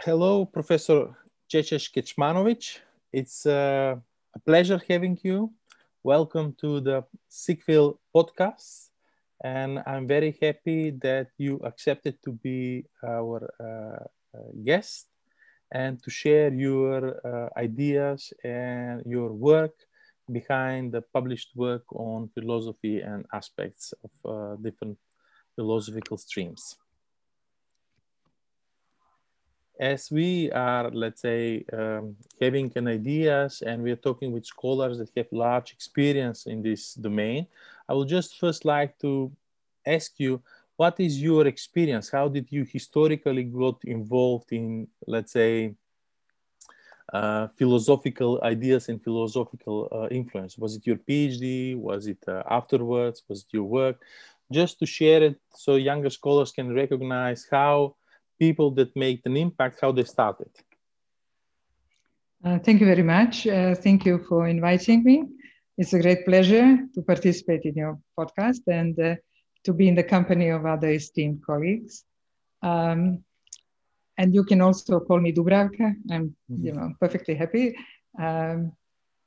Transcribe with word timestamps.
hello, 0.00 0.46
Professor 0.46 1.10
Cecez 1.48 1.88
Kecmanovic. 1.88 2.78
It's 3.12 3.46
uh, 3.46 3.96
a 4.34 4.38
pleasure 4.46 4.80
having 4.88 5.18
you. 5.22 5.52
Welcome 6.04 6.54
to 6.60 6.80
the 6.80 7.04
SIGPHIL 7.28 7.98
podcast. 8.14 8.90
And 9.42 9.82
I'm 9.86 10.06
very 10.06 10.38
happy 10.40 10.90
that 11.02 11.28
you 11.36 11.60
accepted 11.64 12.22
to 12.24 12.32
be 12.32 12.84
our 13.04 13.50
uh, 13.60 14.04
uh 14.36 14.50
guest 14.64 15.06
and 15.72 16.02
to 16.02 16.10
share 16.10 16.52
your 16.52 17.18
uh, 17.26 17.48
ideas 17.58 18.32
and 18.44 19.02
your 19.04 19.32
work 19.32 19.74
behind 20.30 20.92
the 20.92 21.02
published 21.12 21.50
work 21.56 21.84
on 21.92 22.30
philosophy 22.34 23.00
and 23.00 23.26
aspects 23.32 23.94
of 24.04 24.10
uh, 24.24 24.56
different 24.62 24.98
philosophical 25.56 26.16
streams 26.16 26.76
as 29.78 30.10
we 30.10 30.50
are, 30.50 30.90
let's 30.90 31.22
say, 31.22 31.64
um, 31.72 32.16
having 32.40 32.72
an 32.74 32.88
ideas 32.88 33.62
and 33.64 33.82
we're 33.82 33.96
talking 33.96 34.32
with 34.32 34.44
scholars 34.44 34.98
that 34.98 35.10
have 35.16 35.26
large 35.30 35.72
experience 35.72 36.46
in 36.46 36.62
this 36.62 36.94
domain, 36.94 37.46
I 37.88 37.94
would 37.94 38.08
just 38.08 38.38
first 38.38 38.64
like 38.64 38.98
to 39.00 39.30
ask 39.86 40.18
you, 40.18 40.42
what 40.76 40.98
is 41.00 41.20
your 41.22 41.46
experience? 41.46 42.10
How 42.10 42.28
did 42.28 42.46
you 42.50 42.64
historically 42.64 43.44
got 43.44 43.84
involved 43.84 44.52
in, 44.52 44.88
let's 45.06 45.32
say, 45.32 45.74
uh, 47.12 47.48
philosophical 47.56 48.40
ideas 48.42 48.88
and 48.88 49.02
philosophical 49.02 49.88
uh, 49.92 50.08
influence? 50.08 50.58
Was 50.58 50.76
it 50.76 50.86
your 50.86 50.96
PhD? 50.96 51.76
Was 51.76 52.06
it 52.06 52.18
uh, 52.28 52.42
afterwards? 52.50 53.22
Was 53.28 53.40
it 53.42 53.48
your 53.52 53.64
work? 53.64 54.02
Just 54.50 54.78
to 54.80 54.86
share 54.86 55.22
it 55.22 55.40
so 55.54 55.76
younger 55.76 56.10
scholars 56.10 56.52
can 56.52 56.74
recognize 56.74 57.46
how 57.50 57.94
people 58.38 58.70
that 58.72 58.94
made 58.96 59.20
an 59.24 59.36
impact, 59.36 59.78
how 59.80 59.92
they 59.92 60.04
started. 60.04 60.50
Uh, 62.44 62.58
thank 62.58 62.80
you 62.80 62.86
very 62.86 63.02
much. 63.02 63.46
Uh, 63.46 63.74
thank 63.74 64.06
you 64.06 64.18
for 64.28 64.46
inviting 64.46 65.02
me. 65.02 65.24
It's 65.76 65.92
a 65.92 66.00
great 66.00 66.24
pleasure 66.24 66.78
to 66.94 67.02
participate 67.02 67.62
in 67.64 67.74
your 67.74 67.98
podcast 68.18 68.62
and 68.66 68.98
uh, 68.98 69.16
to 69.64 69.72
be 69.72 69.88
in 69.88 69.94
the 69.94 70.02
company 70.02 70.48
of 70.48 70.66
other 70.66 70.90
esteemed 70.90 71.44
colleagues. 71.44 72.04
Um, 72.62 73.24
and 74.16 74.34
you 74.34 74.44
can 74.44 74.60
also 74.60 75.00
call 75.00 75.20
me 75.20 75.32
Dubravka. 75.32 75.94
I'm, 76.10 76.36
mm-hmm. 76.50 76.64
you 76.66 76.72
know, 76.72 76.92
perfectly 77.00 77.34
happy 77.34 77.76
um, 78.20 78.72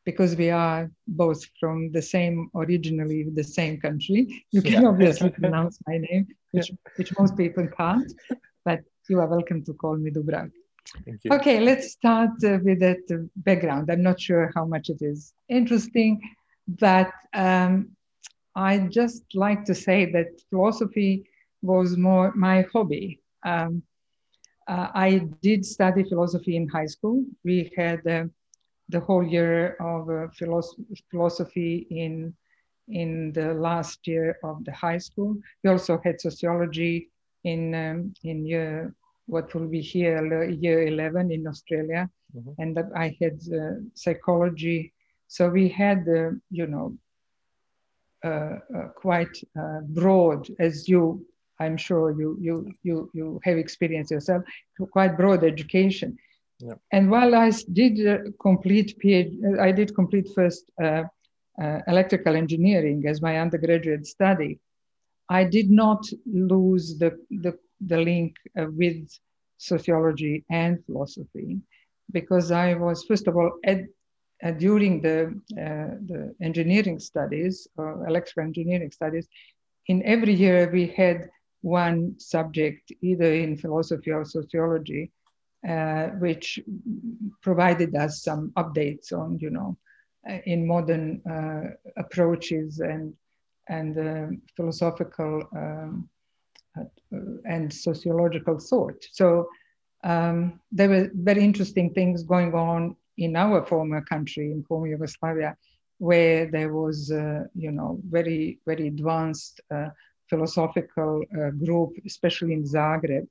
because 0.05 0.35
we 0.35 0.49
are 0.49 0.91
both 1.07 1.45
from 1.59 1.91
the 1.91 2.01
same, 2.01 2.49
originally 2.55 3.27
the 3.33 3.43
same 3.43 3.79
country. 3.79 4.45
You 4.51 4.61
can 4.61 4.83
yeah. 4.83 4.89
obviously 4.89 5.29
pronounce 5.41 5.79
my 5.87 5.97
name, 5.97 6.27
which, 6.51 6.71
which 6.97 7.17
most 7.17 7.37
people 7.37 7.67
can't. 7.77 8.11
But 8.65 8.81
you 9.09 9.19
are 9.19 9.27
welcome 9.27 9.63
to 9.65 9.73
call 9.73 9.97
me 9.97 10.11
Dubravka. 10.11 10.51
Okay, 11.31 11.59
let's 11.59 11.91
start 11.91 12.31
uh, 12.43 12.59
with 12.63 12.79
that 12.79 13.03
uh, 13.11 13.17
background. 13.35 13.89
I'm 13.89 14.01
not 14.03 14.19
sure 14.19 14.51
how 14.55 14.65
much 14.65 14.89
it 14.89 15.01
is 15.01 15.33
interesting, 15.49 16.19
but 16.67 17.11
um, 17.33 17.89
I 18.55 18.79
just 18.79 19.23
like 19.33 19.63
to 19.65 19.75
say 19.75 20.11
that 20.11 20.27
philosophy 20.49 21.25
was 21.61 21.97
more 21.97 22.33
my 22.35 22.65
hobby. 22.73 23.19
Um, 23.45 23.83
uh, 24.67 24.87
I 24.93 25.19
did 25.41 25.65
study 25.65 26.03
philosophy 26.03 26.55
in 26.55 26.67
high 26.67 26.85
school. 26.87 27.23
We 27.43 27.71
had 27.77 28.05
uh, 28.07 28.25
the 28.89 28.99
whole 28.99 29.25
year 29.25 29.75
of 29.79 30.09
uh, 30.09 30.27
philosophy, 30.37 30.83
philosophy 31.09 31.87
in 31.89 32.33
in 32.87 33.31
the 33.33 33.53
last 33.53 34.05
year 34.05 34.37
of 34.43 34.65
the 34.65 34.73
high 34.73 34.97
school. 34.97 35.37
We 35.63 35.69
also 35.69 35.99
had 36.03 36.19
sociology 36.19 37.09
in 37.43 37.73
um, 37.75 38.13
in 38.23 38.45
year 38.45 38.93
what 39.31 39.53
will 39.53 39.67
be 39.67 39.81
here 39.81 40.49
year 40.49 40.87
11 40.87 41.31
in 41.31 41.47
Australia, 41.47 42.09
mm-hmm. 42.35 42.51
and 42.61 42.75
that 42.75 42.89
I 42.95 43.15
had 43.21 43.39
uh, 43.53 43.79
psychology. 43.93 44.93
So 45.27 45.49
we 45.49 45.69
had, 45.69 46.05
uh, 46.07 46.31
you 46.49 46.67
know, 46.67 46.97
uh, 48.23 48.55
uh 48.77 48.87
quite 48.95 49.35
uh, 49.57 49.81
broad, 49.81 50.47
as 50.59 50.87
you, 50.89 51.25
I'm 51.59 51.77
sure 51.77 52.11
you 52.19 52.37
you 52.41 52.55
you 52.83 53.09
you 53.13 53.39
have 53.43 53.57
experienced 53.57 54.11
yourself, 54.11 54.43
quite 54.91 55.15
broad 55.17 55.43
education. 55.43 56.17
Yeah. 56.59 56.75
And 56.91 57.09
while 57.09 57.33
I 57.33 57.51
did 57.73 57.95
uh, 58.05 58.17
complete 58.39 58.99
PhD, 58.99 59.59
I 59.59 59.71
did 59.71 59.95
complete 59.95 60.27
first 60.35 60.65
electrical 61.87 62.35
engineering 62.35 63.03
as 63.07 63.21
my 63.21 63.39
undergraduate 63.39 64.05
study. 64.05 64.59
I 65.31 65.45
did 65.45 65.71
not 65.71 66.03
lose 66.25 66.97
the, 66.97 67.11
the, 67.29 67.57
the 67.79 67.97
link 67.97 68.35
uh, 68.59 68.65
with 68.69 69.07
sociology 69.57 70.43
and 70.49 70.83
philosophy 70.85 71.61
because 72.11 72.51
I 72.51 72.73
was, 72.73 73.05
first 73.05 73.27
of 73.29 73.37
all, 73.37 73.51
ed, 73.63 73.87
uh, 74.43 74.51
during 74.51 75.01
the, 75.01 75.27
uh, 75.53 75.95
the 76.09 76.35
engineering 76.41 76.99
studies, 76.99 77.65
or 77.77 78.05
electrical 78.07 78.43
engineering 78.43 78.91
studies, 78.91 79.25
in 79.87 80.03
every 80.03 80.33
year 80.33 80.69
we 80.69 80.87
had 80.87 81.29
one 81.61 82.19
subject, 82.19 82.91
either 83.01 83.31
in 83.33 83.55
philosophy 83.55 84.11
or 84.11 84.25
sociology, 84.25 85.11
uh, 85.67 86.07
which 86.25 86.59
provided 87.41 87.95
us 87.95 88.21
some 88.21 88.51
updates 88.57 89.13
on, 89.13 89.39
you 89.39 89.49
know, 89.49 89.77
uh, 90.29 90.39
in 90.45 90.67
modern 90.67 91.21
uh, 91.25 91.69
approaches 91.95 92.79
and 92.79 93.13
and 93.67 93.97
uh, 93.97 94.27
philosophical 94.55 95.43
um, 95.55 96.09
uh, 96.77 96.83
and 97.45 97.71
sociological 97.71 98.59
thought. 98.59 99.03
So 99.11 99.49
um, 100.03 100.59
there 100.71 100.89
were 100.89 101.09
very 101.13 101.43
interesting 101.43 101.93
things 101.93 102.23
going 102.23 102.53
on 102.53 102.95
in 103.17 103.35
our 103.35 103.65
former 103.65 104.01
country, 104.01 104.51
in 104.51 104.63
former 104.63 104.87
Yugoslavia, 104.87 105.55
where 105.99 106.49
there 106.49 106.73
was, 106.73 107.11
uh, 107.11 107.43
you 107.55 107.71
know, 107.71 107.99
very, 108.09 108.59
very 108.65 108.87
advanced 108.87 109.61
uh, 109.69 109.89
philosophical 110.29 111.21
uh, 111.37 111.51
group, 111.51 111.91
especially 112.05 112.53
in 112.53 112.63
Zagreb, 112.63 113.27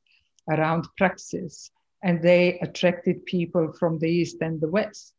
around 0.48 0.86
praxis. 0.96 1.70
And 2.02 2.22
they 2.22 2.58
attracted 2.60 3.26
people 3.26 3.72
from 3.78 3.98
the 3.98 4.08
East 4.08 4.36
and 4.40 4.60
the 4.60 4.68
West 4.68 5.14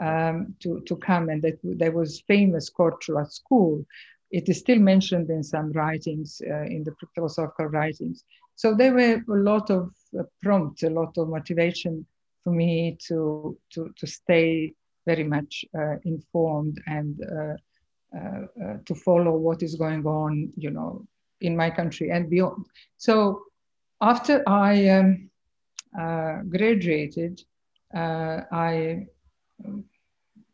um, 0.00 0.54
to, 0.60 0.80
to 0.86 0.96
come. 0.96 1.28
And 1.28 1.42
that, 1.42 1.58
there 1.62 1.92
was 1.92 2.22
famous 2.26 2.70
Korčula 2.70 3.30
school, 3.30 3.84
it 4.30 4.48
is 4.48 4.58
still 4.58 4.78
mentioned 4.78 5.30
in 5.30 5.42
some 5.42 5.72
writings, 5.72 6.42
uh, 6.48 6.62
in 6.62 6.84
the 6.84 6.94
philosophical 7.14 7.66
writings. 7.66 8.24
So 8.54 8.74
there 8.74 8.94
were 8.94 9.22
a 9.28 9.40
lot 9.42 9.70
of 9.70 9.90
uh, 10.18 10.22
prompt, 10.42 10.82
a 10.82 10.90
lot 10.90 11.16
of 11.18 11.28
motivation 11.28 12.06
for 12.42 12.52
me 12.52 12.96
to, 13.08 13.56
to, 13.74 13.92
to 13.96 14.06
stay 14.06 14.72
very 15.06 15.24
much 15.24 15.64
uh, 15.78 15.96
informed 16.04 16.82
and 16.86 17.20
uh, 17.22 17.54
uh, 18.16 18.46
uh, 18.64 18.76
to 18.84 18.94
follow 18.94 19.36
what 19.36 19.62
is 19.62 19.74
going 19.74 20.04
on, 20.06 20.52
you 20.56 20.70
know, 20.70 21.06
in 21.40 21.56
my 21.56 21.70
country 21.70 22.10
and 22.10 22.30
beyond. 22.30 22.66
So 22.96 23.42
after 24.00 24.42
I 24.48 24.88
um, 24.88 25.30
graduated, 26.48 27.42
I 27.92 29.06
um, 29.64 29.84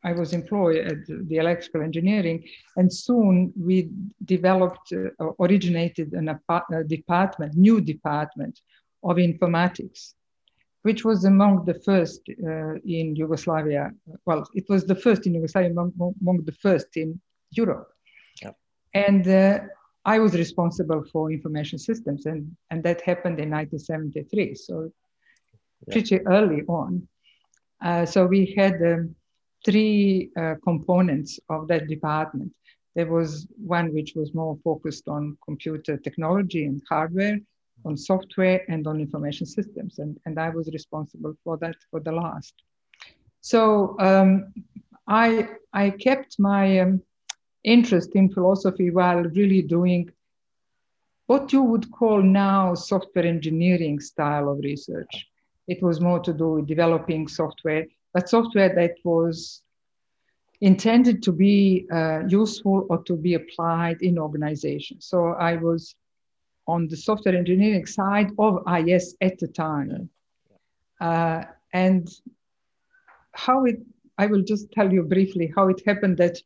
I 0.05 0.13
was 0.13 0.33
employed 0.33 0.79
at 0.79 1.07
the 1.07 1.37
electrical 1.37 1.83
engineering, 1.83 2.45
and 2.77 2.93
soon 2.93 3.53
we 3.57 3.91
developed, 4.25 4.93
uh, 4.93 5.31
originated 5.39 6.13
an 6.13 6.29
a 6.29 6.85
department, 6.85 7.55
new 7.55 7.81
department 7.81 8.61
of 9.05 9.17
informatics, 9.17 10.15
which 10.83 11.05
was 11.05 11.25
among 11.25 11.65
the 11.65 11.75
first 11.75 12.21
uh, 12.29 12.75
in 12.85 13.15
Yugoslavia. 13.15 13.93
Well, 14.27 14.45
it 14.55 14.65
was 14.69 14.85
the 14.85 14.97
first 14.97 15.27
in 15.27 15.35
Yugoslavia, 15.35 15.71
among, 15.71 15.93
among 16.21 16.45
the 16.45 16.53
first 16.53 16.97
in 16.97 17.21
Europe. 17.51 17.89
And 18.95 19.27
uh, 19.27 19.61
I 20.05 20.19
was 20.19 20.35
responsible 20.35 21.05
for 21.13 21.31
information 21.31 21.79
systems, 21.79 22.27
and, 22.27 22.55
and 22.71 22.83
that 22.83 23.01
happened 23.03 23.39
in 23.41 23.51
1973, 23.51 24.55
so 24.55 24.93
pretty 25.91 26.21
early 26.27 26.63
on. 26.69 27.07
Uh, 27.81 28.05
so 28.07 28.27
we 28.27 28.55
had 28.57 28.75
um, 28.83 29.15
three 29.65 30.31
uh, 30.37 30.55
components 30.65 31.39
of 31.49 31.69
that 31.69 31.89
department. 31.89 32.53
There 32.95 33.07
was 33.07 33.47
one 33.57 33.95
which 33.95 34.13
was 34.15 34.35
more 34.35 34.59
focused 34.63 35.09
on 35.09 35.39
computer 35.45 35.97
technology 35.97 36.65
and 36.67 36.83
hardware, 36.89 37.39
on 37.85 37.97
software, 37.97 38.65
and 38.69 38.87
on 38.87 39.01
information 39.01 39.47
systems. 39.47 39.99
And, 39.99 40.19
and 40.27 40.39
I 40.39 40.51
was 40.51 40.69
responsible 40.73 41.35
for 41.43 41.57
that 41.59 41.77
for 41.91 42.01
the 42.01 42.13
last. 42.13 42.55
So 43.41 43.97
um, 43.99 44.53
I, 45.07 45.49
I 45.73 45.91
kept 45.91 46.39
my 46.39 46.81
um, 46.81 47.03
interest 47.65 48.11
in 48.15 48.31
philosophy 48.31 48.91
while 48.91 49.23
really 49.23 49.63
doing 49.63 50.11
what 51.27 51.53
you 51.53 51.63
would 51.63 51.91
call 51.91 52.21
now 52.23 52.75
software 52.75 53.27
engineering 53.27 54.01
style 54.01 54.51
of 54.51 54.59
research. 54.59 55.27
It 55.67 55.83
was 55.83 56.01
more 56.01 56.21
to 56.21 56.33
do 56.33 56.53
with 56.55 56.67
developing 56.67 57.27
software 57.29 57.87
but 58.13 58.29
software 58.29 58.75
that 58.75 58.97
was 59.05 59.63
intended 60.61 61.23
to 61.25 61.33
be 61.33 61.87
uh, 61.93 62.21
useful 62.29 62.87
or 62.89 63.03
to 63.03 63.17
be 63.17 63.35
applied 63.35 64.01
in 64.01 64.19
organizations. 64.19 65.07
So 65.07 65.33
I 65.33 65.57
was 65.57 65.95
on 66.69 66.87
the 66.89 66.97
software 66.97 67.37
engineering 67.37 67.87
side 67.87 68.31
of 68.39 68.63
IS 68.67 69.17
at 69.21 69.39
the 69.39 69.49
time. 69.49 70.09
Uh, 71.01 71.45
and 71.73 72.09
how 73.33 73.65
it, 73.65 73.81
I 74.19 74.27
will 74.27 74.43
just 74.43 74.71
tell 74.73 74.93
you 74.93 75.03
briefly 75.03 75.53
how 75.57 75.69
it 75.69 75.83
happened 75.85 76.19
that 76.19 76.39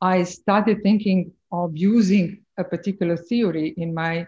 I 0.00 0.22
started 0.22 0.82
thinking 0.82 1.32
of 1.50 1.76
using 1.76 2.42
a 2.58 2.64
particular 2.64 3.16
theory 3.16 3.74
in 3.76 3.92
my 3.94 4.26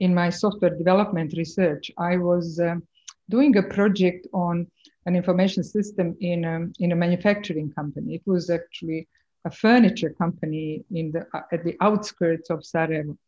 in 0.00 0.12
my 0.12 0.28
software 0.28 0.76
development 0.76 1.34
research. 1.36 1.90
I 1.96 2.16
was 2.16 2.58
um, 2.58 2.82
doing 3.30 3.56
a 3.56 3.62
project 3.62 4.26
on 4.34 4.66
an 5.06 5.16
information 5.16 5.62
system 5.62 6.16
in 6.20 6.44
a, 6.44 6.66
in 6.78 6.92
a 6.92 6.96
manufacturing 6.96 7.70
company. 7.70 8.14
It 8.14 8.22
was 8.26 8.50
actually 8.50 9.08
a 9.44 9.50
furniture 9.50 10.10
company 10.10 10.84
in 10.90 11.12
the 11.12 11.26
at 11.52 11.64
the 11.64 11.76
outskirts 11.80 12.48
of 12.50 12.64
Sarajevo, 12.64 13.18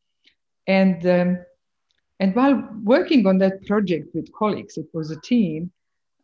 and 0.67 1.07
um, 1.07 1.39
and 2.21 2.35
while 2.35 2.69
working 2.83 3.27
on 3.27 3.39
that 3.39 3.67
project 3.67 4.15
with 4.15 4.33
colleagues, 4.33 4.79
it 4.79 4.89
was 4.95 5.11
a 5.11 5.21
team 5.21 5.71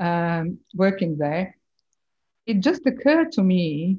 um, 0.00 0.58
working 0.74 1.18
there. 1.18 1.56
It 2.46 2.60
just 2.60 2.86
occurred 2.86 3.32
to 3.32 3.42
me 3.42 3.98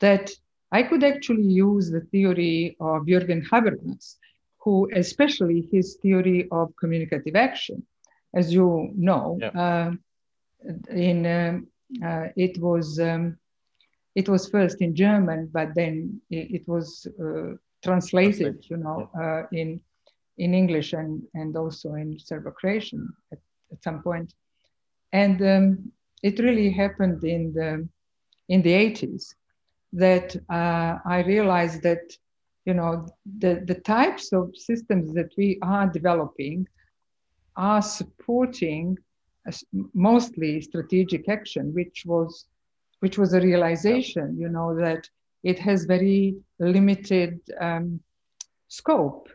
that 0.00 0.30
I 0.70 0.82
could 0.82 1.04
actually 1.04 1.44
use 1.44 1.90
the 1.90 2.00
theory 2.00 2.76
of 2.80 3.06
Jürgen 3.06 3.42
Habermas, 3.48 4.16
who, 4.58 4.90
especially 4.94 5.68
his 5.72 5.96
theory 6.02 6.48
of 6.50 6.74
communicative 6.76 7.36
action, 7.36 7.86
as 8.34 8.52
you 8.52 8.90
know, 8.94 9.38
yeah. 9.40 9.48
uh, 9.48 9.92
in 10.90 11.26
uh, 11.26 11.58
uh, 12.04 12.28
it 12.36 12.58
was 12.58 12.98
um, 12.98 13.38
it 14.14 14.28
was 14.28 14.48
first 14.48 14.80
in 14.80 14.94
German, 14.94 15.48
but 15.52 15.74
then 15.74 16.20
it, 16.30 16.62
it 16.62 16.68
was 16.68 17.06
uh, 17.20 17.54
translated, 17.82 18.64
you 18.68 18.76
know. 18.76 19.10
Uh, 19.18 19.42
in 19.52 19.80
in 20.38 20.54
English 20.54 20.92
and 20.92 21.22
and 21.34 21.56
also 21.56 21.94
in 21.94 22.18
Serbo-Croatian 22.18 23.12
at, 23.32 23.38
at 23.72 23.82
some 23.82 24.02
point, 24.02 24.34
and 25.12 25.40
um, 25.42 25.92
it 26.22 26.38
really 26.38 26.70
happened 26.70 27.24
in 27.24 27.52
the 27.52 27.88
in 28.48 28.62
the 28.62 28.72
80s 28.72 29.34
that 29.92 30.36
uh, 30.50 30.98
I 31.04 31.22
realized 31.26 31.82
that 31.82 32.12
you 32.64 32.74
know 32.74 33.06
the, 33.38 33.62
the 33.66 33.74
types 33.74 34.32
of 34.32 34.54
systems 34.56 35.14
that 35.14 35.32
we 35.36 35.58
are 35.62 35.86
developing 35.86 36.66
are 37.56 37.82
supporting 37.82 38.98
mostly 39.94 40.60
strategic 40.60 41.28
action 41.28 41.72
which 41.74 42.04
was 42.06 42.46
which 43.00 43.16
was 43.18 43.32
a 43.32 43.40
realization 43.40 44.36
you 44.38 44.48
know 44.48 44.74
that 44.74 45.08
it 45.42 45.58
has 45.58 45.84
very 45.84 46.36
limited 46.58 47.40
um, 47.60 48.00
scope. 48.68 49.28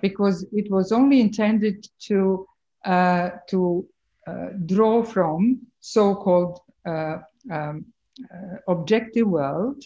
Because 0.00 0.44
it 0.52 0.70
was 0.70 0.92
only 0.92 1.20
intended 1.20 1.88
to 2.00 2.46
uh, 2.84 3.30
to 3.48 3.86
uh, 4.26 4.48
draw 4.66 5.02
from 5.02 5.60
so-called 5.80 6.60
uh, 6.86 7.18
um, 7.50 7.86
uh, 8.32 8.56
objective 8.68 9.26
world 9.26 9.82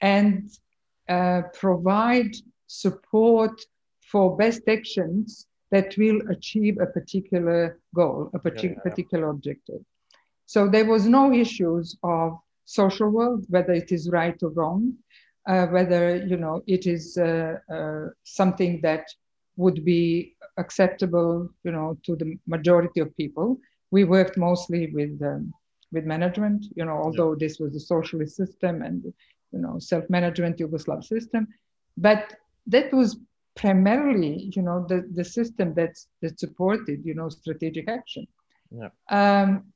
and 0.00 0.50
uh, 1.08 1.42
provide 1.54 2.32
support 2.66 3.60
for 4.00 4.36
best 4.36 4.62
actions 4.68 5.46
that 5.70 5.96
will 5.96 6.20
achieve 6.30 6.78
a 6.80 6.86
particular 6.86 7.78
goal, 7.94 8.30
a 8.34 8.38
partic- 8.38 8.76
yeah, 8.76 8.80
particular 8.80 9.28
objective. 9.28 9.82
So 10.46 10.68
there 10.68 10.84
was 10.84 11.06
no 11.06 11.32
issues 11.32 11.96
of 12.02 12.38
social 12.64 13.10
world, 13.10 13.46
whether 13.48 13.72
it 13.72 13.92
is 13.92 14.10
right 14.10 14.36
or 14.42 14.50
wrong, 14.50 14.94
uh, 15.46 15.66
whether 15.66 16.16
you 16.16 16.36
know 16.36 16.62
it 16.66 16.86
is 16.86 17.16
uh, 17.16 17.58
uh, 17.72 18.06
something 18.24 18.80
that 18.82 19.04
would 19.56 19.84
be 19.84 20.36
acceptable, 20.56 21.48
you 21.64 21.72
know, 21.72 21.98
to 22.04 22.16
the 22.16 22.38
majority 22.46 23.00
of 23.00 23.16
people. 23.16 23.58
We 23.90 24.04
worked 24.04 24.36
mostly 24.36 24.90
with 24.92 25.20
um, 25.22 25.52
with 25.92 26.04
management, 26.04 26.66
you 26.76 26.84
know, 26.84 26.98
although 27.04 27.32
yeah. 27.32 27.46
this 27.46 27.58
was 27.58 27.74
a 27.74 27.80
socialist 27.80 28.36
system 28.36 28.82
and 28.82 29.12
you 29.52 29.58
know, 29.58 29.78
self-management 29.78 30.58
Yugoslav 30.58 31.04
system. 31.04 31.48
But 31.96 32.34
that 32.66 32.92
was 32.92 33.16
primarily, 33.60 34.50
you 34.54 34.62
know, 34.62 34.86
the, 34.88 35.06
the 35.14 35.24
system 35.24 35.74
that's, 35.74 36.08
that 36.22 36.40
supported, 36.40 37.04
you 37.04 37.14
know, 37.14 37.28
strategic 37.28 37.88
action. 37.88 38.26
Yeah. 38.70 38.88
Um, 39.10 39.72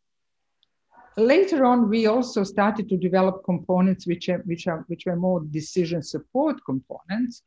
later 1.19 1.67
on, 1.67 1.91
we 1.91 2.07
also 2.07 2.45
started 2.45 2.89
to 2.89 2.97
develop 2.97 3.45
components 3.45 4.07
which 4.07 4.29
are, 4.31 4.43
which 4.47 4.67
are 4.67 4.85
which 4.89 5.05
were 5.07 5.17
more 5.17 5.41
decision 5.41 6.03
support 6.03 6.57
components, 6.65 7.43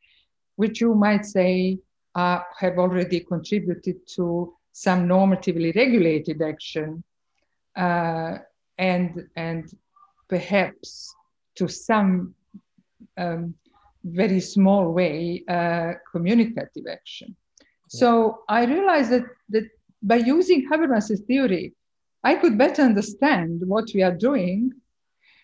which 0.56 0.80
you 0.80 0.94
might 0.94 1.26
say 1.26 1.78
uh, 2.14 2.40
have 2.56 2.78
already 2.78 3.20
contributed 3.20 3.96
to 4.16 4.54
some 4.72 5.08
normatively 5.08 5.74
regulated 5.74 6.40
action, 6.40 7.02
uh, 7.74 8.38
and 8.78 9.26
and 9.34 9.76
perhaps 10.28 11.14
to 11.56 11.66
some 11.66 12.34
um, 13.16 13.54
very 14.04 14.40
small 14.40 14.92
way 14.92 15.42
uh, 15.48 15.92
communicative 16.10 16.84
action. 16.90 17.34
Yeah. 17.58 17.64
So 18.00 18.42
I 18.48 18.64
realized 18.64 19.10
that, 19.10 19.24
that 19.50 19.68
by 20.02 20.16
using 20.16 20.68
Habermas's 20.68 21.20
theory, 21.20 21.74
I 22.24 22.34
could 22.34 22.58
better 22.58 22.82
understand 22.82 23.62
what 23.66 23.88
we 23.94 24.02
are 24.02 24.14
doing 24.14 24.72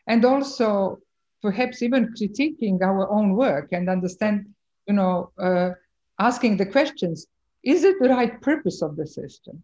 and 0.06 0.24
also 0.24 0.98
perhaps 1.42 1.82
even 1.82 2.12
critiquing 2.14 2.80
our 2.82 3.10
own 3.10 3.34
work 3.34 3.68
and 3.72 3.88
understand, 3.88 4.46
you 4.86 4.94
know, 4.94 5.30
uh, 5.38 5.70
asking 6.18 6.56
the 6.56 6.66
questions, 6.66 7.26
is 7.62 7.84
it 7.84 7.96
the 8.00 8.08
right 8.08 8.40
purpose 8.40 8.82
of 8.82 8.96
the 8.96 9.06
system? 9.06 9.62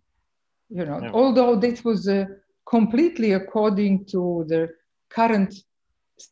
You 0.69 0.85
know, 0.85 1.01
yeah. 1.03 1.11
although 1.13 1.57
this 1.57 1.85
was 1.85 2.09
uh, 2.09 2.27
completely 2.69 3.33
according 3.33 4.05
to 4.07 4.45
the 4.49 4.69
current 5.09 5.55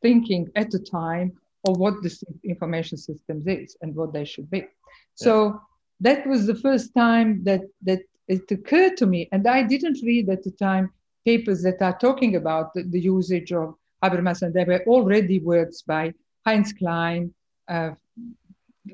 thinking 0.02 0.48
at 0.54 0.70
the 0.70 0.78
time 0.78 1.32
of 1.66 1.78
what 1.78 2.02
the 2.02 2.10
information 2.44 2.96
systems 2.96 3.46
is 3.46 3.76
and 3.82 3.94
what 3.94 4.12
they 4.12 4.24
should 4.24 4.50
be. 4.50 4.66
So 5.14 5.46
yeah. 5.46 5.52
that 6.00 6.26
was 6.26 6.46
the 6.46 6.54
first 6.54 6.94
time 6.94 7.42
that 7.44 7.62
that 7.82 8.02
it 8.28 8.50
occurred 8.50 8.96
to 8.98 9.06
me, 9.06 9.28
and 9.32 9.46
I 9.46 9.62
didn't 9.62 9.98
read 10.02 10.28
at 10.28 10.42
the 10.42 10.50
time 10.52 10.92
papers 11.24 11.62
that 11.62 11.80
are 11.82 11.98
talking 11.98 12.36
about 12.36 12.74
the, 12.74 12.82
the 12.82 13.00
usage 13.00 13.52
of 13.52 13.74
Habermas, 14.02 14.42
and 14.42 14.54
there 14.54 14.66
were 14.66 14.84
already 14.86 15.38
works 15.40 15.82
by 15.82 16.12
Heinz 16.46 16.72
Klein, 16.72 17.34
uh, 17.68 17.90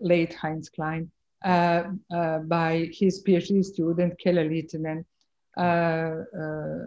late 0.00 0.34
Heinz 0.34 0.68
Klein, 0.68 1.10
uh, 1.44 1.84
uh, 2.12 2.38
by 2.38 2.88
his 2.92 3.22
PhD 3.22 3.64
student 3.64 4.14
Kalle 4.22 4.44
Lyytinen, 4.50 5.04
uh, 5.56 5.60
uh, 5.60 6.84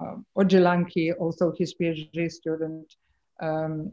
uh 0.00 0.16
Ojelanki, 0.36 1.14
also 1.18 1.52
his 1.56 1.74
PhD 1.74 2.30
student, 2.30 2.96
um, 3.40 3.92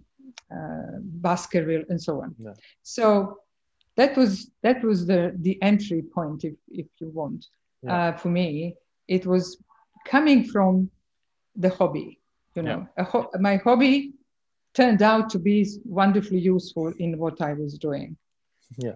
Baskerville, 1.02 1.84
and 1.90 2.02
so 2.02 2.22
on. 2.22 2.36
Yeah. 2.40 2.54
So 2.82 3.40
that 3.96 4.18
was 4.18 4.52
that 4.62 4.84
was 4.84 5.06
the 5.06 5.34
the 5.40 5.62
entry 5.62 6.02
point, 6.02 6.44
if 6.44 6.56
if 6.70 6.88
you 7.00 7.10
want, 7.10 7.46
yeah. 7.82 8.10
uh, 8.10 8.18
for 8.18 8.30
me. 8.30 8.75
It 9.08 9.25
was 9.25 9.58
coming 10.06 10.46
from 10.46 10.90
the 11.56 11.70
hobby. 11.70 12.20
You 12.56 12.63
know, 12.63 12.88
yeah. 12.98 13.04
ho- 13.04 13.30
my 13.40 13.58
hobby 13.58 14.13
turned 14.74 15.02
out 15.02 15.30
to 15.32 15.40
be 15.40 15.68
wonderfully 15.86 16.40
useful 16.40 16.94
in 17.00 17.18
what 17.18 17.42
I 17.42 17.54
was 17.54 17.78
doing. 17.78 18.18
Yeah. 18.78 18.96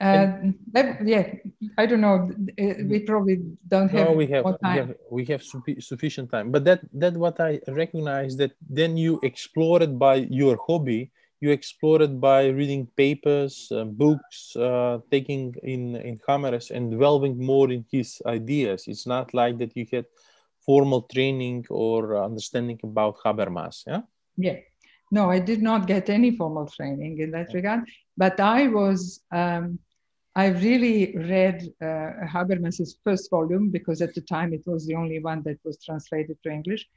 Uh, 0.00 0.52
that, 0.72 1.06
yeah, 1.06 1.34
I 1.78 1.86
don't 1.86 2.00
know. 2.00 2.30
We 2.56 3.00
probably 3.00 3.42
don't 3.68 3.88
have. 3.90 4.06
No, 4.06 4.12
we 4.12 4.26
have, 4.26 4.44
we 4.44 4.68
have 4.70 4.94
we 5.10 5.24
have 5.26 5.42
sufficient 5.78 6.30
time. 6.30 6.50
But 6.50 6.64
that 6.64 6.80
that 6.92 7.14
what 7.14 7.40
I 7.40 7.60
recognize 7.68 8.36
that 8.36 8.52
then 8.68 8.96
you 8.96 9.20
explore 9.22 9.82
it 9.82 9.98
by 9.98 10.26
your 10.28 10.58
hobby. 10.66 11.10
You 11.40 11.50
explore 11.50 12.02
it 12.02 12.20
by 12.20 12.46
reading 12.48 12.88
papers, 12.96 13.68
uh, 13.70 13.84
books, 13.84 14.56
uh, 14.56 14.98
taking 15.10 15.54
in 15.62 15.96
in 15.96 16.18
cameras, 16.26 16.70
and 16.70 16.98
delving 16.98 17.38
more 17.38 17.70
in 17.70 17.84
his 17.90 18.20
ideas. 18.26 18.88
It's 18.88 19.06
not 19.06 19.34
like 19.34 19.58
that 19.58 19.76
you 19.76 19.86
had 19.92 20.06
formal 20.64 21.02
training 21.02 21.66
or 21.68 22.16
understanding 22.24 22.80
about 22.82 23.18
Habermas. 23.24 23.84
Yeah. 23.86 24.02
Yeah. 24.36 24.58
No, 25.12 25.30
I 25.30 25.38
did 25.38 25.62
not 25.62 25.86
get 25.86 26.08
any 26.08 26.36
formal 26.36 26.66
training 26.66 27.20
in 27.20 27.30
that 27.32 27.52
regard, 27.52 27.84
but 28.16 28.40
I 28.40 28.68
was 28.68 29.20
um, 29.30 29.78
I 30.36 30.46
really 30.48 31.16
read 31.16 31.62
uh, 31.80 32.10
Habermas's 32.26 32.98
first 33.04 33.30
volume 33.30 33.70
because 33.70 34.02
at 34.02 34.14
the 34.14 34.20
time 34.20 34.52
it 34.52 34.62
was 34.66 34.86
the 34.86 34.96
only 34.96 35.20
one 35.20 35.42
that 35.44 35.58
was 35.64 35.78
translated 35.78 36.36
to 36.42 36.50
English 36.50 36.88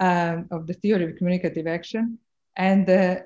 um, 0.00 0.48
of 0.50 0.66
the 0.66 0.74
theory 0.74 1.04
of 1.04 1.16
communicative 1.16 1.66
action, 1.66 2.18
and 2.56 2.88
uh, 2.90 3.20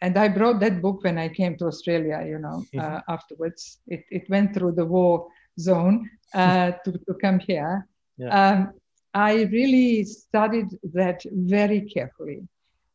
and 0.00 0.18
I 0.18 0.28
brought 0.28 0.58
that 0.60 0.82
book 0.82 1.04
when 1.04 1.18
I 1.18 1.28
came 1.28 1.56
to 1.58 1.66
Australia. 1.66 2.24
You 2.26 2.38
know, 2.38 2.64
uh, 2.80 3.00
afterwards 3.08 3.78
it, 3.86 4.04
it 4.10 4.28
went 4.28 4.52
through 4.54 4.72
the 4.72 4.84
war 4.84 5.28
zone 5.60 6.10
uh, 6.34 6.72
to, 6.84 6.92
to 6.92 7.14
come 7.20 7.38
here. 7.38 7.86
Yeah. 8.16 8.28
Um, 8.28 8.72
I 9.12 9.42
really 9.44 10.02
studied 10.04 10.70
that 10.92 11.22
very 11.30 11.82
carefully, 11.82 12.48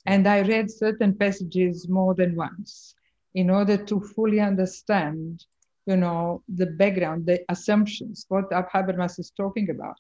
and 0.06 0.28
I 0.28 0.42
read 0.42 0.70
certain 0.70 1.16
passages 1.16 1.88
more 1.88 2.14
than 2.14 2.36
once 2.36 2.96
in 3.36 3.50
order 3.50 3.78
to 3.78 4.02
fully 4.02 4.42
understand 4.42 5.46
you 5.90 5.98
know, 5.98 6.44
the 6.62 6.68
background, 6.82 7.26
the 7.26 7.40
assumptions, 7.50 8.26
what 8.30 8.50
Habermas 8.52 9.18
is 9.18 9.32
talking 9.36 9.70
about. 9.72 9.96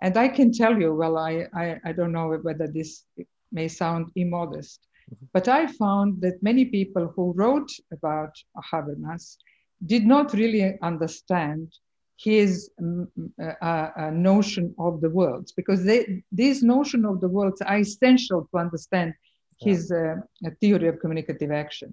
And 0.00 0.16
I 0.16 0.28
can 0.28 0.52
tell 0.52 0.78
you, 0.80 0.94
well, 0.94 1.16
I, 1.18 1.46
I, 1.62 1.76
I 1.84 1.92
don't 1.92 2.12
know 2.12 2.28
whether 2.46 2.68
this 2.68 3.04
may 3.50 3.68
sound 3.68 4.12
immodest, 4.14 4.80
mm-hmm. 5.10 5.26
but 5.32 5.48
I 5.48 5.66
found 5.66 6.20
that 6.22 6.42
many 6.42 6.66
people 6.66 7.12
who 7.14 7.32
wrote 7.36 7.70
about 7.92 8.32
Habermas 8.70 9.36
did 9.84 10.06
not 10.06 10.32
really 10.34 10.78
understand 10.82 11.72
his 12.16 12.70
um, 12.80 13.08
uh, 13.42 13.54
uh, 13.60 14.10
notion 14.12 14.72
of 14.78 15.00
the 15.00 15.10
world 15.10 15.50
because 15.56 15.84
they, 15.84 16.22
this 16.30 16.62
notion 16.62 17.04
of 17.04 17.20
the 17.20 17.28
world 17.28 17.58
are 17.66 17.78
essential 17.78 18.48
to 18.52 18.58
understand 18.58 19.14
his 19.60 19.90
uh, 19.90 20.14
theory 20.60 20.86
of 20.86 21.00
communicative 21.00 21.50
action. 21.50 21.92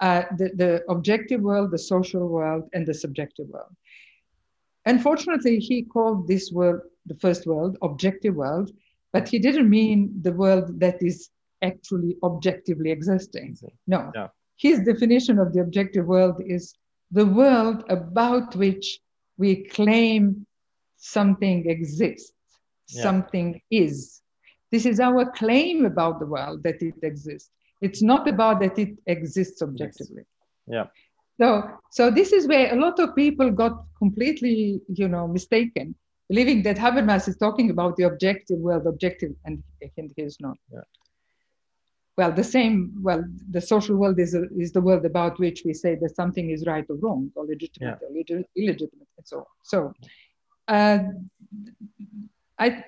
Uh, 0.00 0.22
the, 0.36 0.50
the 0.54 0.84
objective 0.88 1.40
world, 1.40 1.72
the 1.72 1.78
social 1.78 2.28
world, 2.28 2.68
and 2.72 2.86
the 2.86 2.94
subjective 2.94 3.48
world. 3.48 3.74
Unfortunately, 4.86 5.58
he 5.58 5.82
called 5.82 6.28
this 6.28 6.52
world, 6.52 6.82
the 7.06 7.16
first 7.16 7.46
world, 7.46 7.76
objective 7.82 8.34
world, 8.36 8.70
but 9.12 9.26
he 9.28 9.38
didn't 9.40 9.68
mean 9.68 10.12
the 10.22 10.32
world 10.32 10.78
that 10.78 11.02
is 11.02 11.30
actually 11.62 12.16
objectively 12.22 12.90
existing. 12.92 13.56
No. 13.88 14.12
Yeah. 14.14 14.28
His 14.56 14.80
definition 14.80 15.38
of 15.38 15.52
the 15.52 15.60
objective 15.60 16.06
world 16.06 16.40
is 16.46 16.74
the 17.10 17.26
world 17.26 17.84
about 17.88 18.54
which 18.54 19.00
we 19.36 19.64
claim 19.64 20.46
something 20.96 21.68
exists, 21.68 22.32
yeah. 22.88 23.02
something 23.02 23.60
is. 23.70 24.22
This 24.70 24.84
is 24.84 25.00
our 25.00 25.30
claim 25.32 25.86
about 25.86 26.20
the 26.20 26.26
world 26.26 26.62
that 26.64 26.82
it 26.82 26.94
exists. 27.02 27.50
It's 27.80 28.02
not 28.02 28.28
about 28.28 28.60
that 28.60 28.78
it 28.78 28.98
exists 29.06 29.62
objectively. 29.62 30.24
Yeah. 30.66 30.86
So, 31.40 31.70
so 31.90 32.10
this 32.10 32.32
is 32.32 32.48
where 32.48 32.72
a 32.72 32.76
lot 32.76 32.98
of 32.98 33.14
people 33.14 33.50
got 33.50 33.84
completely, 33.96 34.80
you 34.88 35.08
know, 35.08 35.28
mistaken, 35.28 35.94
believing 36.28 36.62
that 36.64 36.76
Habermas 36.76 37.28
is 37.28 37.36
talking 37.36 37.70
about 37.70 37.96
the 37.96 38.04
objective 38.04 38.58
world, 38.58 38.86
objective, 38.86 39.32
and, 39.44 39.62
and 39.96 40.12
he 40.16 40.22
is 40.22 40.38
not. 40.40 40.56
Yeah. 40.72 40.80
Well, 42.16 42.32
the 42.32 42.42
same. 42.42 42.94
Well, 43.00 43.24
the 43.50 43.60
social 43.60 43.96
world 43.96 44.18
is 44.18 44.34
a, 44.34 44.48
is 44.58 44.72
the 44.72 44.80
world 44.80 45.04
about 45.06 45.38
which 45.38 45.62
we 45.64 45.72
say 45.72 45.94
that 45.94 46.16
something 46.16 46.50
is 46.50 46.66
right 46.66 46.84
or 46.88 46.96
wrong, 46.96 47.30
or 47.36 47.46
legitimate 47.46 48.00
yeah. 48.02 48.08
or 48.08 48.42
illegitimate, 48.56 49.06
and 49.16 49.24
so 49.24 49.38
on. 49.38 49.44
So, 49.62 49.92
uh, 50.66 50.98
I 52.58 52.84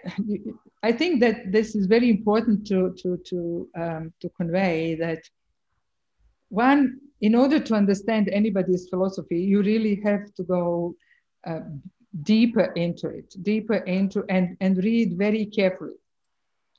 I 0.82 0.92
think 0.92 1.20
that 1.20 1.52
this 1.52 1.74
is 1.74 1.86
very 1.86 2.08
important 2.08 2.66
to 2.68 2.94
to 3.02 3.16
to 3.28 3.68
um, 3.76 4.12
to 4.20 4.28
convey 4.30 4.94
that 4.96 5.22
one 6.48 7.00
in 7.20 7.34
order 7.34 7.60
to 7.60 7.74
understand 7.74 8.28
anybody's 8.28 8.88
philosophy, 8.88 9.40
you 9.40 9.62
really 9.62 10.00
have 10.02 10.34
to 10.34 10.42
go 10.42 10.94
uh, 11.46 11.60
deeper 12.22 12.72
into 12.76 13.08
it, 13.08 13.34
deeper 13.42 13.76
into 13.76 14.24
and 14.28 14.56
and 14.60 14.76
read 14.78 15.18
very 15.18 15.46
carefully. 15.46 15.98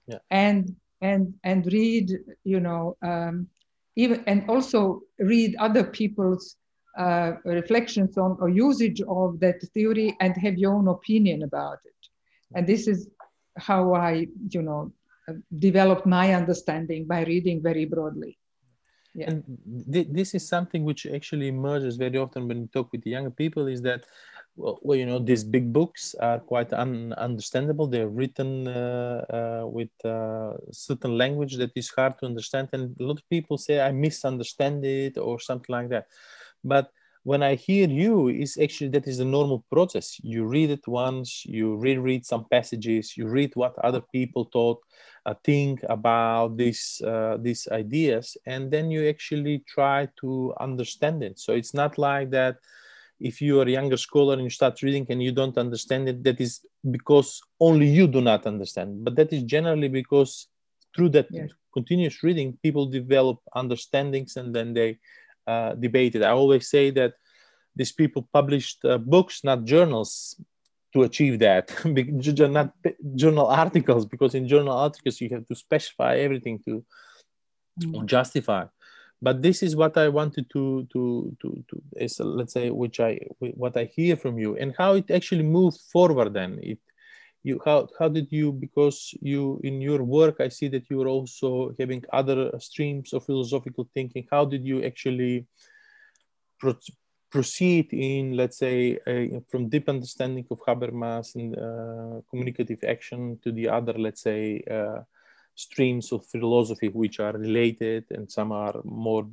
Yeah. 0.08 0.20
And 0.32 0.76
and 1.02 1.34
and 1.44 1.66
read, 1.68 2.12
you 2.44 2.60
know, 2.60 2.98
um, 3.04 3.48
even 3.96 4.24
and 4.26 4.50
also 4.50 5.02
read 5.20 5.56
other 5.60 5.84
people's 5.84 6.58
uh, 6.98 7.34
reflections 7.46 8.18
on 8.18 8.38
or 8.40 8.50
usage 8.50 9.02
of 9.08 9.40
that 9.40 9.62
theory 9.74 10.16
and 10.20 10.36
have 10.38 10.58
your 10.58 10.74
own 10.74 10.88
opinion 10.88 11.44
about 11.44 11.80
it. 11.86 11.96
And 12.56 12.68
this 12.68 12.88
is 12.88 13.08
how 13.58 13.94
I, 13.94 14.28
you 14.50 14.62
know, 14.62 14.92
developed 15.58 16.06
my 16.06 16.34
understanding 16.34 17.06
by 17.06 17.24
reading 17.24 17.62
very 17.62 17.86
broadly. 17.86 18.38
Yeah. 19.14 19.32
And 19.32 19.44
th- 19.92 20.08
this 20.10 20.34
is 20.34 20.48
something 20.48 20.86
which 20.86 21.06
actually 21.06 21.50
emerges 21.50 21.98
very 21.98 22.18
often 22.18 22.48
when 22.48 22.62
we 22.62 22.68
talk 22.68 22.92
with 22.92 23.04
the 23.04 23.12
younger 23.12 23.30
people 23.30 23.68
is 23.68 23.82
that, 23.82 24.06
well, 24.56 24.80
well 24.82 24.98
you 24.98 25.06
know, 25.06 25.20
these 25.20 25.44
big 25.44 25.74
books 25.74 26.16
are 26.20 26.40
quite 26.40 26.72
un- 26.72 27.14
understandable. 27.18 27.88
They're 27.88 28.08
written 28.08 28.68
uh, 28.68 29.26
uh, 29.30 29.68
with 29.68 29.90
uh, 30.06 30.54
certain 30.72 31.18
language 31.18 31.58
that 31.58 31.72
is 31.76 31.90
hard 31.90 32.20
to 32.20 32.26
understand. 32.26 32.70
And 32.72 32.96
a 33.00 33.04
lot 33.04 33.20
of 33.20 33.30
people 33.30 33.58
say, 33.58 33.82
I 33.82 33.92
misunderstand 33.92 34.86
it 34.86 35.18
or 35.18 35.40
something 35.40 35.74
like 35.74 35.90
that. 35.90 36.08
But 36.64 36.92
when 37.24 37.44
I 37.44 37.56
hear 37.56 37.88
you, 37.88 38.30
is 38.30 38.58
actually 38.62 38.90
that 38.90 39.08
is 39.08 39.20
the 39.20 39.26
normal 39.26 39.64
process. 39.72 40.20
You 40.24 40.46
read 40.46 40.72
it 40.72 40.88
once, 40.88 41.46
you 41.46 41.76
reread 41.76 42.26
some 42.26 42.46
passages, 42.50 43.16
you 43.16 43.28
read 43.28 43.52
what 43.56 43.78
other 43.80 44.02
people 44.02 44.50
thought, 44.52 44.80
uh, 45.26 45.36
think 45.44 45.82
about 45.88 46.58
these 46.58 47.02
uh, 47.06 47.38
these 47.40 47.68
ideas, 47.72 48.38
and 48.46 48.72
then 48.72 48.90
you 48.90 49.08
actually 49.08 49.64
try 49.68 50.10
to 50.22 50.54
understand 50.60 51.24
it. 51.24 51.40
So 51.40 51.54
it's 51.54 51.74
not 51.74 51.98
like 51.98 52.32
that. 52.32 52.58
If 53.20 53.40
you 53.40 53.62
are 53.62 53.68
a 53.68 53.72
younger 53.72 53.98
scholar 53.98 54.34
and 54.34 54.44
you 54.44 54.50
start 54.50 54.82
reading 54.82 55.06
and 55.10 55.22
you 55.22 55.32
don't 55.32 55.58
understand 55.60 56.10
it, 56.10 56.24
that 56.24 56.42
is 56.42 56.66
because 56.90 57.40
only 57.60 57.86
you 57.86 58.08
do 58.08 58.20
not 58.20 58.48
understand. 58.48 59.04
But 59.04 59.16
that 59.16 59.32
is 59.32 59.44
generally 59.44 59.90
because 59.90 60.48
through 60.96 61.10
that 61.10 61.28
yes. 61.30 61.52
continuous 61.72 62.24
reading, 62.24 62.58
people 62.64 62.88
develop 62.88 63.38
understandings 63.56 64.38
and 64.38 64.56
then 64.56 64.74
they 64.74 64.98
uh, 65.48 65.74
debated. 65.74 66.24
I 66.24 66.32
always 66.32 66.70
say 66.70 66.92
that 66.92 67.14
these 67.76 67.92
people 67.92 68.28
published 68.34 68.84
uh, 68.86 68.98
books, 68.98 69.44
not 69.44 69.64
journals, 69.64 70.36
to 70.94 71.04
achieve 71.04 71.40
that. 71.40 71.72
not 72.52 72.74
journal 73.16 73.48
articles, 73.48 74.06
because 74.06 74.36
in 74.36 74.48
journal 74.48 74.74
articles 74.74 75.22
you 75.22 75.30
have 75.30 75.46
to 75.48 75.56
specify 75.56 76.18
everything 76.18 76.60
to 76.66 76.84
mm. 77.82 78.06
justify. 78.06 78.66
But 79.22 79.42
this 79.42 79.62
is 79.62 79.76
what 79.76 79.98
I 79.98 80.10
wanted 80.10 80.50
to 80.52 80.88
to 80.92 81.38
to 81.42 81.64
to 81.70 81.82
is 81.96 82.20
let's 82.20 82.54
say 82.54 82.72
which 82.72 83.00
I 83.00 83.20
what 83.40 83.78
I 83.78 83.86
hear 83.86 84.16
from 84.18 84.40
you 84.40 84.58
and 84.58 84.74
how 84.78 84.96
it 84.96 85.12
actually 85.12 85.44
moved 85.44 85.80
forward. 85.92 86.34
Then 86.34 86.60
it 86.62 86.80
you 87.44 87.60
how 87.66 87.88
how 87.98 88.08
did 88.08 88.32
you 88.32 88.52
because 88.52 89.16
you 89.22 89.60
in 89.64 89.82
your 89.82 90.04
work 90.04 90.40
i 90.40 90.48
see 90.48 90.68
that 90.68 90.90
you 90.90 91.02
are 91.02 91.08
also 91.08 91.74
having 91.80 92.04
other 92.14 92.52
streams 92.60 93.14
of 93.14 93.26
philosophical 93.26 93.90
thinking. 93.94 94.28
How 94.30 94.46
did 94.46 94.64
you 94.64 94.84
actually 94.84 95.48
pro- 96.60 96.76
proceed 97.32 97.92
in 97.94 98.36
let's 98.36 98.58
say 98.58 99.00
from 99.50 99.70
deep 99.70 99.90
understanding 99.90 100.46
of 100.52 100.60
habermas 100.68 101.36
and 101.36 101.58
uh, 101.58 102.22
communicative 102.30 102.84
action 102.88 103.40
to 103.44 103.52
the 103.52 103.68
other 103.68 103.94
let's 103.94 104.22
say 104.22 104.64
uh, 104.70 105.00
streams 105.56 106.12
of 106.12 106.26
philosophy 106.26 106.90
which 106.90 107.20
are 107.20 107.34
related 107.34 108.06
and 108.12 108.32
some 108.32 108.52
are 108.52 108.82
more 108.84 109.28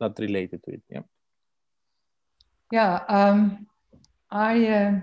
not 0.00 0.18
related 0.18 0.62
to 0.64 0.72
it 0.72 0.82
yeah? 0.90 1.02
Yeah 2.72 3.00
um, 3.08 3.66
i 4.30 4.66
uh, 4.66 5.00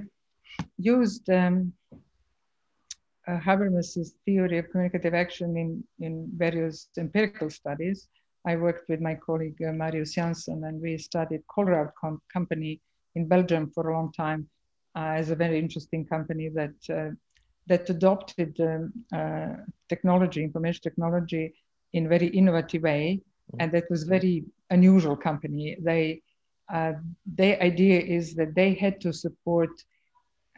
used 0.78 1.30
um, 1.30 1.74
uh, 3.28 3.40
Habermas's 3.40 4.16
theory 4.26 4.58
of 4.58 4.70
communicative 4.70 5.14
action 5.14 5.58
in, 5.58 5.84
in 6.00 6.30
various 6.36 6.90
empirical 6.98 7.50
studies. 7.50 8.08
I 8.46 8.58
worked 8.58 8.90
with 8.90 9.00
my 9.00 9.16
colleague 9.16 9.62
uh, 9.68 9.72
Marius 9.72 10.14
Janson, 10.14 10.64
and 10.66 10.82
we 10.82 10.98
studied 10.98 11.44
Colruyt 11.48 11.92
com- 12.00 12.22
Company 12.32 12.82
in 13.16 13.28
Belgium 13.28 13.72
for 13.74 13.90
a 13.90 13.94
long 13.94 14.12
time 14.12 14.48
uh, 14.96 15.14
as 15.16 15.30
a 15.30 15.36
very 15.36 15.58
interesting 15.58 16.06
company 16.06 16.50
that 16.50 16.76
uh, 16.90 17.12
that 17.68 17.90
adopted 17.90 18.60
um, 18.60 18.92
uh, 19.16 19.54
technology, 19.88 20.44
information 20.44 20.82
technology, 20.84 21.54
in 21.94 22.10
very 22.10 22.28
innovative 22.28 22.84
way, 22.84 23.22
and 23.60 23.72
that 23.72 23.90
was 23.90 24.04
very 24.04 24.44
unusual 24.70 25.16
company. 25.16 25.78
They 25.80 26.22
uh, 26.74 26.94
their 27.26 27.62
idea 27.62 28.00
is 28.02 28.36
that 28.36 28.56
they 28.56 28.74
had 28.74 29.00
to 29.02 29.14
support 29.14 29.70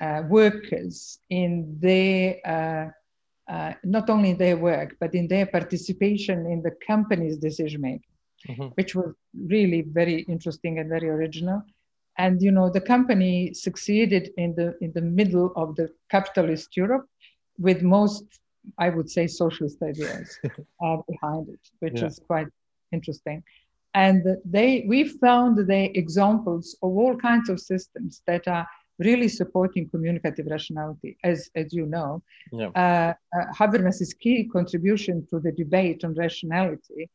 uh, 0.01 0.23
workers 0.27 1.19
in 1.29 1.77
their 1.79 2.37
uh, 2.45 2.89
uh, 3.51 3.73
not 3.83 4.09
only 4.09 4.33
their 4.33 4.57
work 4.57 4.95
but 4.99 5.13
in 5.13 5.27
their 5.27 5.45
participation 5.45 6.45
in 6.47 6.61
the 6.61 6.71
company's 6.85 7.37
decision 7.37 7.81
making 7.81 8.01
mm-hmm. 8.49 8.67
which 8.75 8.95
was 8.95 9.13
really 9.47 9.81
very 9.81 10.21
interesting 10.23 10.79
and 10.79 10.89
very 10.89 11.09
original 11.09 11.61
and 12.17 12.41
you 12.41 12.51
know 12.51 12.69
the 12.69 12.81
company 12.81 13.53
succeeded 13.53 14.31
in 14.37 14.55
the 14.55 14.75
in 14.81 14.91
the 14.93 15.01
middle 15.01 15.51
of 15.55 15.75
the 15.75 15.89
capitalist 16.09 16.75
europe 16.75 17.07
with 17.57 17.81
most 17.81 18.25
i 18.79 18.89
would 18.89 19.09
say 19.09 19.27
socialist 19.27 19.81
ideas 19.83 20.39
uh, 20.83 20.97
behind 21.07 21.47
it 21.49 21.59
which 21.79 22.01
yeah. 22.01 22.07
is 22.07 22.19
quite 22.27 22.47
interesting 22.91 23.43
and 23.93 24.25
they 24.43 24.85
we 24.87 25.07
found 25.07 25.57
the 25.57 25.97
examples 25.97 26.75
of 26.83 26.91
all 26.97 27.15
kinds 27.15 27.47
of 27.49 27.59
systems 27.59 28.21
that 28.27 28.47
are 28.47 28.67
really 28.99 29.27
supporting 29.27 29.89
communicative 29.89 30.47
rationality, 30.49 31.17
as, 31.23 31.49
as 31.55 31.73
you 31.73 31.85
know. 31.85 32.23
Yeah. 32.51 32.67
Uh, 32.67 33.13
uh, 33.37 33.45
Habermas's 33.53 34.13
key 34.13 34.49
contribution 34.51 35.25
to 35.29 35.39
the 35.39 35.51
debate 35.51 36.03
on 36.03 36.13
rationality 36.13 37.09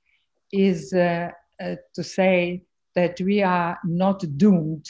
is 0.52 0.92
uh, 0.92 1.30
uh, 1.62 1.76
to 1.94 2.02
say 2.02 2.62
that 2.94 3.20
we 3.20 3.42
are 3.42 3.78
not 3.84 4.24
doomed, 4.36 4.86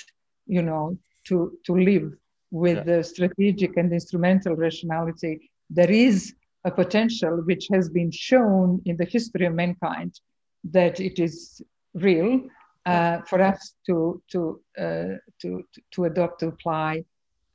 you 0.46 0.62
know, 0.62 0.98
to, 1.24 1.58
to 1.66 1.74
live 1.74 2.12
with 2.50 2.78
yeah. 2.78 2.82
the 2.84 3.04
strategic 3.04 3.76
and 3.76 3.92
instrumental 3.92 4.56
rationality. 4.56 5.50
There 5.68 5.90
is 5.90 6.34
a 6.64 6.70
potential 6.70 7.42
which 7.44 7.68
has 7.72 7.88
been 7.88 8.10
shown 8.10 8.82
in 8.84 8.96
the 8.96 9.04
history 9.04 9.46
of 9.46 9.54
mankind 9.54 10.18
that 10.64 11.00
it 11.00 11.18
is 11.18 11.62
real 11.94 12.42
uh, 12.86 13.20
for 13.22 13.40
us 13.42 13.74
to 13.86 14.22
to, 14.32 14.60
uh, 14.78 15.16
to 15.40 15.62
to 15.92 16.04
adopt, 16.04 16.40
to 16.40 16.48
apply, 16.48 17.04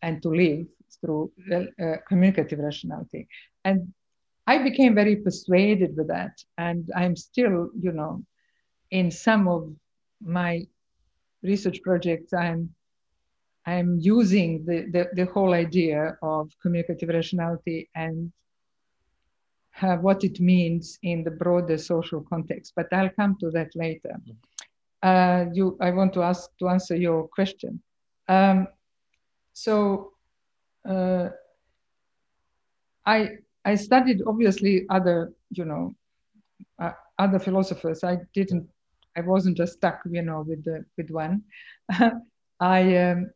and 0.02 0.22
to 0.22 0.30
live 0.30 0.68
through 1.02 1.32
uh, 1.54 1.96
communicative 2.08 2.60
rationality. 2.60 3.28
And 3.64 3.94
I 4.48 4.60
became 4.60 4.94
very 4.94 5.16
persuaded 5.16 5.98
with 5.98 6.08
that. 6.08 6.40
And 6.58 6.90
I'm 6.96 7.16
still, 7.16 7.70
you 7.80 7.92
know, 7.92 8.24
in 8.92 9.10
some 9.10 9.48
of 9.48 9.74
my 10.22 10.68
research 11.42 11.82
projects, 11.82 12.34
I'm 12.34 12.70
I'm 13.68 13.98
using 14.00 14.64
the, 14.66 14.86
the, 14.92 15.10
the 15.16 15.26
whole 15.32 15.54
idea 15.54 16.18
of 16.22 16.52
communicative 16.62 17.10
rationality 17.10 17.90
and 17.96 18.32
what 20.02 20.24
it 20.24 20.40
means 20.40 21.00
in 21.02 21.24
the 21.24 21.32
broader 21.32 21.78
social 21.78 22.22
context. 22.22 22.74
But 22.76 22.94
I'll 22.94 23.10
come 23.10 23.38
to 23.40 23.50
that 23.52 23.76
later. 23.76 24.16
Uh, 25.06 25.46
you, 25.54 25.78
I 25.82 25.92
want 25.92 26.14
to 26.14 26.24
ask 26.24 26.50
to 26.58 26.68
answer 26.68 26.96
your 26.96 27.28
question. 27.28 27.80
Um, 28.28 28.68
so 29.54 30.14
uh, 30.90 31.30
I 33.06 33.30
I 33.66 33.76
studied 33.76 34.22
obviously 34.26 34.88
other 34.90 35.32
you 35.52 35.66
know 35.66 35.94
uh, 36.82 36.94
other 37.20 37.38
philosophers. 37.38 38.04
I 38.04 38.18
didn't 38.34 38.68
I 39.16 39.22
wasn't 39.22 39.58
just 39.58 39.74
stuck 39.74 40.00
you 40.10 40.24
know 40.24 40.42
with 40.48 40.64
the 40.64 40.86
with 40.98 41.12
one. 41.12 41.44
I 42.60 42.98
um, 42.98 43.30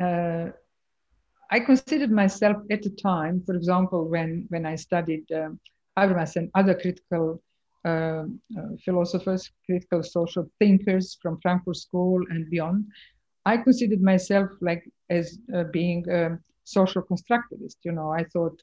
uh, 0.00 0.50
I 1.50 1.60
considered 1.60 2.12
myself 2.12 2.58
at 2.70 2.82
the 2.82 2.90
time, 2.90 3.42
for 3.44 3.56
example, 3.56 4.08
when 4.08 4.46
when 4.50 4.66
I 4.66 4.76
studied 4.76 5.24
um, 5.32 5.58
Habermas 5.98 6.36
and 6.36 6.50
other 6.54 6.74
critical 6.74 7.42
uh, 7.84 8.24
uh, 8.58 8.68
philosophers, 8.84 9.50
critical 9.66 10.02
social 10.02 10.48
thinkers 10.58 11.18
from 11.20 11.38
Frankfurt 11.40 11.76
School 11.76 12.22
and 12.30 12.48
beyond, 12.50 12.84
I 13.46 13.58
considered 13.58 14.00
myself 14.02 14.50
like 14.60 14.88
as 15.10 15.38
uh, 15.54 15.64
being 15.64 16.08
a 16.08 16.38
social 16.64 17.02
constructivist. 17.02 17.76
You 17.82 17.92
know, 17.92 18.10
I 18.10 18.24
thought, 18.24 18.60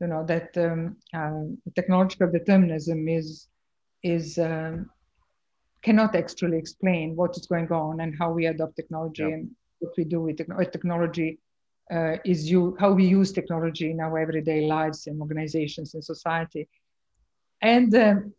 you 0.00 0.06
know, 0.06 0.24
that 0.26 0.56
um, 0.56 0.96
uh, 1.14 1.72
technological 1.74 2.30
determinism 2.30 3.08
is 3.08 3.48
is 4.02 4.38
um, 4.38 4.90
cannot 5.82 6.14
actually 6.14 6.58
explain 6.58 7.14
what 7.16 7.36
is 7.36 7.46
going 7.46 7.70
on 7.70 8.00
and 8.00 8.14
how 8.18 8.30
we 8.32 8.46
adopt 8.46 8.76
technology 8.76 9.22
and 9.22 9.50
what 9.78 9.92
we 9.96 10.04
do 10.04 10.20
with 10.22 10.38
technology 10.72 11.38
uh, 11.92 12.16
is 12.24 12.50
you 12.50 12.76
how 12.80 12.92
we 12.92 13.04
use 13.04 13.32
technology 13.32 13.90
in 13.90 14.00
our 14.00 14.18
everyday 14.18 14.66
lives 14.66 15.06
and 15.06 15.20
organizations 15.20 15.94
and 15.94 16.02
society. 16.02 16.68
And 17.60 17.94
um, 17.94 18.34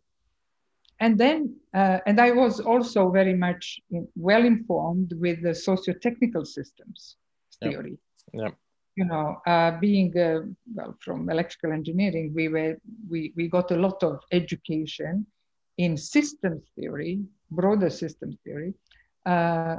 and 1.00 1.18
then 1.18 1.54
uh, 1.74 1.98
and 2.06 2.20
i 2.20 2.30
was 2.30 2.60
also 2.60 3.10
very 3.10 3.34
much 3.34 3.80
well 4.14 4.44
informed 4.44 5.12
with 5.18 5.42
the 5.42 5.54
socio-technical 5.54 6.44
systems 6.44 7.16
theory 7.62 7.98
yeah. 8.32 8.42
yeah. 8.42 8.50
you 8.96 9.04
know 9.04 9.40
uh, 9.46 9.78
being 9.78 10.16
uh, 10.18 10.40
well 10.74 10.96
from 11.00 11.28
electrical 11.28 11.72
engineering 11.72 12.32
we 12.34 12.48
were 12.48 12.76
we, 13.08 13.32
we 13.36 13.48
got 13.48 13.70
a 13.70 13.76
lot 13.76 14.02
of 14.02 14.20
education 14.32 15.26
in 15.78 15.96
systems 15.96 16.62
theory 16.74 17.20
broader 17.50 17.90
systems 17.90 18.36
theory 18.44 18.72
uh, 19.26 19.76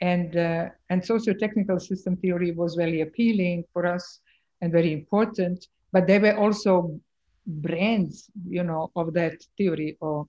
and 0.00 0.36
uh, 0.36 0.68
and 0.90 1.04
socio-technical 1.04 1.78
system 1.78 2.16
theory 2.16 2.52
was 2.52 2.74
very 2.74 3.00
appealing 3.00 3.64
for 3.72 3.86
us 3.86 4.20
and 4.60 4.72
very 4.72 4.92
important 4.92 5.66
but 5.92 6.06
there 6.06 6.20
were 6.20 6.36
also 6.36 7.00
brands 7.46 8.30
you 8.48 8.62
know 8.62 8.90
of 8.94 9.12
that 9.12 9.34
theory 9.56 9.96
or 10.00 10.26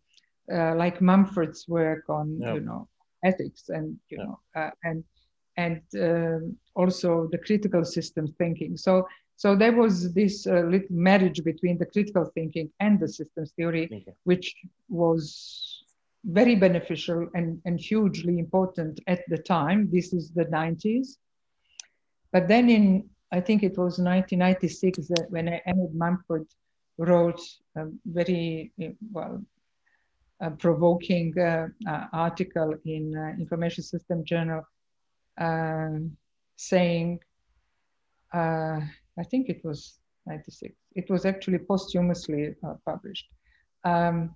uh, 0.52 0.76
like 0.76 1.02
mumford's 1.02 1.68
work 1.68 2.04
on 2.10 2.40
you 2.40 2.60
know 2.60 2.88
ethics 3.24 3.70
and 3.70 3.98
you 4.10 4.18
know 4.18 4.40
uh, 4.56 4.72
and 4.84 5.04
and 5.58 5.82
um, 6.02 6.58
also 6.76 7.28
the 7.32 7.38
critical 7.38 7.86
system 7.86 8.28
thinking 8.38 8.76
so 8.76 9.08
so 9.36 9.56
there 9.56 9.74
was 9.74 10.14
this 10.14 10.48
uh, 10.48 10.62
little 10.62 10.96
marriage 10.96 11.44
between 11.44 11.78
the 11.78 11.86
critical 11.86 12.26
thinking 12.34 12.70
and 12.80 13.00
the 13.00 13.08
systems 13.08 13.52
theory 13.52 13.86
okay. 13.86 14.14
which 14.24 14.56
was 14.90 15.84
very 16.26 16.56
beneficial 16.56 17.28
and, 17.34 17.62
and 17.66 17.80
hugely 17.80 18.40
important 18.40 19.00
at 19.08 19.22
the 19.28 19.38
time. 19.38 19.90
This 19.92 20.14
is 20.14 20.32
the 20.32 20.46
90s. 20.46 21.18
But 22.32 22.48
then 22.48 22.70
in, 22.70 23.10
I 23.32 23.42
think 23.42 23.64
it 23.64 23.78
was 23.78 24.00
1996 24.00 25.08
that 25.10 25.28
when 25.30 25.48
Enid 25.48 25.94
Mumford 25.94 26.48
wrote 26.98 27.42
a 27.76 27.88
very, 28.06 28.72
well, 29.12 29.42
provoking 30.60 31.38
uh, 31.40 31.68
uh, 31.88 32.06
article 32.12 32.74
in 32.86 33.16
uh, 33.16 33.40
Information 33.40 33.84
System 33.84 34.24
Journal 34.26 34.64
um, 35.38 36.16
saying, 36.56 37.20
uh, 38.34 38.80
I 39.18 39.24
think 39.30 39.50
it 39.50 39.64
was 39.64 40.00
96, 40.26 40.74
it 40.96 41.10
was 41.10 41.26
actually 41.26 41.60
posthumously 41.60 42.56
uh, 42.66 42.74
published, 42.86 43.28
um, 43.84 44.36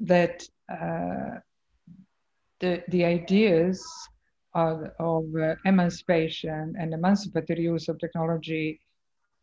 that 0.00 0.46
uh, 0.68 1.38
the, 2.60 2.82
the 2.88 3.04
ideas 3.04 3.84
of, 4.54 4.90
of 4.98 5.24
uh, 5.36 5.54
emancipation 5.64 6.74
and 6.78 6.94
emancipatory 6.94 7.62
use 7.62 7.88
of 7.88 7.98
technology 7.98 8.80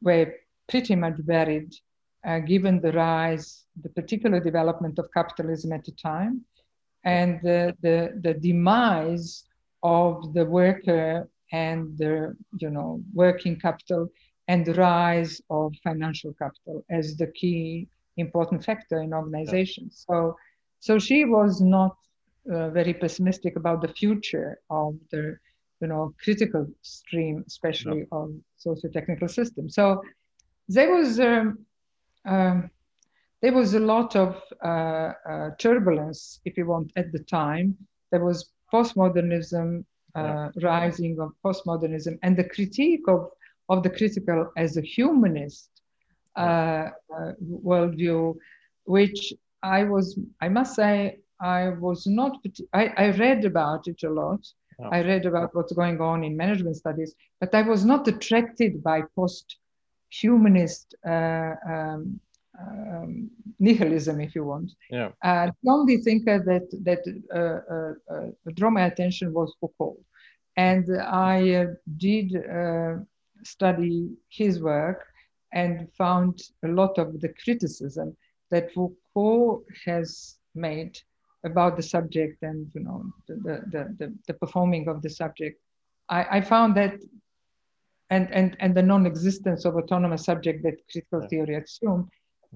were 0.01 0.33
pretty 0.69 0.95
much 0.95 1.15
buried 1.25 1.73
uh, 2.25 2.39
given 2.39 2.79
the 2.81 2.91
rise, 2.91 3.65
the 3.81 3.89
particular 3.89 4.39
development 4.39 4.99
of 4.99 5.09
capitalism 5.13 5.71
at 5.71 5.83
the 5.85 5.91
time, 5.93 6.41
and 7.03 7.39
the, 7.41 7.75
the, 7.81 8.19
the 8.21 8.33
demise 8.35 9.43
of 9.83 10.33
the 10.33 10.45
worker 10.45 11.27
and 11.51 11.97
the 11.97 12.35
you 12.59 12.69
know 12.69 13.01
working 13.13 13.59
capital 13.59 14.07
and 14.47 14.65
the 14.65 14.73
rise 14.75 15.41
of 15.49 15.73
financial 15.83 16.33
capital 16.33 16.85
as 16.89 17.17
the 17.17 17.27
key 17.27 17.87
important 18.17 18.63
factor 18.63 19.01
in 19.01 19.13
organizations. 19.13 20.05
So 20.07 20.35
so 20.79 20.97
she 20.97 21.25
was 21.25 21.61
not 21.61 21.95
uh, 22.51 22.69
very 22.69 22.93
pessimistic 22.93 23.55
about 23.55 23.81
the 23.81 23.87
future 23.87 24.59
of 24.71 24.95
the, 25.11 25.37
you 25.79 25.87
know, 25.87 26.13
critical 26.23 26.67
stream, 26.81 27.43
especially 27.45 28.07
no. 28.11 28.17
of 28.17 28.31
socio-technical 28.57 29.27
systems. 29.27 29.75
So 29.75 30.01
there 30.67 30.91
was 30.91 31.19
um, 31.19 31.59
um, 32.25 32.69
there 33.41 33.53
was 33.53 33.73
a 33.73 33.79
lot 33.79 34.15
of 34.15 34.41
uh, 34.63 35.13
uh, 35.29 35.49
turbulence, 35.57 36.39
if 36.45 36.57
you 36.57 36.67
want, 36.67 36.91
at 36.95 37.11
the 37.11 37.19
time. 37.19 37.75
There 38.11 38.23
was 38.23 38.51
postmodernism, 38.71 39.83
uh, 40.15 40.49
rising 40.61 41.19
of 41.19 41.33
postmodernism, 41.43 42.19
and 42.21 42.37
the 42.37 42.43
critique 42.43 43.07
of 43.07 43.31
of 43.71 43.83
the 43.83 43.89
critical 43.89 44.51
as 44.57 44.75
a 44.75 44.81
humanist 44.81 45.69
uh, 46.35 46.89
uh, 47.15 47.31
worldview, 47.41 48.35
which 48.83 49.33
I 49.63 49.83
was, 49.83 50.19
I 50.41 50.49
must 50.49 50.75
say, 50.75 51.19
I 51.39 51.69
was 51.69 52.05
not, 52.05 52.37
I, 52.73 52.87
I 52.97 53.11
read 53.11 53.45
about 53.45 53.87
it 53.87 54.03
a 54.03 54.09
lot. 54.09 54.41
Oh. 54.79 54.89
I 54.91 55.01
read 55.03 55.25
about 55.25 55.55
what's 55.55 55.71
going 55.73 56.01
on 56.01 56.23
in 56.23 56.35
management 56.35 56.75
studies, 56.75 57.15
but 57.39 57.55
I 57.55 57.61
was 57.61 57.85
not 57.85 58.07
attracted 58.07 58.83
by 58.83 59.03
post 59.15 59.57
humanist 60.11 60.95
uh, 61.07 61.53
um, 61.67 62.19
um, 62.59 63.31
nihilism, 63.59 64.21
if 64.21 64.35
you 64.35 64.43
want. 64.43 64.71
Yeah. 64.89 65.09
Uh, 65.23 65.47
the 65.63 65.71
only 65.71 65.97
thinker 65.97 66.39
that, 66.39 66.67
that 66.83 67.01
uh, 67.33 68.13
uh, 68.13 68.13
uh 68.13 68.51
drew 68.55 68.71
my 68.71 68.85
attention 68.85 69.33
was 69.33 69.55
Foucault. 69.59 69.97
And 70.57 70.85
I 71.01 71.53
uh, 71.55 71.65
did 71.97 72.33
study 73.43 74.09
his 74.29 74.61
work 74.61 75.07
and 75.53 75.87
found 75.97 76.41
a 76.63 76.67
lot 76.67 76.97
of 76.97 77.19
the 77.21 77.33
criticism 77.43 78.15
that 78.51 78.71
Foucault 78.73 79.63
has 79.85 80.37
made 80.53 80.99
about 81.43 81.75
the 81.75 81.83
subject 81.83 82.43
and 82.43 82.69
you 82.75 82.81
know 82.81 83.03
the, 83.27 83.35
the, 83.71 83.95
the, 83.97 84.13
the 84.27 84.33
performing 84.33 84.87
of 84.87 85.01
the 85.01 85.09
subject. 85.09 85.59
I, 86.09 86.37
I, 86.37 86.41
found 86.41 86.75
that 86.75 86.93
and, 88.11 88.31
and, 88.31 88.57
and 88.59 88.75
the 88.75 88.83
non-existence 88.83 89.65
of 89.65 89.75
autonomous 89.75 90.25
subject 90.25 90.63
that 90.63 90.75
critical 90.91 91.27
theory 91.29 91.55
assumed, 91.55 92.07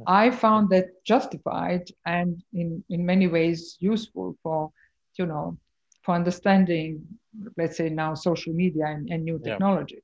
I 0.06 0.30
found 0.30 0.70
that 0.72 0.88
justified 1.06 1.84
and 2.06 2.44
in, 2.54 2.84
in 2.89 3.06
many 3.06 3.28
ways 3.28 3.78
useful 3.80 4.36
for, 4.44 4.72
you 5.18 5.26
know, 5.26 5.58
for 6.04 6.13
understanding, 6.13 7.02
let's 7.58 7.78
say 7.78 7.89
now 7.89 8.13
social 8.13 8.54
media 8.54 8.88
and, 8.88 9.10
and 9.10 9.24
new 9.24 9.39
technology. 9.39 10.04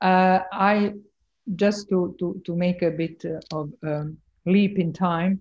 Yeah. 0.00 0.08
Uh, 0.08 0.42
I 0.52 0.92
just 1.56 1.88
to, 1.90 2.14
to, 2.20 2.40
to 2.46 2.56
make 2.56 2.82
a 2.82 2.90
bit 2.90 3.24
of 3.52 3.72
um, 3.82 4.16
leap 4.46 4.78
in 4.78 4.92
time. 4.92 5.40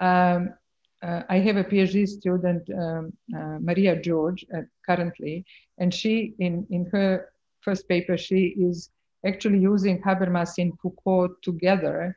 Um, 0.00 0.54
uh, 1.02 1.22
I 1.28 1.38
have 1.40 1.58
a 1.58 1.64
PhD 1.64 2.08
student, 2.08 2.62
um, 2.70 3.12
uh, 3.36 3.58
Maria 3.60 4.00
George, 4.00 4.46
uh, 4.56 4.62
currently, 4.86 5.44
and 5.76 5.92
she, 5.92 6.32
in, 6.38 6.66
in 6.70 6.86
her 6.86 7.28
first 7.64 7.88
paper, 7.88 8.16
she 8.16 8.54
is 8.68 8.90
actually 9.24 9.58
using 9.58 10.00
Habermas 10.02 10.52
and 10.58 10.78
Foucault 10.80 11.34
together 11.42 12.16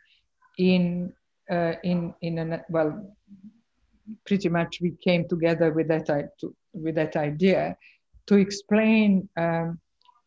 in, 0.57 1.13
uh, 1.49 1.73
in, 1.83 2.13
in 2.21 2.37
an, 2.39 2.61
well, 2.69 3.15
pretty 4.25 4.49
much 4.49 4.79
we 4.81 4.91
came 5.03 5.27
together 5.27 5.71
with 5.71 5.87
that, 5.87 6.07
to, 6.39 6.55
with 6.73 6.95
that 6.95 7.15
idea 7.15 7.77
to 8.27 8.35
explain 8.35 9.27
um, 9.37 9.79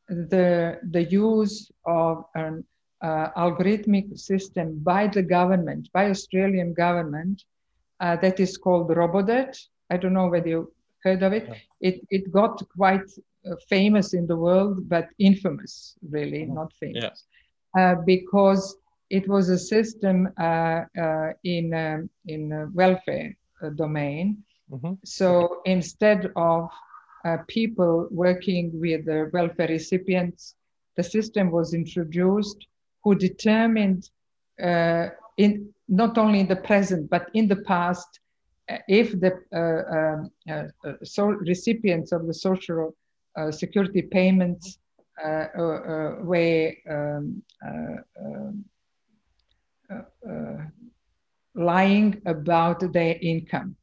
the, 0.08 0.78
the 0.90 1.04
use 1.04 1.70
of 1.84 2.24
an 2.34 2.64
uh, 3.02 3.28
algorithmic 3.36 4.18
system 4.18 4.78
by 4.82 5.06
the 5.06 5.22
government, 5.22 5.88
by 5.92 6.10
Australian 6.10 6.74
government, 6.74 7.44
uh, 8.00 8.16
that 8.16 8.40
is 8.40 8.56
called 8.56 8.88
Robodebt. 8.88 9.58
I 9.90 9.96
don't 9.96 10.14
know 10.14 10.28
whether 10.28 10.48
you 10.48 10.72
heard 11.02 11.22
of 11.22 11.32
it. 11.32 11.46
Yeah. 11.46 11.54
It, 11.80 12.06
it 12.10 12.32
got 12.32 12.62
quite 12.76 13.10
famous 13.68 14.14
in 14.14 14.26
the 14.26 14.36
world, 14.36 14.88
but 14.88 15.08
infamous, 15.18 15.96
really, 16.08 16.42
mm-hmm. 16.42 16.54
not 16.54 16.72
famous, 16.74 17.24
yeah. 17.74 17.80
Uh, 17.80 17.94
because 18.04 18.76
it 19.10 19.28
was 19.28 19.48
a 19.48 19.58
system 19.58 20.28
uh, 20.38 20.82
uh, 21.00 21.32
in, 21.44 21.72
um, 21.74 22.10
in 22.26 22.70
welfare 22.74 23.36
domain. 23.76 24.42
Mm-hmm. 24.70 24.94
So 25.04 25.60
instead 25.64 26.32
of 26.36 26.70
people 27.48 28.08
working 28.10 28.70
with 28.80 29.04
the 29.04 29.30
welfare 29.32 29.68
recipients, 29.68 30.54
the 30.96 31.02
system 31.02 31.50
was 31.50 31.74
introduced 31.74 32.66
who 33.02 33.14
determined 33.14 34.10
uh, 34.62 35.08
in 35.36 35.72
not 35.88 36.18
only 36.18 36.40
in 36.40 36.48
the 36.48 36.56
present 36.56 37.08
but 37.10 37.30
in 37.34 37.48
the 37.48 37.56
past 37.72 38.20
uh, 38.70 38.78
if 38.88 39.18
the 39.20 39.32
uh, 39.52 39.82
um, 39.96 40.30
uh, 40.48 40.88
uh, 40.88 40.92
so 41.02 41.26
recipients 41.26 42.12
of 42.12 42.26
the 42.26 42.34
social 42.34 42.88
uh, 42.88 42.92
Uh, 43.36 43.50
security 43.50 44.02
payments 44.02 44.78
uh, 45.24 45.46
uh, 45.56 46.16
were 46.22 46.72
um, 46.90 47.42
um 47.64 48.64
lying 51.54 52.20
about 52.26 52.80
their 52.92 53.16
income 53.20 53.74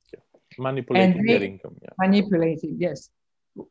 manipulating 0.57 1.25
they, 1.25 1.33
their 1.33 1.43
income 1.43 1.75
yeah. 1.81 1.89
manipulating 1.99 2.75
yes 2.79 3.09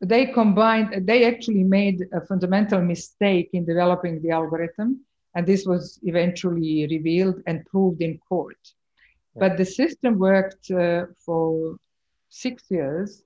they 0.01 0.27
combined 0.27 1.07
they 1.07 1.25
actually 1.25 1.65
made 1.65 2.05
a 2.12 2.21
fundamental 2.27 2.81
mistake 2.81 3.49
in 3.55 3.65
developing 3.65 4.21
the 4.23 4.31
algorithm 4.31 5.01
and 5.37 5.47
this 5.47 5.67
was 5.67 6.01
eventually 6.03 6.87
revealed 6.91 7.43
and 7.47 7.65
proved 7.67 8.01
in 8.01 8.19
court. 8.19 8.57
But 9.39 9.59
the 9.59 9.67
system 9.67 10.19
worked 10.19 10.71
uh, 10.71 11.07
for 11.27 11.77
six 12.31 12.65
years, 12.71 13.23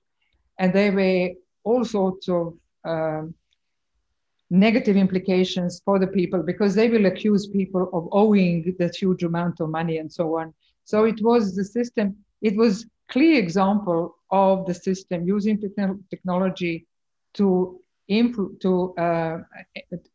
and 0.59 0.73
they 0.73 0.89
were 0.91 1.29
all 1.63 1.83
sorts 1.83 2.29
of 2.29 2.57
um, 2.85 3.33
negative 4.51 4.97
implications 4.97 5.81
for 5.85 5.97
the 5.97 6.07
people 6.07 6.43
because 6.43 6.75
they 6.75 6.89
will 6.89 7.05
accuse 7.05 7.47
people 7.47 7.89
of 7.93 8.09
owing 8.11 8.75
that 8.79 8.95
huge 8.95 9.23
amount 9.23 9.59
of 9.61 9.69
money 9.69 9.97
and 9.97 10.11
so 10.11 10.37
on. 10.37 10.53
So 10.83 11.05
it 11.05 11.21
was 11.21 11.55
the 11.55 11.63
system, 11.63 12.17
it 12.41 12.55
was 12.57 12.85
clear 13.09 13.39
example 13.39 14.17
of 14.29 14.65
the 14.65 14.73
system 14.73 15.25
using 15.25 15.59
technology 16.09 16.85
to 17.35 17.79
improve, 18.09 18.59
to, 18.59 18.93
uh, 18.97 19.37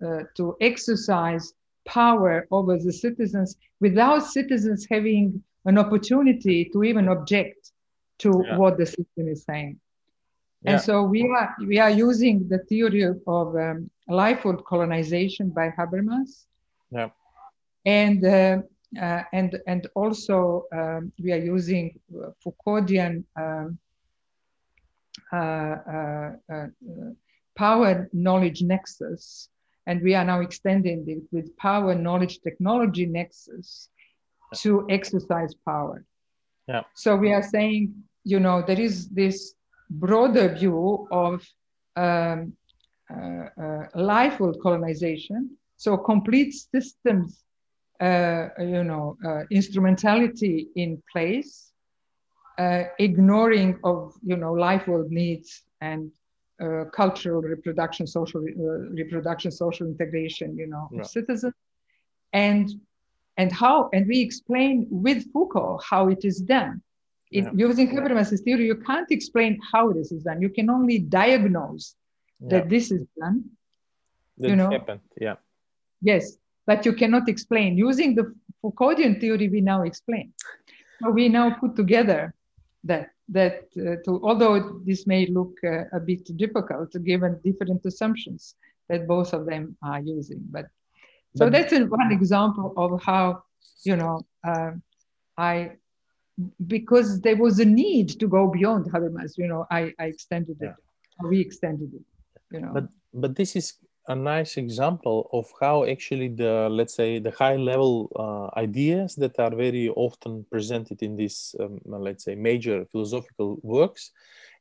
uh, 0.04 0.22
to 0.36 0.56
exercise 0.60 1.54
power 1.86 2.46
over 2.50 2.76
the 2.78 2.92
citizens 2.92 3.56
without 3.80 4.26
citizens 4.26 4.86
having 4.90 5.42
an 5.64 5.78
opportunity 5.78 6.68
to 6.72 6.84
even 6.84 7.08
object 7.08 7.72
to 8.18 8.42
yeah. 8.46 8.56
what 8.58 8.76
the 8.76 8.86
system 8.86 9.28
is 9.28 9.44
saying. 9.44 9.78
Yeah. 10.66 10.72
And 10.72 10.80
so 10.80 11.02
we 11.04 11.22
are 11.22 11.54
we 11.60 11.78
are 11.78 11.90
using 11.90 12.48
the 12.48 12.58
theory 12.58 13.04
of, 13.04 13.56
um, 13.56 13.88
lifeworld 14.10 14.64
colonization 14.64 15.50
by 15.50 15.70
Habermas. 15.70 16.46
Yeah. 16.90 17.10
And 17.84 18.24
uh, 18.24 18.58
uh, 19.00 19.22
and 19.32 19.60
and 19.68 19.86
also 19.94 20.64
um, 20.72 21.12
we 21.22 21.30
are 21.32 21.44
using 21.54 22.00
Foucauldian 22.44 23.24
um, 23.36 23.78
uh, 25.32 25.36
uh, 25.36 26.30
uh 26.52 26.66
power 27.56 28.08
knowledge 28.12 28.62
nexus 28.62 29.48
and 29.86 30.02
we 30.02 30.14
are 30.14 30.24
now 30.24 30.40
extending 30.40 31.04
it 31.06 31.22
with 31.30 31.56
power, 31.56 31.94
knowledge, 31.94 32.40
technology 32.40 33.06
nexus 33.06 33.88
to 34.56 34.84
exercise 34.90 35.54
power. 35.64 36.04
Yeah. 36.68 36.82
So 36.94 37.16
we 37.16 37.32
are 37.32 37.42
saying, 37.42 37.94
you 38.24 38.40
know, 38.40 38.62
there 38.66 38.80
is 38.80 39.08
this 39.08 39.54
broader 39.90 40.48
view 40.54 41.06
of 41.10 41.46
um, 41.96 42.52
uh, 43.10 43.14
uh, 43.14 43.86
lifeworld 43.94 44.60
colonization. 44.60 45.56
So 45.76 45.96
complete 45.96 46.52
systems, 46.52 47.44
uh, 48.00 48.48
you 48.58 48.84
know, 48.84 49.16
uh, 49.24 49.42
instrumentality 49.50 50.68
in 50.76 51.02
place, 51.12 51.72
uh, 52.58 52.84
ignoring 52.98 53.78
of, 53.84 54.14
you 54.24 54.36
know, 54.36 54.52
life 54.52 54.86
world 54.86 55.10
needs 55.10 55.62
and 55.80 56.10
uh, 56.60 56.84
cultural 56.92 57.42
reproduction, 57.42 58.06
social 58.06 58.42
uh, 58.42 58.90
reproduction, 58.94 59.50
social 59.50 59.86
integration, 59.86 60.56
you 60.56 60.66
know, 60.66 60.88
of 60.98 61.06
citizens, 61.06 61.52
and 62.32 62.70
and 63.36 63.52
how 63.52 63.90
and 63.92 64.06
we 64.06 64.20
explain 64.20 64.86
with 64.90 65.30
Foucault 65.32 65.80
how 65.88 66.08
it 66.08 66.24
is 66.24 66.40
done. 66.40 66.82
It, 67.30 67.44
yeah. 67.44 67.50
Using 67.54 67.88
Habermas's 67.88 68.40
theory, 68.42 68.66
you 68.66 68.76
can't 68.76 69.10
explain 69.10 69.58
how 69.72 69.92
this 69.92 70.12
is 70.12 70.22
done. 70.22 70.40
You 70.40 70.48
can 70.48 70.70
only 70.70 70.98
diagnose 70.98 71.94
yeah. 72.40 72.48
that 72.50 72.68
this 72.68 72.90
is 72.90 73.04
done. 73.18 73.44
That 74.38 74.50
you 74.50 74.56
know, 74.56 74.70
happened. 74.70 75.00
Yeah. 75.20 75.36
Yes, 76.02 76.36
but 76.66 76.84
you 76.86 76.92
cannot 76.92 77.28
explain. 77.28 77.76
Using 77.76 78.14
the 78.14 78.34
Foucauldian 78.62 79.20
theory, 79.20 79.48
we 79.48 79.60
now 79.60 79.82
explain. 79.82 80.32
So 81.02 81.10
we 81.10 81.28
now 81.28 81.50
put 81.58 81.74
together 81.74 82.34
that 82.84 83.10
that 83.28 83.64
uh, 83.76 83.96
to, 84.04 84.20
although 84.22 84.80
this 84.84 85.06
may 85.06 85.26
look 85.26 85.58
uh, 85.64 85.84
a 85.92 86.00
bit 86.00 86.24
difficult 86.36 86.94
given 87.04 87.40
different 87.42 87.84
assumptions 87.84 88.54
that 88.88 89.06
both 89.06 89.32
of 89.32 89.46
them 89.46 89.76
are 89.82 90.00
using 90.00 90.40
but 90.50 90.66
so 91.34 91.46
but, 91.46 91.52
that's 91.52 91.72
one 91.72 92.12
example 92.12 92.72
of 92.76 93.02
how 93.02 93.42
you 93.82 93.96
know 93.96 94.20
uh, 94.46 94.70
i 95.36 95.72
because 96.66 97.20
there 97.20 97.36
was 97.36 97.58
a 97.58 97.64
need 97.64 98.08
to 98.20 98.26
go 98.28 98.46
beyond 98.48 98.86
habermas 98.92 99.32
you 99.36 99.48
know 99.48 99.66
i, 99.70 99.92
I 99.98 100.04
extended 100.04 100.56
it. 100.60 100.74
Yeah. 100.74 101.28
we 101.28 101.40
extended 101.40 101.90
it 101.94 102.02
you 102.52 102.60
know. 102.60 102.72
But 102.72 102.88
but 103.14 103.36
this 103.36 103.56
is 103.56 103.74
a 104.08 104.14
nice 104.14 104.56
example 104.56 105.28
of 105.32 105.46
how 105.60 105.84
actually 105.84 106.28
the 106.28 106.68
let's 106.70 106.94
say 106.94 107.18
the 107.18 107.32
high 107.32 107.56
level 107.56 108.10
uh, 108.14 108.58
ideas 108.58 109.16
that 109.16 109.38
are 109.38 109.54
very 109.54 109.88
often 109.90 110.46
presented 110.50 111.02
in 111.02 111.16
these 111.16 111.56
um, 111.58 111.80
let's 111.84 112.24
say 112.24 112.34
major 112.34 112.84
philosophical 112.92 113.58
works 113.62 114.12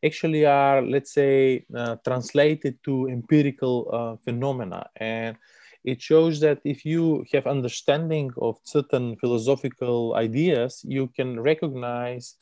actually 0.04 0.46
are 0.46 0.82
let's 0.82 1.14
say 1.14 1.66
uh, 1.76 1.96
translated 2.04 2.78
to 2.84 3.08
empirical 3.08 3.90
uh, 3.92 4.16
phenomena. 4.24 4.90
And 4.96 5.38
it 5.86 6.02
shows 6.02 6.40
that 6.40 6.60
if 6.64 6.84
you 6.84 7.24
have 7.32 7.46
understanding 7.46 8.32
of 8.38 8.58
certain 8.64 9.16
philosophical 9.18 10.16
ideas 10.16 10.84
you 10.88 11.08
can 11.16 11.40
recognize 11.40 12.36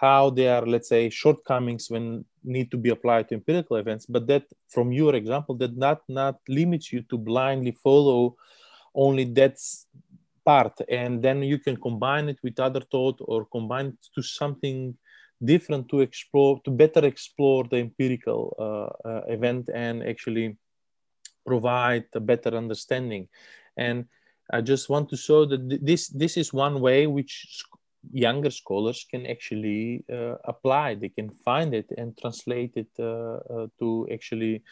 how 0.00 0.30
they 0.30 0.48
are 0.48 0.64
let's 0.66 0.88
say 0.88 1.10
shortcomings 1.10 1.90
when 1.90 2.24
need 2.42 2.70
to 2.70 2.78
be 2.78 2.90
applied 2.90 3.28
to 3.28 3.34
empirical 3.34 3.76
events 3.76 4.06
but 4.06 4.26
that 4.26 4.44
from 4.68 4.92
your 4.92 5.14
example 5.14 5.54
that 5.54 5.76
not 5.76 6.00
not 6.08 6.36
limits 6.48 6.90
you 6.92 7.02
to 7.02 7.18
blindly 7.18 7.72
follow 7.72 8.34
only 8.94 9.24
that 9.24 9.56
part 10.44 10.72
and 10.88 11.22
then 11.22 11.42
you 11.42 11.58
can 11.58 11.76
combine 11.76 12.28
it 12.28 12.38
with 12.42 12.58
other 12.58 12.80
thought 12.90 13.18
or 13.20 13.44
combine 13.52 13.88
it 13.88 14.06
to 14.14 14.22
something 14.22 14.96
different 15.44 15.88
to 15.88 16.00
explore 16.00 16.60
to 16.64 16.70
better 16.70 17.04
explore 17.04 17.64
the 17.70 17.76
empirical 17.76 18.40
uh, 18.58 19.08
uh, 19.08 19.22
event 19.28 19.68
and 19.74 20.02
actually 20.02 20.56
provide 21.46 22.04
a 22.14 22.20
better 22.20 22.56
understanding 22.56 23.28
and 23.76 24.04
i 24.52 24.60
just 24.60 24.88
want 24.88 25.08
to 25.08 25.16
show 25.16 25.44
that 25.44 25.62
this 25.82 26.08
this 26.08 26.36
is 26.36 26.52
one 26.52 26.80
way 26.80 27.06
which 27.06 27.64
younger 28.12 28.50
scholars 28.50 29.06
can 29.10 29.26
actually 29.26 30.04
uh, 30.12 30.36
apply. 30.44 30.94
They 30.94 31.08
can 31.08 31.30
find 31.30 31.74
it 31.74 31.90
and 31.96 32.16
translate 32.16 32.76
it 32.76 32.88
uh, 32.98 33.04
uh, 33.04 33.66
to 33.78 34.08
actually 34.12 34.62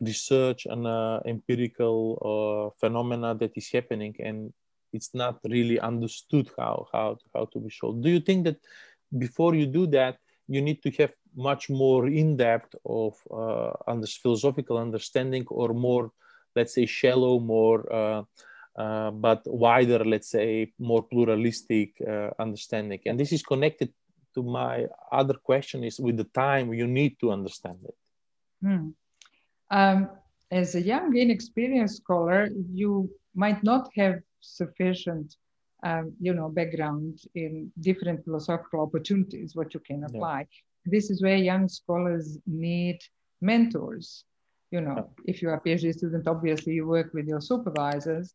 research 0.00 0.66
an 0.66 0.86
uh, 0.86 1.20
empirical 1.26 2.18
uh, 2.20 2.76
phenomena 2.80 3.34
that 3.36 3.52
is 3.56 3.70
happening, 3.70 4.14
and 4.18 4.52
it's 4.92 5.14
not 5.14 5.38
really 5.44 5.78
understood 5.80 6.50
how 6.58 6.88
how 6.92 7.18
how 7.34 7.44
to 7.52 7.60
be 7.60 7.70
solved. 7.70 8.02
Do 8.02 8.10
you 8.10 8.20
think 8.20 8.44
that 8.44 8.58
before 9.16 9.54
you 9.54 9.66
do 9.66 9.86
that, 9.88 10.18
you 10.48 10.60
need 10.62 10.82
to 10.82 10.90
have 10.98 11.12
much 11.36 11.70
more 11.70 12.06
in 12.08 12.36
depth 12.36 12.74
of 12.84 13.14
uh, 13.30 13.72
under 13.86 14.06
philosophical 14.06 14.78
understanding, 14.78 15.44
or 15.48 15.72
more, 15.72 16.10
let's 16.54 16.74
say, 16.74 16.86
shallow, 16.86 17.38
more 17.38 18.24
uh, 18.76 19.10
but 19.10 19.42
wider, 19.46 20.02
let's 20.04 20.30
say, 20.30 20.72
more 20.78 21.02
pluralistic 21.02 21.94
uh, 22.00 22.30
understanding. 22.38 23.00
And 23.04 23.20
this 23.20 23.32
is 23.32 23.42
connected 23.42 23.92
to 24.34 24.42
my 24.42 24.86
other 25.10 25.34
question: 25.34 25.84
is 25.84 26.00
with 26.00 26.16
the 26.16 26.24
time 26.24 26.72
you 26.72 26.86
need 26.86 27.18
to 27.20 27.30
understand 27.30 27.78
it. 27.84 27.94
Hmm. 28.62 28.88
Um, 29.70 30.10
as 30.50 30.74
a 30.74 30.82
young, 30.82 31.16
inexperienced 31.16 31.96
scholar, 31.96 32.48
you 32.72 33.10
might 33.34 33.62
not 33.62 33.88
have 33.96 34.20
sufficient, 34.40 35.36
um, 35.82 36.12
you 36.20 36.34
know, 36.34 36.48
background 36.48 37.20
in 37.34 37.72
different 37.80 38.24
philosophical 38.24 38.80
opportunities 38.80 39.56
what 39.56 39.72
you 39.74 39.80
can 39.80 40.04
apply. 40.04 40.40
Yeah. 40.40 40.46
This 40.84 41.10
is 41.10 41.22
where 41.22 41.36
young 41.36 41.68
scholars 41.68 42.38
need 42.46 42.98
mentors 43.40 44.24
you 44.72 44.80
know, 44.80 45.10
if 45.26 45.42
you 45.42 45.50
are 45.50 45.56
a 45.56 45.60
PhD 45.60 45.94
student, 45.94 46.26
obviously 46.26 46.72
you 46.72 46.86
work 46.88 47.12
with 47.12 47.26
your 47.28 47.42
supervisors. 47.42 48.34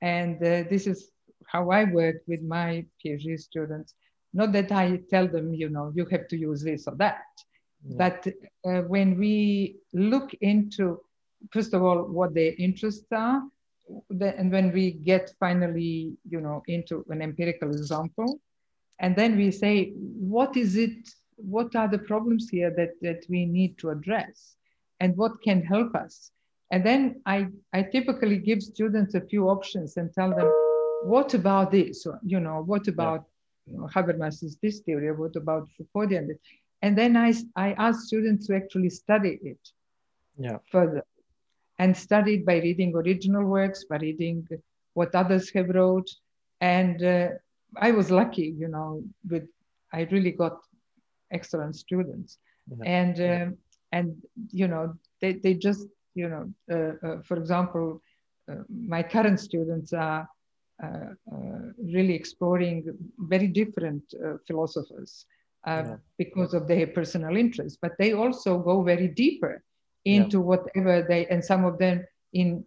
And 0.00 0.36
uh, 0.36 0.64
this 0.70 0.86
is 0.86 1.10
how 1.46 1.70
I 1.70 1.84
work 1.84 2.16
with 2.26 2.42
my 2.42 2.86
PhD 3.04 3.38
students. 3.38 3.94
Not 4.32 4.52
that 4.52 4.72
I 4.72 5.00
tell 5.10 5.28
them, 5.28 5.54
you 5.54 5.68
know, 5.68 5.92
you 5.94 6.06
have 6.06 6.28
to 6.28 6.36
use 6.36 6.62
this 6.62 6.88
or 6.88 6.96
that, 6.96 7.24
yeah. 7.86 7.96
but 7.96 8.26
uh, 8.68 8.82
when 8.82 9.18
we 9.18 9.76
look 9.92 10.34
into, 10.40 11.00
first 11.52 11.74
of 11.74 11.82
all, 11.82 12.02
what 12.04 12.34
their 12.34 12.52
interests 12.58 13.06
are, 13.12 13.42
and 14.10 14.50
when 14.50 14.72
we 14.72 14.92
get 14.92 15.30
finally, 15.38 16.16
you 16.28 16.40
know, 16.40 16.62
into 16.66 17.04
an 17.10 17.22
empirical 17.22 17.70
example, 17.70 18.40
and 18.98 19.14
then 19.14 19.36
we 19.36 19.50
say, 19.50 19.92
what 19.94 20.56
is 20.56 20.76
it? 20.76 21.08
What 21.36 21.76
are 21.76 21.88
the 21.88 21.98
problems 21.98 22.48
here 22.48 22.70
that, 22.76 22.92
that 23.02 23.24
we 23.28 23.46
need 23.46 23.78
to 23.78 23.90
address? 23.90 24.56
And 25.00 25.16
what 25.16 25.42
can 25.42 25.62
help 25.62 25.94
us? 25.94 26.30
And 26.70 26.84
then 26.84 27.22
I, 27.26 27.48
I 27.72 27.82
typically 27.82 28.38
give 28.38 28.62
students 28.62 29.14
a 29.14 29.20
few 29.20 29.48
options 29.48 29.96
and 29.96 30.12
tell 30.12 30.30
them, 30.30 30.50
what 31.04 31.34
about 31.34 31.70
this? 31.70 32.06
Or, 32.06 32.18
you 32.24 32.40
know, 32.40 32.62
what 32.64 32.88
about 32.88 33.24
yeah. 33.66 33.74
you 33.74 33.80
know, 33.80 33.88
Habermas's 33.88 34.58
this 34.62 34.80
theory? 34.80 35.12
What 35.12 35.36
about 35.36 35.68
Foucauldian? 35.78 36.30
And 36.82 36.96
then 36.96 37.16
I, 37.16 37.34
I 37.54 37.72
ask 37.74 38.06
students 38.06 38.46
to 38.46 38.56
actually 38.56 38.90
study 38.90 39.38
it 39.42 39.58
yeah. 40.38 40.58
further 40.70 41.04
and 41.78 41.96
study 41.96 42.34
it 42.36 42.46
by 42.46 42.58
reading 42.58 42.94
original 42.94 43.44
works, 43.44 43.84
by 43.84 43.98
reading 43.98 44.48
what 44.94 45.14
others 45.14 45.50
have 45.50 45.68
wrote. 45.68 46.10
And 46.60 47.02
uh, 47.02 47.28
I 47.76 47.92
was 47.92 48.10
lucky, 48.10 48.54
you 48.58 48.68
know, 48.68 49.02
with 49.28 49.46
I 49.92 50.02
really 50.10 50.32
got 50.32 50.58
excellent 51.32 51.76
students. 51.76 52.38
Yeah. 52.68 52.84
And 52.84 53.20
um, 53.20 53.58
and 53.92 54.16
you 54.50 54.68
know 54.68 54.94
they, 55.20 55.34
they 55.34 55.54
just 55.54 55.86
you 56.14 56.28
know 56.28 56.52
uh, 56.70 57.06
uh, 57.06 57.22
for 57.22 57.36
example 57.36 58.02
uh, 58.50 58.62
my 58.68 59.02
current 59.02 59.38
students 59.40 59.92
are 59.92 60.28
uh, 60.82 60.86
uh, 61.32 61.58
really 61.82 62.14
exploring 62.14 62.84
very 63.18 63.46
different 63.46 64.02
uh, 64.24 64.34
philosophers 64.46 65.26
yeah. 65.66 65.96
because 66.18 66.54
of 66.54 66.68
their 66.68 66.86
personal 66.86 67.36
interests 67.36 67.78
but 67.80 67.92
they 67.98 68.12
also 68.12 68.58
go 68.58 68.82
very 68.82 69.08
deeper 69.08 69.62
into 70.04 70.38
yeah. 70.38 70.44
whatever 70.44 71.02
they 71.02 71.26
and 71.26 71.44
some 71.44 71.64
of 71.64 71.78
them 71.78 72.04
in 72.32 72.64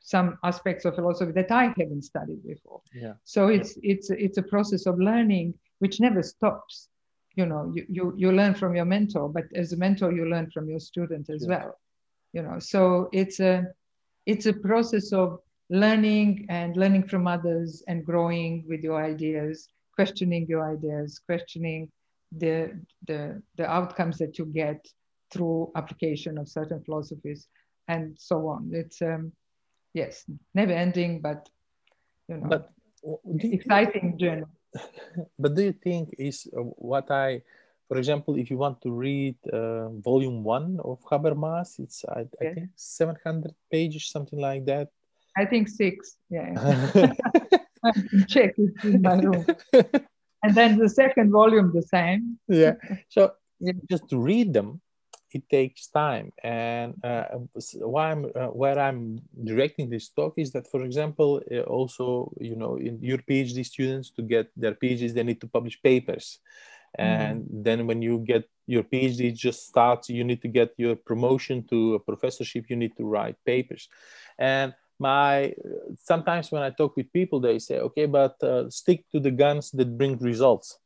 some 0.00 0.38
aspects 0.44 0.84
of 0.84 0.94
philosophy 0.94 1.32
that 1.32 1.50
I 1.50 1.74
haven't 1.76 2.02
studied 2.02 2.46
before. 2.46 2.80
Yeah. 2.94 3.14
So 3.24 3.48
it's 3.48 3.76
it's 3.82 4.08
it's 4.10 4.38
a 4.38 4.42
process 4.42 4.86
of 4.86 5.00
learning 5.00 5.54
which 5.80 5.98
never 5.98 6.22
stops 6.22 6.88
you 7.36 7.46
know 7.46 7.72
you, 7.74 7.84
you 7.88 8.14
you 8.16 8.32
learn 8.32 8.54
from 8.54 8.74
your 8.74 8.84
mentor 8.84 9.28
but 9.28 9.44
as 9.54 9.72
a 9.72 9.76
mentor 9.76 10.12
you 10.12 10.24
learn 10.28 10.50
from 10.50 10.68
your 10.68 10.80
student 10.80 11.30
as 11.30 11.46
well 11.46 11.78
you 12.36 12.42
know. 12.42 12.58
So 12.58 13.08
it's 13.12 13.40
a 13.40 13.64
it's 14.26 14.46
a 14.46 14.52
process 14.52 15.12
of 15.12 15.40
learning 15.70 16.46
and 16.50 16.76
learning 16.76 17.08
from 17.08 17.26
others 17.26 17.82
and 17.88 18.04
growing 18.04 18.64
with 18.68 18.80
your 18.82 19.02
ideas 19.02 19.68
questioning 19.94 20.46
your 20.46 20.70
ideas 20.70 21.18
questioning 21.26 21.90
the 22.36 22.78
the 23.06 23.42
the 23.56 23.66
outcomes 23.66 24.18
that 24.18 24.38
you 24.38 24.44
get 24.46 24.86
through 25.32 25.72
application 25.74 26.36
of 26.38 26.48
certain 26.48 26.82
philosophies 26.84 27.48
and 27.88 28.14
so 28.18 28.46
on. 28.48 28.70
It's 28.72 29.00
um 29.00 29.32
yes 29.94 30.24
never 30.54 30.72
ending 30.72 31.20
but 31.22 31.48
you 32.28 32.36
know 32.36 32.48
but 32.48 32.70
exciting 33.40 34.18
journey 34.18 34.44
but 35.38 35.54
do 35.54 35.62
you 35.62 35.72
think 35.72 36.14
is 36.18 36.46
uh, 36.56 36.60
what 36.60 37.10
I, 37.10 37.42
for 37.88 37.98
example, 37.98 38.36
if 38.36 38.50
you 38.50 38.58
want 38.58 38.80
to 38.82 38.90
read 38.90 39.36
uh, 39.52 39.88
volume 39.88 40.42
one 40.42 40.78
of 40.84 41.00
Habermas, 41.04 41.78
it's 41.78 42.04
I, 42.08 42.26
I 42.40 42.54
think 42.54 42.70
700 42.74 43.54
pages, 43.70 44.08
something 44.08 44.38
like 44.38 44.64
that. 44.66 44.88
I 45.36 45.44
think 45.44 45.68
six. 45.68 46.16
Yeah. 46.30 46.54
I 47.84 47.92
can 47.92 48.26
check 48.26 48.54
it 48.56 48.72
in 48.84 49.02
my 49.02 49.16
room. 49.16 49.46
and 50.42 50.54
then 50.54 50.78
the 50.78 50.88
second 50.88 51.30
volume, 51.30 51.72
the 51.72 51.82
same. 51.82 52.38
Yeah. 52.48 52.74
So 53.08 53.32
yeah. 53.60 53.72
just 53.88 54.04
read 54.10 54.52
them, 54.52 54.80
it 55.36 55.44
takes 55.58 55.82
time. 56.04 56.26
And 56.42 56.88
uh, 57.04 57.24
why 57.94 58.04
I'm, 58.12 58.24
uh, 58.40 58.50
where 58.60 58.78
I'm 58.86 59.00
directing 59.50 59.86
this 59.90 60.08
talk 60.18 60.34
is 60.44 60.50
that, 60.54 60.66
for 60.72 60.82
example, 60.88 61.30
uh, 61.50 61.60
also, 61.78 62.32
you 62.50 62.56
know, 62.56 62.72
in 62.76 62.94
your 63.10 63.20
PhD 63.28 63.58
students 63.64 64.08
to 64.16 64.22
get 64.22 64.46
their 64.56 64.74
PhDs, 64.80 65.14
they 65.14 65.26
need 65.30 65.40
to 65.40 65.48
publish 65.56 65.76
papers. 65.82 66.26
And 66.98 67.42
mm. 67.42 67.64
then 67.66 67.86
when 67.88 68.00
you 68.02 68.14
get 68.32 68.48
your 68.66 68.82
PhD 68.82 69.34
just 69.34 69.66
starts, 69.66 70.08
you 70.08 70.24
need 70.24 70.40
to 70.42 70.48
get 70.48 70.70
your 70.76 70.96
promotion 70.96 71.64
to 71.70 71.94
a 71.94 72.00
professorship, 72.00 72.64
you 72.70 72.76
need 72.76 72.96
to 72.96 73.04
write 73.04 73.36
papers. 73.44 73.88
And 74.38 74.74
my 74.98 75.54
sometimes 76.10 76.50
when 76.52 76.62
I 76.62 76.70
talk 76.70 76.96
with 76.96 77.12
people, 77.12 77.38
they 77.40 77.58
say, 77.58 77.78
okay, 77.80 78.06
but 78.06 78.42
uh, 78.42 78.70
stick 78.70 79.04
to 79.12 79.20
the 79.20 79.30
guns 79.30 79.70
that 79.72 79.98
bring 79.98 80.16
results. 80.18 80.78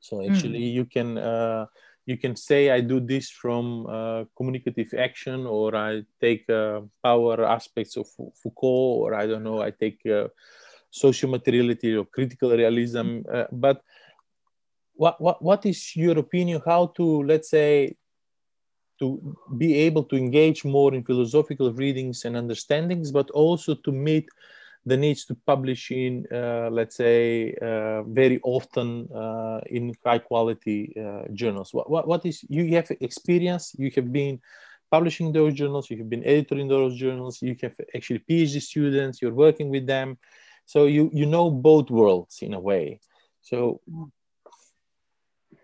So 0.00 0.20
actually, 0.28 0.60
mm. 0.60 0.72
you 0.78 0.84
can 0.84 1.16
uh, 1.16 1.66
you 2.06 2.16
can 2.16 2.34
say 2.34 2.70
I 2.70 2.80
do 2.80 3.00
this 3.00 3.30
from 3.30 3.86
uh, 3.86 4.24
communicative 4.36 4.92
action, 4.98 5.46
or 5.46 5.76
I 5.76 6.02
take 6.20 6.48
uh, 6.50 6.80
power 7.02 7.44
aspects 7.44 7.96
of 7.96 8.06
Foucault, 8.42 9.02
or 9.02 9.14
I 9.14 9.26
don't 9.26 9.44
know, 9.44 9.62
I 9.62 9.70
take 9.70 10.04
uh, 10.06 10.28
social 10.90 11.30
materiality 11.30 11.94
or 11.94 12.04
critical 12.04 12.50
realism. 12.50 13.20
Uh, 13.32 13.44
but 13.52 13.82
what, 14.94 15.20
what, 15.20 15.42
what 15.42 15.64
is 15.64 15.96
your 15.96 16.18
opinion? 16.18 16.60
How 16.64 16.86
to, 16.96 17.22
let's 17.22 17.50
say, 17.50 17.96
to 18.98 19.36
be 19.56 19.74
able 19.74 20.04
to 20.04 20.16
engage 20.16 20.64
more 20.64 20.94
in 20.94 21.04
philosophical 21.04 21.72
readings 21.72 22.24
and 22.24 22.36
understandings, 22.36 23.10
but 23.10 23.30
also 23.30 23.74
to 23.74 23.92
meet 23.92 24.28
the 24.84 24.96
needs 24.96 25.24
to 25.26 25.34
publish 25.46 25.90
in, 25.92 26.26
uh, 26.32 26.68
let's 26.70 26.96
say, 26.96 27.54
uh, 27.62 28.02
very 28.02 28.40
often 28.42 29.08
uh, 29.14 29.60
in 29.66 29.94
high 30.04 30.18
quality 30.18 30.92
uh, 30.98 31.22
journals. 31.32 31.72
What, 31.72 31.88
what, 31.88 32.08
what 32.08 32.26
is, 32.26 32.44
you 32.48 32.74
have 32.74 32.90
experience, 33.00 33.74
you 33.78 33.92
have 33.94 34.12
been 34.12 34.40
publishing 34.90 35.32
those 35.32 35.54
journals, 35.54 35.88
you 35.88 35.98
have 35.98 36.10
been 36.10 36.24
editing 36.24 36.66
those 36.68 36.96
journals, 36.96 37.40
you 37.40 37.56
have 37.62 37.74
actually 37.94 38.22
PhD 38.28 38.60
students, 38.60 39.22
you're 39.22 39.34
working 39.34 39.70
with 39.70 39.86
them. 39.86 40.18
So 40.66 40.86
you, 40.86 41.10
you 41.12 41.26
know 41.26 41.50
both 41.50 41.88
worlds 41.90 42.38
in 42.42 42.54
a 42.54 42.60
way. 42.60 43.00
So 43.40 43.80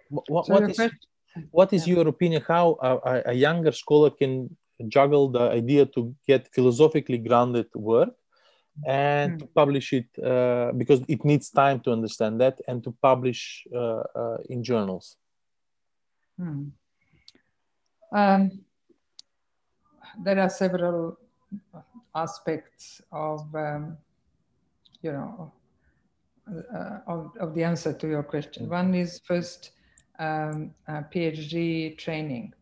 what, 0.09 0.47
so 0.47 0.53
what 0.53 0.71
is, 0.71 0.81
what 1.51 1.73
is 1.73 1.87
yeah. 1.87 1.97
your 1.97 2.09
opinion 2.09 2.43
how 2.47 2.79
a, 2.81 3.23
a 3.27 3.33
younger 3.33 3.73
scholar 3.73 4.11
can 4.11 4.57
juggle 4.87 5.29
the 5.29 5.51
idea 5.51 5.87
to 5.87 6.15
get 6.27 6.49
philosophically 6.55 7.19
grounded 7.19 7.67
work 7.75 8.11
and 8.87 9.35
mm. 9.35 9.39
to 9.41 9.47
publish 9.47 9.93
it 9.93 10.07
uh, 10.25 10.73
because 10.73 11.01
it 11.09 11.25
needs 11.25 11.51
time 11.51 11.81
to 11.81 11.91
understand 11.91 12.41
that 12.41 12.61
and 12.69 12.83
to 12.85 12.95
publish 13.03 13.67
uh, 13.75 14.03
uh, 14.15 14.37
in 14.49 14.63
journals 14.63 15.17
mm. 16.41 16.71
um, 18.13 18.51
there 20.23 20.39
are 20.39 20.49
several 20.49 21.19
aspects 22.15 23.01
of 23.13 23.55
um, 23.55 23.97
you 25.03 25.13
know 25.13 25.53
uh, 26.75 26.99
of, 27.07 27.33
of 27.39 27.55
the 27.55 27.63
answer 27.63 27.93
to 27.93 28.09
your 28.09 28.23
question 28.23 28.67
mm. 28.67 28.71
one 28.71 28.95
is 28.95 29.21
first 29.25 29.73
um, 30.19 30.75
phd 30.89 31.97
training 31.99 32.53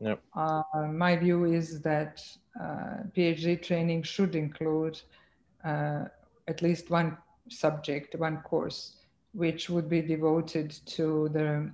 yep. 0.00 0.20
Uh, 0.34 0.62
my 0.90 1.16
view 1.16 1.44
is 1.44 1.80
that 1.80 2.22
uh, 2.60 3.04
phd 3.16 3.62
training 3.62 4.02
should 4.02 4.34
include 4.34 4.96
uh, 4.96 5.19
at 5.64 6.62
least 6.62 6.90
one 6.90 7.16
subject, 7.48 8.14
one 8.16 8.38
course, 8.38 8.96
which 9.32 9.70
would 9.70 9.88
be 9.88 10.00
devoted 10.02 10.70
to 10.86 11.28
the, 11.32 11.70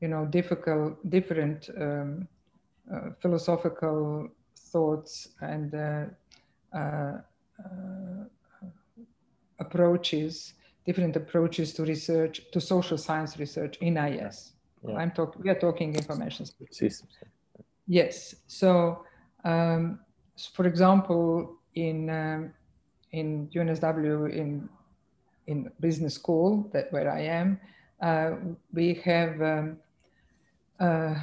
you 0.00 0.08
know, 0.08 0.26
difficult, 0.26 0.98
different 1.10 1.70
um, 1.80 2.28
uh, 2.92 3.10
philosophical 3.20 4.28
thoughts 4.56 5.28
and 5.40 5.74
uh, 5.74 6.04
uh, 6.74 6.78
uh 6.78 8.24
approaches, 9.60 10.54
different 10.84 11.16
approaches 11.16 11.72
to 11.72 11.84
research, 11.84 12.40
to 12.52 12.60
social 12.60 12.98
science 12.98 13.38
research 13.38 13.76
in 13.80 13.96
IS. 13.96 14.52
Yeah. 14.86 14.96
I'm 14.96 15.12
talking. 15.12 15.42
We 15.42 15.50
are 15.50 15.58
talking 15.58 15.94
information 15.94 16.46
systems. 16.70 17.12
Yes. 17.86 18.34
So, 18.48 19.04
um, 19.44 20.00
for 20.52 20.66
example, 20.66 21.56
in 21.74 22.10
um, 22.10 22.52
in 23.14 23.48
UNSW 23.54 24.32
in 24.32 24.68
in 25.46 25.70
business 25.80 26.14
school 26.14 26.70
that 26.72 26.92
where 26.92 27.10
I 27.10 27.20
am, 27.20 27.60
uh, 28.00 28.30
we 28.72 28.94
have 29.04 29.40
um, 29.42 29.76
uh, 30.80 31.14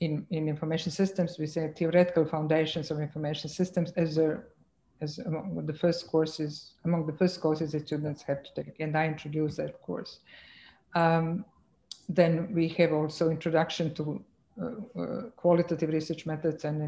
in 0.00 0.26
in 0.30 0.48
information 0.48 0.90
systems 0.90 1.38
we 1.38 1.46
say 1.46 1.72
theoretical 1.78 2.24
foundations 2.24 2.90
of 2.90 3.00
information 3.00 3.48
systems 3.48 3.92
as 3.92 4.18
a 4.18 4.42
as 5.00 5.18
among 5.18 5.66
the 5.66 5.78
first 5.84 6.08
courses 6.12 6.72
among 6.84 7.06
the 7.06 7.16
first 7.20 7.40
courses 7.40 7.72
that 7.72 7.86
students 7.86 8.22
have 8.22 8.42
to 8.42 8.50
take, 8.56 8.80
and 8.80 8.96
I 8.96 9.06
introduce 9.06 9.56
that 9.56 9.80
course. 9.82 10.12
Um, 10.94 11.44
then 12.08 12.32
we 12.54 12.68
have 12.78 12.92
also 12.92 13.30
introduction 13.30 13.94
to 13.94 14.24
qualitative 15.36 15.90
research 15.90 16.24
methods 16.26 16.64
and, 16.64 16.80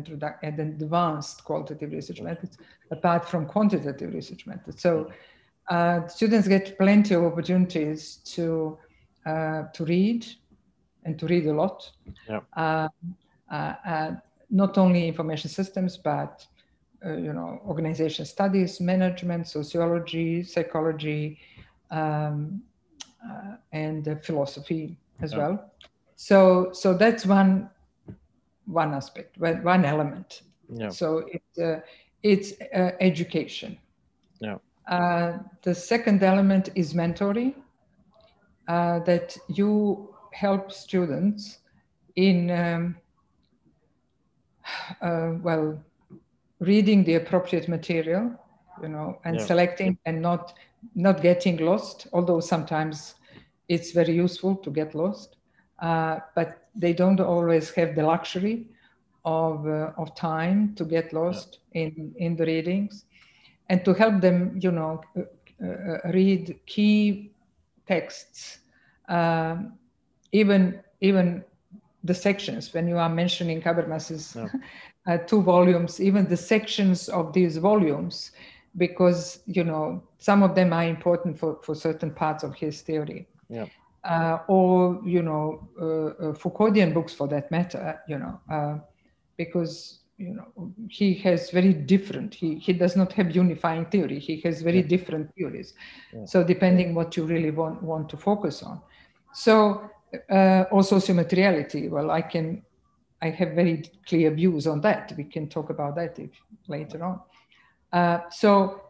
and 0.43 0.59
advanced 0.59 1.45
qualitative 1.45 1.93
research 1.93 2.21
methods 2.21 2.57
apart 2.91 3.29
from 3.29 3.47
quantitative 3.47 4.15
research 4.15 4.47
methods. 4.47 4.81
So 4.81 5.11
uh, 5.69 6.07
students 6.07 6.49
get 6.49 6.79
plenty 6.79 7.15
of 7.15 7.25
opportunities 7.25 8.17
to 8.25 8.79
uh, 9.27 9.65
to 9.75 9.85
read 9.85 10.27
and 11.05 11.19
to 11.19 11.27
read 11.27 11.47
a 11.47 11.53
lot. 11.53 11.91
Yeah. 12.29 12.41
Uh, 12.57 12.89
uh, 13.51 14.13
not 14.51 14.79
only 14.79 15.07
information 15.07 15.51
systems, 15.51 15.99
but 15.99 16.47
you 17.05 17.33
know, 17.33 17.61
organization 17.67 18.25
studies, 18.25 18.81
management, 18.81 19.47
sociology, 19.47 20.43
psychology, 20.43 21.39
um, 21.91 22.63
and 23.73 24.19
philosophy 24.25 24.97
as 25.21 25.33
yeah. 25.33 25.39
well. 25.39 25.73
So, 26.21 26.73
so 26.73 26.95
that's 26.95 27.25
one 27.25 27.71
one 28.67 28.93
aspect, 28.93 29.39
one 29.39 29.85
element. 29.85 30.43
Yeah. 30.69 30.91
So 30.91 31.25
it, 31.31 31.63
uh, 31.63 31.81
it's 32.25 32.53
uh, 32.75 32.91
education. 33.01 33.79
Yeah. 34.41 34.59
Uh, 34.89 35.39
the 35.63 35.73
second 35.75 36.25
element 36.25 36.71
is 36.75 36.93
mentoring. 36.93 37.55
Uh, 38.67 38.99
that 39.05 39.35
you 39.49 40.13
help 40.33 40.73
students 40.73 41.61
in 42.17 42.51
um, 42.51 42.97
uh, 45.01 45.35
well 45.41 45.81
reading 46.59 47.05
the 47.05 47.15
appropriate 47.15 47.69
material, 47.69 48.35
you 48.83 48.89
know, 48.89 49.21
and 49.25 49.37
yeah. 49.37 49.47
selecting 49.47 49.97
and 50.05 50.21
not 50.21 50.55
not 50.97 51.23
getting 51.23 51.59
lost. 51.59 52.09
Although 52.13 52.41
sometimes 52.41 53.15
it's 53.69 53.93
very 53.93 54.15
useful 54.15 54.57
to 54.57 54.71
get 54.71 54.97
lost 54.97 55.38
uh, 55.81 56.21
but 56.35 56.69
they 56.75 56.93
don't 56.93 57.21
always 57.21 57.71
have 57.71 57.95
the 57.95 58.03
luxury 58.03 58.67
of, 59.25 59.67
uh, 59.67 59.93
of 59.97 60.15
time 60.15 60.75
to 60.75 60.85
get 60.85 61.13
lost 61.13 61.59
yeah. 61.73 61.83
in, 61.83 62.15
in 62.17 62.37
the 62.37 62.47
readings 62.47 63.05
and 63.69 63.85
to 63.85 63.93
help 63.93 64.21
them, 64.21 64.59
you 64.61 64.73
know, 64.73 65.01
uh, 65.17 65.23
uh 65.65 65.99
read 66.13 66.59
key 66.67 67.31
texts, 67.87 68.59
um, 69.09 69.73
even, 70.33 70.81
even 71.01 71.45
the 72.05 72.15
sections 72.15 72.73
when 72.73 72.87
you 72.89 72.97
are 72.97 73.09
mentioning 73.09 73.61
Habermas's 73.61 74.37
yeah. 74.37 74.49
Uh, 75.07 75.17
two 75.17 75.41
volumes, 75.41 76.03
even 76.03 76.29
the 76.29 76.37
sections 76.37 77.09
of 77.09 77.33
these 77.33 77.57
volumes, 77.57 78.33
because, 78.77 79.41
you 79.47 79.65
know, 79.65 80.03
some 80.19 80.43
of 80.43 80.55
them 80.55 80.71
are 80.71 80.85
important 80.85 81.39
for, 81.39 81.59
for 81.63 81.75
certain 81.75 82.11
parts 82.11 82.45
of 82.45 82.55
his 82.55 82.83
theory. 82.83 83.27
Yeah 83.49 83.65
uh, 84.09 84.39
or 84.49 85.01
you 85.05 85.23
know 85.23 85.69
uh, 85.81 86.29
uh, 86.29 86.33
Foucauldian 86.33 86.95
books 86.95 87.13
for 87.13 87.29
that 87.29 87.51
matter, 87.51 88.01
you 88.09 88.19
know, 88.19 88.41
uh, 88.51 88.79
because 89.37 90.01
you 90.17 90.35
know 90.35 90.73
he 90.89 91.15
has 91.15 91.51
very 91.51 91.73
different. 91.75 92.35
He 92.35 92.57
he 92.57 92.73
does 92.73 92.97
not 92.97 93.13
have 93.13 93.37
unifying 93.37 93.85
theory. 93.87 94.19
He 94.19 94.41
has 94.41 94.63
very 94.63 94.81
yeah. 94.81 94.89
different 94.89 95.35
theories. 95.35 95.75
Yeah. 96.13 96.25
So 96.25 96.43
depending 96.43 96.95
what 96.95 97.17
you 97.17 97.25
really 97.25 97.51
want 97.51 97.83
want 97.83 98.09
to 98.09 98.17
focus 98.17 98.63
on. 98.63 98.81
So 99.35 99.91
uh, 100.31 100.65
or 100.71 100.81
sociomateriality. 100.81 101.91
Well, 101.91 102.11
I 102.11 102.23
can. 102.23 102.63
I 103.21 103.31
have 103.31 103.51
very 103.53 103.83
clear 104.07 104.31
views 104.31 104.67
on 104.69 104.81
that. 104.83 105.13
We 105.17 105.25
can 105.25 105.49
talk 105.49 105.71
about 105.71 105.97
that 105.97 106.19
if, 106.21 106.31
later 106.69 107.05
on. 107.05 107.21
Uh, 107.93 108.21
so 108.31 108.83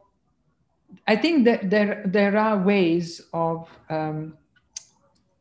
I 1.07 1.17
think 1.17 1.45
that 1.47 1.71
there 1.71 2.03
there 2.07 2.37
are 2.37 2.59
ways 2.63 3.23
of 3.33 3.69
um, 3.89 4.35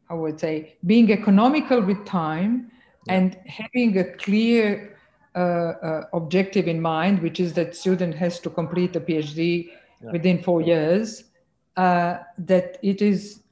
I 0.09 0.13
would 0.13 0.39
say, 0.39 0.75
being 0.85 1.11
economical 1.11 1.81
with 1.81 2.05
time 2.05 2.71
yeah. 3.05 3.15
and 3.15 3.37
having 3.45 3.97
a 3.97 4.03
clear 4.03 4.97
uh, 5.35 5.39
uh, 5.39 6.03
objective 6.13 6.67
in 6.67 6.81
mind, 6.81 7.21
which 7.21 7.39
is 7.39 7.53
that 7.53 7.75
student 7.75 8.15
has 8.15 8.39
to 8.39 8.49
complete 8.49 8.95
a 8.95 8.99
PhD 8.99 9.69
yeah. 10.01 10.11
within 10.11 10.41
four 10.41 10.61
years, 10.61 11.25
uh, 11.75 12.17
that 12.37 12.79
it 12.81 13.01
is 13.01 13.43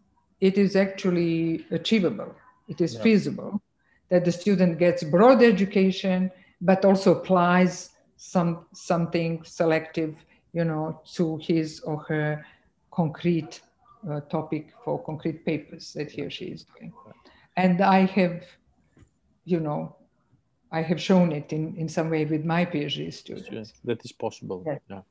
it 0.41 0.57
is 0.57 0.75
actually 0.75 1.65
achievable. 1.71 2.35
It 2.67 2.81
is 2.81 2.95
yeah. 2.95 3.01
feasible 3.01 3.61
that 4.09 4.25
the 4.25 4.31
student 4.31 4.79
gets 4.79 5.03
broad 5.03 5.41
education, 5.41 6.31
but 6.61 6.85
also 6.85 7.19
applies 7.19 7.91
some 8.17 8.65
something 8.73 9.43
selective, 9.43 10.15
you 10.53 10.63
know, 10.63 11.01
to 11.13 11.37
his 11.37 11.81
or 11.81 11.97
her 12.03 12.45
concrete 12.91 13.61
uh, 14.09 14.21
topic 14.21 14.73
for 14.83 15.03
concrete 15.03 15.45
papers 15.45 15.93
that 15.93 16.11
he 16.11 16.21
or 16.21 16.29
she 16.29 16.45
is 16.45 16.65
doing. 16.77 16.93
And 17.57 17.81
I 17.81 18.05
have, 18.05 18.43
you 19.45 19.59
know, 19.59 19.95
I 20.71 20.81
have 20.81 21.01
shown 21.01 21.31
it 21.31 21.53
in, 21.53 21.75
in 21.77 21.87
some 21.87 22.09
way 22.09 22.25
with 22.25 22.43
my 22.43 22.65
PhD 22.65 23.13
students. 23.13 23.73
That 23.83 24.03
is 24.03 24.11
possible. 24.11 24.63
Yeah. 24.65 24.77
Yeah. 24.89 25.01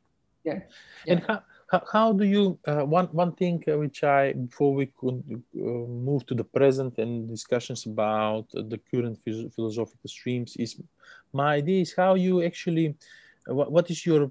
yeah. 0.44 0.60
And 1.06 1.22
how, 1.26 1.42
how, 1.70 1.82
how 1.90 2.12
do 2.12 2.24
you, 2.24 2.58
uh, 2.66 2.82
one, 2.82 3.06
one 3.06 3.32
thing 3.32 3.64
uh, 3.66 3.78
which 3.78 4.04
I, 4.04 4.32
before 4.32 4.74
we 4.74 4.86
could 4.86 5.22
uh, 5.56 5.60
move 6.08 6.26
to 6.26 6.34
the 6.34 6.44
present 6.44 6.98
and 6.98 7.28
discussions 7.28 7.86
about 7.86 8.46
the 8.52 8.78
current 8.90 9.18
philosophical 9.54 10.08
streams 10.08 10.56
is 10.56 10.80
my 11.32 11.54
idea 11.54 11.80
is 11.80 11.94
how 11.96 12.14
you 12.14 12.42
actually, 12.44 12.94
uh, 13.48 13.54
what, 13.54 13.72
what 13.72 13.90
is 13.90 14.04
your 14.04 14.30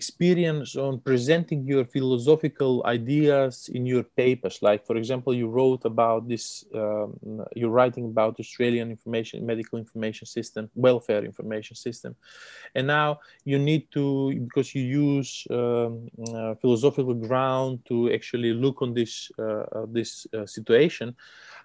experience 0.00 0.76
on 0.76 1.00
presenting 1.00 1.60
your 1.66 1.84
philosophical 1.84 2.82
ideas 2.86 3.68
in 3.76 3.82
your 3.86 4.04
papers. 4.22 4.56
Like 4.62 4.86
for 4.86 4.96
example 4.96 5.32
you 5.34 5.48
wrote 5.48 5.84
about 5.84 6.28
this 6.28 6.64
um, 6.74 7.08
you're 7.58 7.76
writing 7.78 8.04
about 8.04 8.38
australian 8.38 8.88
information 8.96 9.44
medical 9.52 9.78
information 9.78 10.26
system 10.26 10.70
welfare 10.74 11.24
information 11.24 11.74
system. 11.86 12.14
And 12.76 12.86
now 12.86 13.20
you 13.44 13.58
need 13.58 13.90
to 13.96 14.04
because 14.48 14.68
you 14.74 14.82
use 14.82 15.30
um, 15.50 16.08
uh, 16.28 16.54
philosophical 16.62 17.14
ground 17.14 17.72
to 17.88 17.96
actually 18.12 18.52
look 18.52 18.82
on 18.82 18.90
this 18.94 19.12
uh, 19.38 19.64
uh 19.76 19.86
this 19.98 20.10
uh, 20.36 20.46
situation 20.46 21.16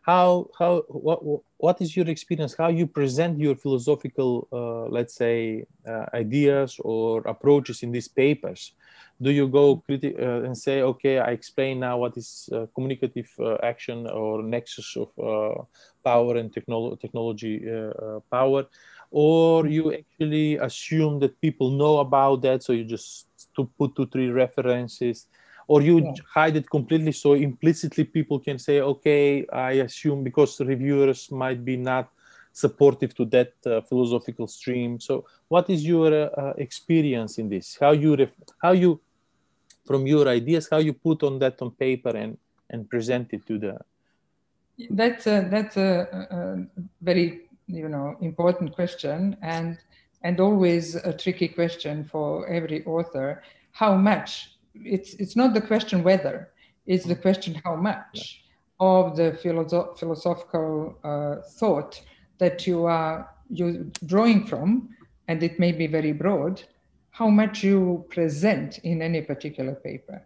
how 0.02 0.50
how 0.58 0.82
what 0.88 1.24
what 1.24 1.42
is 1.80 1.96
your 1.96 2.10
experience? 2.10 2.56
How 2.58 2.70
you 2.70 2.88
present 2.88 3.40
your 3.40 3.56
philosophical 3.56 4.48
uh, 4.52 4.90
let's 4.90 5.14
say 5.14 5.66
uh, 5.88 6.06
ideas 6.12 6.78
or 6.80 7.22
approaches 7.28 7.84
in 7.84 7.92
these 7.92 8.08
papers? 8.08 8.74
Do 9.22 9.30
you 9.30 9.48
go 9.48 9.84
criti- 9.88 10.18
uh, 10.20 10.44
and 10.46 10.58
say 10.58 10.82
okay 10.82 11.20
i 11.20 11.30
explain 11.30 11.80
now 11.80 12.00
what 12.00 12.18
is 12.18 12.50
uh, 12.52 12.66
communicative 12.74 13.30
uh, 13.40 13.58
action 13.62 14.08
or 14.08 14.42
nexus 14.42 14.98
of 14.98 15.10
uh, 15.20 15.62
power 16.04 16.38
and 16.38 16.52
technolo- 16.52 17.00
technology 17.00 17.62
power? 18.32 18.66
Or 19.12 19.68
you 19.68 19.94
actually 19.94 20.56
assume 20.58 21.20
that 21.20 21.40
people 21.42 21.70
know 21.70 22.00
about 22.00 22.42
that 22.42 22.64
so 22.64 22.74
you 22.74 22.86
just 22.86 23.28
to 23.56 23.70
put 23.78 23.96
two 23.96 24.08
three 24.08 24.30
references 24.30 25.28
or 25.68 25.82
you 25.82 26.00
yeah. 26.00 26.12
hide 26.34 26.56
it 26.56 26.70
completely 26.70 27.12
so 27.12 27.34
implicitly 27.34 28.04
people 28.04 28.40
can 28.40 28.58
say 28.58 28.82
okay 28.82 29.46
i 29.54 29.72
assume 29.88 30.24
because 30.24 30.60
reviewers 30.60 31.32
might 31.32 31.64
be 31.64 31.78
not 31.78 32.10
supportive 32.54 33.16
to 33.16 33.26
that 33.26 33.54
uh, 33.66 33.82
philosophical 33.82 34.48
stream. 34.48 35.00
So 35.00 35.26
what 35.48 35.70
is 35.70 35.86
your 35.86 36.14
uh, 36.14 36.26
uh, 36.28 36.54
experience 36.58 37.38
in 37.38 37.50
this? 37.50 37.78
How 37.80 37.92
you 37.92 38.16
ref- 38.16 38.44
how 38.62 38.72
you 38.72 39.00
from 39.86 40.06
your 40.06 40.28
ideas 40.28 40.68
how 40.70 40.78
you 40.78 40.94
put 40.94 41.24
on 41.24 41.40
that 41.40 41.62
on 41.62 41.72
paper 41.72 42.10
and 42.10 42.38
and 42.70 42.90
present 42.90 43.34
it 43.34 43.46
to 43.48 43.58
the 43.58 43.78
that's 44.92 45.28
a, 45.28 45.48
that's 45.50 45.78
a, 45.78 46.08
a 46.32 46.82
very 47.02 47.50
you 47.68 47.90
know 47.90 48.16
important 48.22 48.74
question 48.74 49.36
and 49.42 49.78
and 50.24 50.40
always 50.40 50.96
a 50.96 51.14
tricky 51.14 51.48
question 51.48 52.06
for 52.06 52.48
every 52.48 52.86
author. 52.86 53.42
How 53.72 53.96
much 53.96 54.52
it's 54.74 55.14
it's 55.16 55.36
not 55.36 55.54
the 55.54 55.62
question 55.62 56.04
whether 56.04 56.50
it's 56.86 57.06
the 57.06 57.16
question 57.16 57.60
how 57.64 57.76
much 57.76 58.44
of 58.80 59.16
the 59.16 59.38
philosoph- 59.44 60.00
philosophical 60.00 60.98
uh, 61.04 61.36
thought 61.60 62.02
that 62.40 62.66
you 62.66 62.86
are 62.86 63.30
you 63.50 63.92
drawing 64.06 64.46
from 64.46 64.90
and 65.28 65.44
it 65.44 65.60
may 65.60 65.72
be 65.72 65.88
very 65.88 66.14
broad 66.14 66.64
how 67.12 67.30
much 67.30 67.64
you 67.64 68.06
present 68.10 68.80
in 68.80 69.02
any 69.02 69.22
particular 69.22 69.76
paper. 69.76 70.26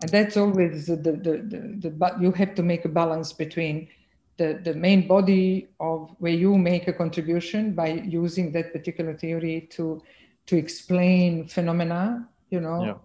And 0.00 0.10
that's 0.10 0.36
always 0.36 0.86
the, 0.86 0.96
the, 0.96 1.12
the, 1.12 1.76
the, 1.80 1.90
but 1.90 2.20
you 2.20 2.30
have 2.32 2.54
to 2.54 2.62
make 2.62 2.84
a 2.84 2.88
balance 2.88 3.32
between 3.32 3.88
the, 4.36 4.60
the 4.62 4.74
main 4.74 5.08
body 5.08 5.68
of 5.80 6.14
where 6.18 6.32
you 6.32 6.56
make 6.56 6.86
a 6.86 6.92
contribution 6.92 7.74
by 7.74 7.88
using 7.88 8.52
that 8.52 8.72
particular 8.72 9.14
theory 9.14 9.68
to 9.72 10.00
to 10.46 10.56
explain 10.56 11.46
phenomena 11.46 12.26
you 12.48 12.60
know 12.60 13.00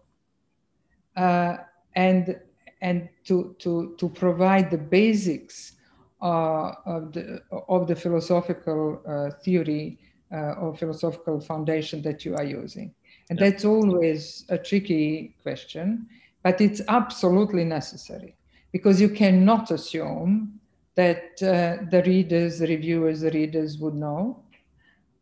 uh, 1.16 1.58
and 1.96 2.40
and 2.82 3.10
to 3.26 3.56
to 3.60 3.96
to 3.98 4.10
provide 4.10 4.70
the 4.72 4.78
basics 4.78 5.74
uh, 6.22 6.72
of 6.86 7.14
the 7.14 7.42
of 7.70 7.88
the 7.88 7.96
philosophical 7.96 9.02
uh, 9.08 9.30
theory 9.44 10.00
uh, 10.32 10.54
or 10.62 10.76
philosophical 10.76 11.40
foundation 11.40 12.02
that 12.02 12.26
you 12.26 12.36
are 12.36 12.44
using, 12.44 12.94
and 13.30 13.40
yeah. 13.40 13.50
that's 13.50 13.66
always 13.66 14.46
a 14.50 14.58
tricky 14.58 15.36
question, 15.42 16.08
but 16.44 16.60
it's 16.62 16.82
absolutely 16.88 17.64
necessary 17.64 18.36
because 18.72 19.00
you 19.00 19.10
cannot 19.10 19.72
assume 19.72 20.60
that 20.96 21.42
uh, 21.42 21.84
the 21.90 22.04
readers, 22.06 22.60
the 22.60 22.68
reviewers, 22.68 23.22
the 23.22 23.32
readers 23.32 23.78
would 23.80 23.96
know. 23.96 24.44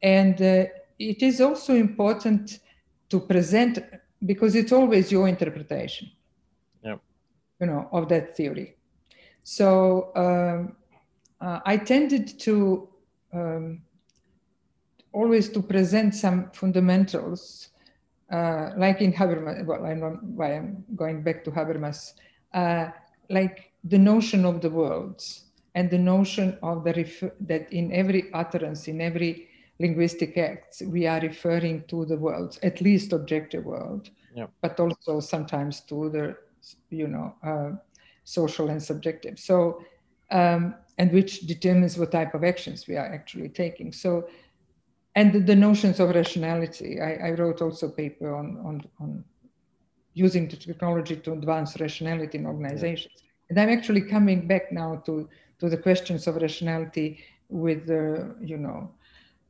And 0.02 0.42
uh, 0.42 0.66
it 1.00 1.22
is 1.22 1.40
also 1.40 1.76
important 1.76 2.60
to 3.10 3.20
present 3.20 3.80
because 4.26 4.56
it's 4.56 4.72
always 4.72 5.12
your 5.12 5.28
interpretation 5.28 6.10
yep. 6.84 7.00
you 7.60 7.68
know 7.68 7.90
of 7.92 8.08
that 8.10 8.36
theory 8.36 8.76
so 9.44 10.12
um, 10.16 10.76
uh, 11.42 11.60
i 11.66 11.78
tended 11.78 12.40
to 12.40 12.88
um, 13.34 13.82
always 15.14 15.50
to 15.50 15.62
present 15.62 16.14
some 16.16 16.50
fundamentals 16.54 17.70
uh, 18.32 18.72
like 18.78 19.02
in 19.02 19.12
habermas 19.12 19.66
well 19.66 19.86
i 19.86 19.94
know 19.94 20.18
why 20.36 20.56
i'm 20.56 20.84
going 20.96 21.22
back 21.22 21.44
to 21.44 21.52
habermas 21.52 22.14
uh, 22.54 22.88
like 23.30 23.72
the 23.86 23.98
notion 23.98 24.46
of 24.46 24.62
the 24.62 24.70
worlds 24.70 25.46
and 25.76 25.90
the 25.90 25.98
notion 25.98 26.58
of 26.62 26.84
the 26.84 26.94
ref- 26.94 27.34
that 27.40 27.72
in 27.72 27.92
every 27.92 28.32
utterance 28.34 28.88
in 28.88 29.02
every 29.02 29.48
linguistic 29.82 30.38
acts, 30.38 30.82
we 30.82 31.08
are 31.08 31.20
referring 31.20 31.84
to 31.88 32.06
the 32.06 32.16
world, 32.16 32.60
at 32.64 32.82
least 32.82 33.14
objective 33.14 33.66
world, 33.66 34.10
yeah. 34.36 34.48
but 34.62 34.80
also 34.80 35.20
sometimes 35.20 35.82
to 35.82 36.10
the, 36.10 36.36
you 36.90 37.08
know, 37.08 37.36
uh, 37.44 37.72
social 38.24 38.70
and 38.70 38.82
subjective. 38.82 39.40
So, 39.40 39.84
um, 40.30 40.76
and 40.98 41.12
which 41.12 41.42
determines 41.42 41.98
what 41.98 42.12
type 42.12 42.34
of 42.34 42.44
actions 42.44 42.88
we 42.88 42.96
are 42.96 43.12
actually 43.12 43.50
taking. 43.50 43.92
So, 43.92 44.28
and 45.16 45.34
the, 45.34 45.40
the 45.40 45.56
notions 45.56 46.00
of 46.00 46.16
rationality. 46.16 47.02
I, 47.02 47.14
I, 47.28 47.32
wrote 47.32 47.62
also 47.62 47.88
a 47.88 47.92
paper 47.92 48.34
on, 48.34 48.58
on, 48.64 48.82
on 49.00 49.24
using 50.14 50.48
the 50.48 50.56
technology 50.56 51.18
to 51.18 51.34
advance 51.34 51.80
rationality 51.80 52.38
in 52.38 52.46
organizations. 52.46 53.16
Yeah. 53.18 53.30
And 53.50 53.60
I'm 53.60 53.78
actually 53.78 54.02
coming 54.02 54.48
back 54.48 54.72
now 54.72 55.02
to, 55.06 55.28
to 55.60 55.70
the 55.70 55.78
questions 55.78 56.28
of 56.28 56.36
rationality 56.36 57.20
with, 57.50 57.90
uh, 57.90 58.36
you 58.42 58.58
know, 58.58 58.92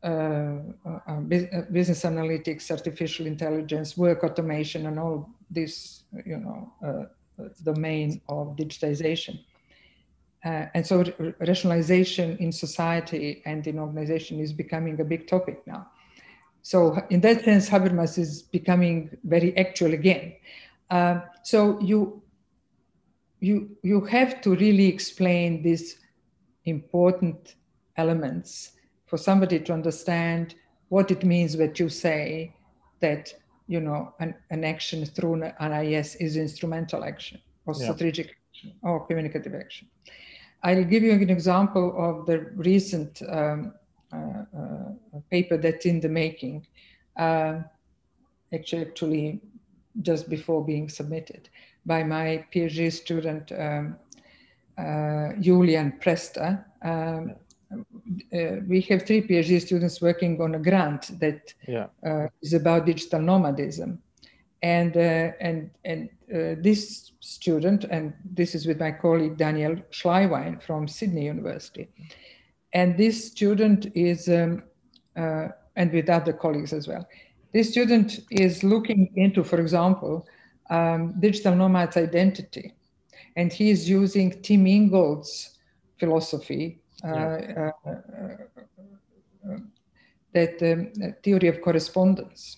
Uh, 0.03 0.57
uh, 0.83 0.99
uh, 1.07 1.19
business 1.21 2.01
analytics, 2.03 2.71
artificial 2.71 3.27
intelligence, 3.27 3.95
work 3.95 4.23
automation, 4.23 4.87
and 4.87 4.97
all 4.97 5.29
this, 5.51 6.05
you 6.25 6.37
know, 6.37 6.73
domain 7.63 8.19
of 8.27 8.55
digitization. 8.55 9.39
Uh, 10.43 10.65
and 10.73 10.87
so 10.87 11.03
rationalization 11.39 12.35
in 12.37 12.51
society 12.51 13.43
and 13.45 13.67
in 13.67 13.77
organization 13.77 14.39
is 14.39 14.51
becoming 14.51 14.99
a 14.99 15.03
big 15.03 15.27
topic 15.27 15.61
now. 15.67 15.87
So 16.63 16.97
in 17.11 17.21
that 17.21 17.43
sense, 17.43 17.69
Habermas 17.69 18.17
is 18.17 18.41
becoming 18.41 19.15
very 19.23 19.55
actual 19.55 19.93
again. 19.93 20.33
Uh, 20.89 21.19
so 21.43 21.79
you, 21.79 22.23
you, 23.39 23.77
you 23.83 24.01
have 24.01 24.41
to 24.41 24.55
really 24.55 24.87
explain 24.87 25.61
these 25.61 25.99
important 26.65 27.53
elements 27.97 28.71
for 29.11 29.17
somebody 29.17 29.59
to 29.59 29.73
understand 29.73 30.55
what 30.87 31.11
it 31.11 31.25
means 31.25 31.57
that 31.57 31.77
you 31.81 31.89
say 31.89 32.55
that 33.01 33.33
you 33.67 33.81
know 33.81 34.13
an, 34.21 34.33
an 34.51 34.63
action 34.63 35.05
through 35.05 35.33
an 35.43 35.71
IS 35.83 36.15
is 36.15 36.37
instrumental 36.37 37.03
action 37.03 37.37
or 37.65 37.73
yeah. 37.73 37.83
strategic 37.83 38.27
action 38.47 38.71
or 38.81 39.05
communicative 39.05 39.53
action. 39.53 39.85
I'll 40.63 40.85
give 40.85 41.03
you 41.03 41.11
an 41.11 41.29
example 41.29 41.87
of 42.07 42.25
the 42.25 42.37
recent 42.55 43.21
um, 43.27 43.73
uh, 44.13 44.43
uh, 44.57 45.19
paper 45.29 45.57
that's 45.57 45.85
in 45.85 45.99
the 45.99 46.07
making, 46.23 46.65
uh, 47.17 47.55
actually, 48.53 48.83
actually 48.83 49.41
just 50.01 50.29
before 50.29 50.63
being 50.63 50.87
submitted 50.87 51.49
by 51.85 52.01
my 52.01 52.45
PhD 52.53 52.89
student 52.93 53.51
um, 53.51 53.97
uh, 54.77 55.33
Julian 55.41 55.97
Prester. 55.99 56.65
Um, 56.81 57.35
uh, 57.71 58.61
we 58.67 58.81
have 58.81 59.03
three 59.03 59.21
PhD 59.21 59.61
students 59.61 60.01
working 60.01 60.41
on 60.41 60.55
a 60.55 60.59
grant 60.59 61.19
that 61.19 61.53
yeah. 61.67 61.87
uh, 62.05 62.27
is 62.41 62.53
about 62.53 62.85
digital 62.85 63.21
nomadism, 63.21 63.99
and 64.61 64.95
uh, 64.97 65.31
and 65.39 65.71
and 65.85 66.09
uh, 66.33 66.55
this 66.61 67.11
student, 67.19 67.85
and 67.85 68.13
this 68.25 68.55
is 68.55 68.65
with 68.65 68.79
my 68.79 68.91
colleague 68.91 69.37
Daniel 69.37 69.75
Schlagwein 69.91 70.61
from 70.61 70.87
Sydney 70.87 71.25
University, 71.25 71.87
and 72.73 72.97
this 72.97 73.27
student 73.27 73.87
is, 73.95 74.27
um, 74.27 74.63
uh, 75.15 75.49
and 75.75 75.91
with 75.91 76.09
other 76.09 76.33
colleagues 76.33 76.73
as 76.73 76.87
well. 76.87 77.07
This 77.53 77.69
student 77.69 78.19
is 78.31 78.63
looking 78.63 79.11
into, 79.15 79.43
for 79.43 79.59
example, 79.59 80.25
um, 80.69 81.13
digital 81.19 81.55
nomad's 81.55 81.97
identity, 81.97 82.73
and 83.35 83.51
he 83.51 83.69
is 83.69 83.89
using 83.89 84.41
Tim 84.41 84.67
Ingold's 84.67 85.57
philosophy 85.99 86.80
yeah. 87.03 87.71
Uh, 87.85 87.89
uh, 87.89 87.93
uh, 89.49 89.57
that 90.33 90.61
um, 90.63 91.13
theory 91.23 91.47
of 91.47 91.61
correspondence. 91.61 92.57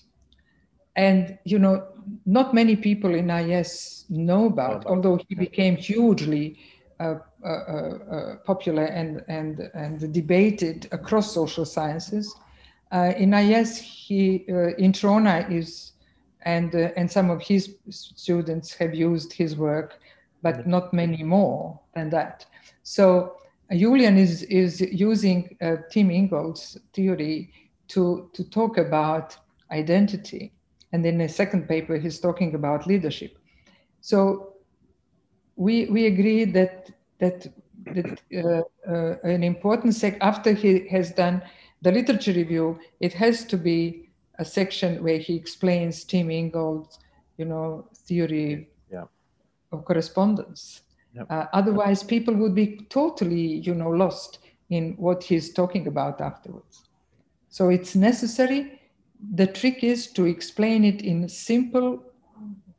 And, 0.96 1.40
you 1.44 1.58
know, 1.58 1.88
not 2.26 2.54
many 2.54 2.76
people 2.76 3.16
in 3.16 3.32
IS 3.32 4.06
know 4.10 4.46
about, 4.46 4.86
although 4.86 5.18
he 5.28 5.34
became 5.34 5.76
hugely 5.76 6.60
uh, 7.00 7.16
uh, 7.44 7.48
uh, 7.50 8.36
popular 8.46 8.86
and, 8.86 9.22
and, 9.28 9.70
and 9.74 10.14
debated 10.14 10.88
across 10.94 11.34
social 11.34 11.66
sciences. 11.66 12.34
in 12.94 13.34
IS, 13.34 13.78
he, 13.78 14.46
Introna 14.78 15.46
is, 15.52 15.94
and, 16.44 16.74
and 16.74 17.12
some 17.12 17.30
of 17.30 17.42
his 17.42 17.76
students 17.90 18.74
have 18.76 18.94
used 18.94 19.34
his 19.34 19.58
work, 19.58 20.00
but 20.42 20.66
not 20.66 20.94
many 20.94 21.24
more 21.24 21.78
than 21.96 22.10
that. 22.12 22.46
So 22.84 23.36
Julian 23.72 24.18
is, 24.18 24.44
is 24.44 24.82
using 24.82 25.56
uh, 25.62 25.78
Tim 25.90 26.12
Ingold's 26.12 26.78
theory 26.94 27.52
to, 27.90 28.30
to 28.34 28.44
talk 28.50 28.78
about 28.78 29.38
identity. 29.72 30.52
And 30.92 31.06
in 31.06 31.22
a 31.22 31.30
second 31.30 31.68
paper, 31.68 31.98
he's 31.98 32.20
talking 32.20 32.54
about 32.56 32.86
leadership. 32.86 33.38
So 34.02 34.54
we, 35.56 35.86
we 35.86 36.06
agree 36.08 36.46
that, 36.46 36.92
that, 37.20 37.48
that 37.86 38.22
uh, 38.36 38.92
uh, 38.92 39.16
an 39.24 39.44
important 39.44 39.96
sec 39.96 40.18
after 40.22 40.54
he 40.54 40.88
has 40.90 41.12
done 41.12 41.42
the 41.82 41.92
literature 41.92 42.34
review, 42.34 42.80
it 43.00 43.14
has 43.14 43.44
to 43.46 43.58
be 43.58 44.10
a 44.40 44.46
section 44.46 45.04
where 45.04 45.18
he 45.18 45.36
explains 45.36 46.04
Tim 46.04 46.32
Ingold's, 46.32 47.00
you 47.38 47.46
know, 47.46 47.88
theory 47.94 48.70
yeah. 48.92 49.06
of 49.72 49.84
correspondence. 49.86 50.83
Yep. 51.16 51.28
Uh, 51.30 51.46
otherwise, 51.54 52.04
people 52.04 52.34
would 52.36 52.56
be 52.56 52.86
totally, 52.90 53.58
you 53.60 53.76
know, 53.76 53.90
lost 53.90 54.40
in 54.70 54.94
what 54.98 55.24
he's 55.24 55.54
talking 55.54 55.88
about 55.88 56.22
afterwards. 56.22 56.84
So 57.50 57.70
it's 57.70 57.96
necessary. 57.96 58.82
The 59.36 59.48
trick 59.48 59.84
is 59.84 60.08
to 60.14 60.26
explain 60.26 60.84
it 60.84 61.02
in 61.02 61.30
simple 61.30 62.04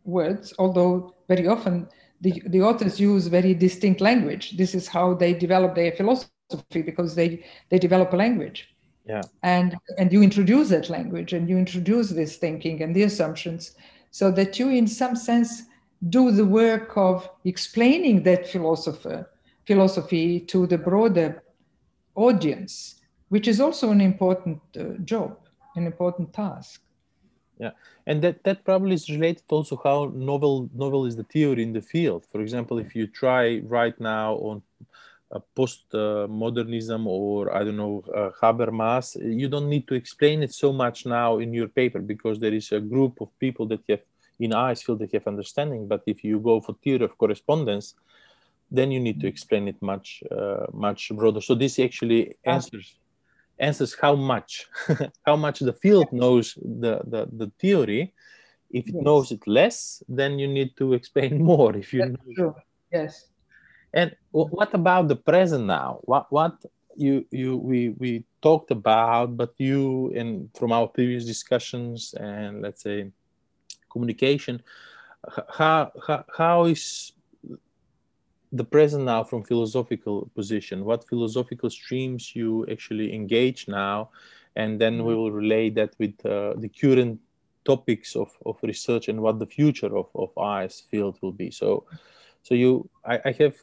words, 0.04 0.52
although 0.58 1.14
very 1.28 1.46
often 1.46 1.88
the, 2.20 2.42
the 2.46 2.62
authors 2.62 2.98
use 2.98 3.28
very 3.28 3.54
distinct 3.54 4.00
language. 4.00 4.56
This 4.56 4.74
is 4.74 4.88
how 4.88 5.14
they 5.14 5.32
develop 5.32 5.74
their 5.74 5.92
philosophy 5.92 6.82
because 6.82 7.14
they, 7.14 7.44
they 7.70 7.78
develop 7.78 8.12
a 8.12 8.16
language. 8.16 8.74
Yeah. 9.06 9.20
And 9.42 9.76
and 9.98 10.12
you 10.12 10.22
introduce 10.22 10.70
that 10.70 10.88
language 10.88 11.34
and 11.34 11.48
you 11.48 11.58
introduce 11.58 12.08
this 12.08 12.36
thinking 12.36 12.82
and 12.82 12.96
the 12.96 13.02
assumptions 13.02 13.76
so 14.10 14.30
that 14.30 14.58
you 14.58 14.70
in 14.70 14.86
some 14.86 15.14
sense 15.14 15.64
do 16.08 16.30
the 16.30 16.44
work 16.44 16.96
of 16.96 17.28
explaining 17.44 18.22
that 18.24 18.48
philosopher, 18.48 19.30
philosophy 19.66 20.40
to 20.40 20.66
the 20.66 20.78
broader 20.78 21.42
audience, 22.14 23.00
which 23.28 23.48
is 23.48 23.60
also 23.60 23.90
an 23.90 24.00
important 24.00 24.60
uh, 24.78 24.84
job, 25.04 25.38
an 25.76 25.86
important 25.86 26.32
task. 26.32 26.80
Yeah, 27.58 27.70
and 28.06 28.20
that, 28.22 28.42
that 28.44 28.64
probably 28.64 28.94
is 28.94 29.08
related 29.08 29.44
also 29.48 29.80
how 29.82 30.12
novel 30.14 30.68
novel 30.74 31.06
is 31.06 31.14
the 31.16 31.22
theory 31.24 31.62
in 31.62 31.72
the 31.72 31.80
field. 31.80 32.26
For 32.32 32.40
example, 32.40 32.78
if 32.78 32.96
you 32.96 33.06
try 33.06 33.60
right 33.60 33.98
now 34.00 34.34
on 34.34 34.62
uh, 35.30 35.38
postmodernism 35.56 37.06
or 37.06 37.54
I 37.54 37.64
don't 37.64 37.76
know 37.76 38.04
uh, 38.14 38.30
Habermas, 38.40 39.16
you 39.20 39.48
don't 39.48 39.68
need 39.68 39.86
to 39.88 39.94
explain 39.94 40.42
it 40.42 40.52
so 40.52 40.72
much 40.72 41.06
now 41.06 41.38
in 41.38 41.52
your 41.52 41.68
paper 41.68 42.00
because 42.00 42.40
there 42.40 42.52
is 42.52 42.72
a 42.72 42.80
group 42.80 43.20
of 43.20 43.28
people 43.38 43.66
that 43.66 43.80
have 43.88 44.00
in 44.40 44.52
eyes 44.52 44.82
feel 44.82 44.96
they 44.96 45.08
have 45.12 45.26
understanding 45.26 45.86
but 45.86 46.02
if 46.06 46.24
you 46.24 46.38
go 46.40 46.60
for 46.60 46.74
theory 46.82 47.04
of 47.04 47.16
correspondence 47.18 47.94
then 48.70 48.90
you 48.90 49.00
need 49.00 49.20
to 49.20 49.26
explain 49.26 49.68
it 49.68 49.80
much 49.80 50.22
uh, 50.30 50.66
much 50.72 51.10
broader. 51.14 51.40
So 51.40 51.54
this 51.54 51.78
actually 51.78 52.36
answers 52.44 52.98
answers 53.58 53.94
how 53.94 54.14
much 54.16 54.66
how 55.26 55.36
much 55.36 55.60
the 55.60 55.72
field 55.72 56.12
knows 56.12 56.54
the 56.54 57.00
the, 57.06 57.28
the 57.32 57.50
theory. 57.58 58.12
If 58.70 58.88
it 58.88 58.94
yes. 58.94 59.04
knows 59.04 59.30
it 59.30 59.46
less 59.46 60.02
then 60.08 60.38
you 60.38 60.48
need 60.48 60.76
to 60.78 60.94
explain 60.94 61.42
more 61.52 61.76
if 61.76 61.92
you 61.92 62.00
That's 62.00 62.38
know 62.38 62.56
yes. 62.92 63.28
And 63.92 64.16
what 64.32 64.74
about 64.74 65.06
the 65.06 65.16
present 65.16 65.66
now? 65.66 66.00
What 66.02 66.26
what 66.30 66.56
you 66.96 67.24
you 67.30 67.56
we 67.56 67.90
we 67.90 68.24
talked 68.42 68.70
about 68.72 69.36
but 69.36 69.52
you 69.58 70.12
and 70.16 70.50
from 70.58 70.72
our 70.72 70.88
previous 70.88 71.24
discussions 71.24 72.14
and 72.18 72.62
let's 72.62 72.82
say 72.82 73.10
communication. 73.94 74.54
How, 75.58 75.82
how, 76.06 76.24
how 76.40 76.56
is 76.74 77.12
the 78.60 78.66
present 78.74 79.04
now 79.04 79.22
from 79.24 79.42
philosophical 79.42 80.16
position? 80.34 80.84
What 80.84 81.08
philosophical 81.08 81.70
streams 81.70 82.22
you 82.40 82.66
actually 82.74 83.08
engage 83.20 83.60
now? 83.68 84.10
And 84.56 84.70
then 84.80 84.94
we 84.94 85.00
mm-hmm. 85.00 85.20
will 85.20 85.32
relate 85.32 85.72
that 85.80 85.92
with 85.98 86.14
uh, 86.26 86.54
the 86.64 86.70
current 86.80 87.20
topics 87.64 88.14
of, 88.14 88.30
of 88.44 88.58
research 88.62 89.08
and 89.08 89.20
what 89.20 89.38
the 89.38 89.50
future 89.58 89.92
of, 89.96 90.08
of 90.14 90.30
IS 90.62 90.82
field 90.90 91.18
will 91.22 91.32
be. 91.32 91.50
So 91.50 91.84
so 92.44 92.54
you 92.54 92.88
I, 93.04 93.18
I 93.24 93.32
have 93.40 93.56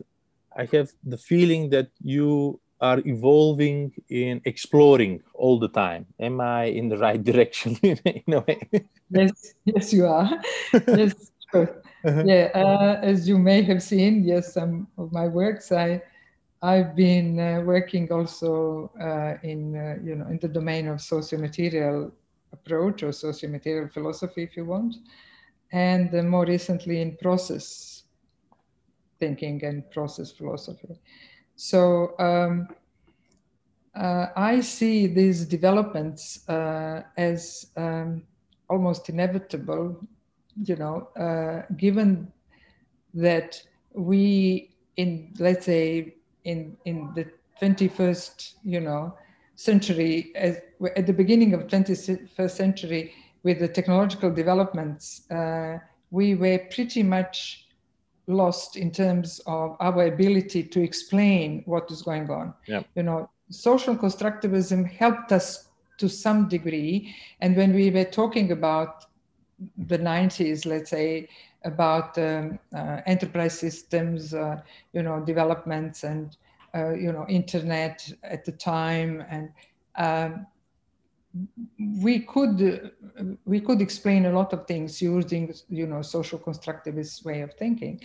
i 0.57 0.65
have 0.75 0.89
the 1.03 1.17
feeling 1.17 1.69
that 1.69 1.89
you 2.01 2.59
are 2.81 2.99
evolving 3.05 3.91
in 4.09 4.41
exploring 4.45 5.21
all 5.33 5.59
the 5.59 5.67
time 5.69 6.05
am 6.19 6.41
i 6.41 6.65
in 6.65 6.89
the 6.89 6.97
right 6.97 7.23
direction 7.31 7.75
in 7.83 8.33
a 8.33 8.39
way 8.39 8.59
yes 9.09 9.53
yes 9.65 9.93
you 9.93 10.05
are 10.05 10.29
yes 10.87 11.31
sure. 11.51 11.83
Uh-huh. 12.03 12.23
yeah 12.25 12.49
uh, 12.55 12.99
as 13.01 13.27
you 13.27 13.37
may 13.37 13.61
have 13.61 13.81
seen 13.83 14.23
yes 14.23 14.53
some 14.53 14.87
of 14.97 15.11
my 15.11 15.27
works 15.27 15.71
i 15.71 16.01
i've 16.61 16.95
been 16.95 17.39
uh, 17.39 17.61
working 17.61 18.11
also 18.11 18.91
uh, 18.99 19.33
in 19.43 19.75
uh, 19.75 19.95
you 20.03 20.15
know 20.15 20.27
in 20.27 20.39
the 20.39 20.47
domain 20.47 20.87
of 20.87 21.01
socio-material 21.01 22.11
approach 22.53 23.03
or 23.03 23.11
socio-material 23.11 23.87
philosophy 23.87 24.43
if 24.43 24.57
you 24.57 24.65
want 24.65 24.95
and 25.71 26.11
more 26.29 26.45
recently 26.45 27.01
in 27.01 27.15
process 27.17 28.01
thinking 29.21 29.63
and 29.63 29.89
process 29.91 30.31
philosophy. 30.31 30.99
So 31.63 32.15
um, 32.17 32.69
uh, 33.93 34.29
I 34.35 34.61
see 34.61 35.05
these 35.05 35.45
developments 35.45 36.49
uh, 36.49 37.03
as 37.17 37.67
um, 37.77 38.23
almost 38.67 39.09
inevitable, 39.09 39.95
you 40.63 40.75
know, 40.75 41.09
uh, 41.15 41.71
given 41.77 42.31
that 43.13 43.61
we 43.93 44.71
in 44.97 45.35
let's 45.37 45.67
say 45.67 46.15
in 46.45 46.75
in 46.85 47.11
the 47.13 47.27
21st, 47.61 48.55
you 48.63 48.79
know, 48.79 49.13
century, 49.53 50.31
as, 50.33 50.57
at 50.95 51.05
the 51.05 51.13
beginning 51.13 51.53
of 51.53 51.67
21st 51.67 52.49
century, 52.49 53.13
with 53.43 53.59
the 53.59 53.67
technological 53.67 54.31
developments, 54.31 55.29
uh, 55.29 55.77
we 56.09 56.33
were 56.33 56.57
pretty 56.71 57.03
much 57.03 57.67
lost 58.31 58.77
in 58.77 58.91
terms 58.91 59.39
of 59.45 59.75
our 59.79 60.05
ability 60.05 60.63
to 60.63 60.81
explain 60.81 61.63
what 61.65 61.91
is 61.91 62.01
going 62.01 62.29
on. 62.29 62.53
Yeah. 62.67 62.83
You 62.95 63.03
know, 63.03 63.29
social 63.49 63.95
constructivism 63.95 64.89
helped 64.89 65.31
us 65.31 65.69
to 65.97 66.09
some 66.09 66.47
degree. 66.47 67.15
And 67.41 67.55
when 67.55 67.73
we 67.73 67.91
were 67.91 68.05
talking 68.05 68.51
about 68.51 69.05
the 69.77 69.99
90s, 69.99 70.65
let's 70.65 70.89
say, 70.89 71.29
about 71.63 72.17
um, 72.17 72.57
uh, 72.75 73.01
enterprise 73.05 73.59
systems, 73.59 74.33
uh, 74.33 74.59
you 74.93 75.03
know, 75.03 75.19
developments 75.19 76.03
and, 76.03 76.35
uh, 76.73 76.93
you 76.93 77.11
know, 77.11 77.25
internet 77.29 78.11
at 78.23 78.43
the 78.45 78.51
time 78.51 79.23
and 79.29 79.49
um, 79.97 80.47
we 82.01 82.19
could 82.19 82.91
we 83.45 83.59
could 83.61 83.81
explain 83.81 84.25
a 84.25 84.31
lot 84.31 84.53
of 84.53 84.67
things 84.67 85.01
using 85.01 85.53
you 85.69 85.87
know 85.87 86.01
social 86.01 86.39
constructivist 86.39 87.23
way 87.25 87.41
of 87.41 87.53
thinking. 87.53 88.01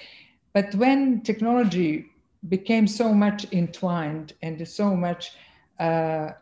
But 0.53 0.75
when 0.75 1.23
technology 1.23 2.07
became 2.49 2.87
so 2.87 3.13
much 3.13 3.47
entwined 3.53 4.35
and 4.43 4.67
so 4.67 4.95
much 4.95 5.33
uh, 5.79 5.83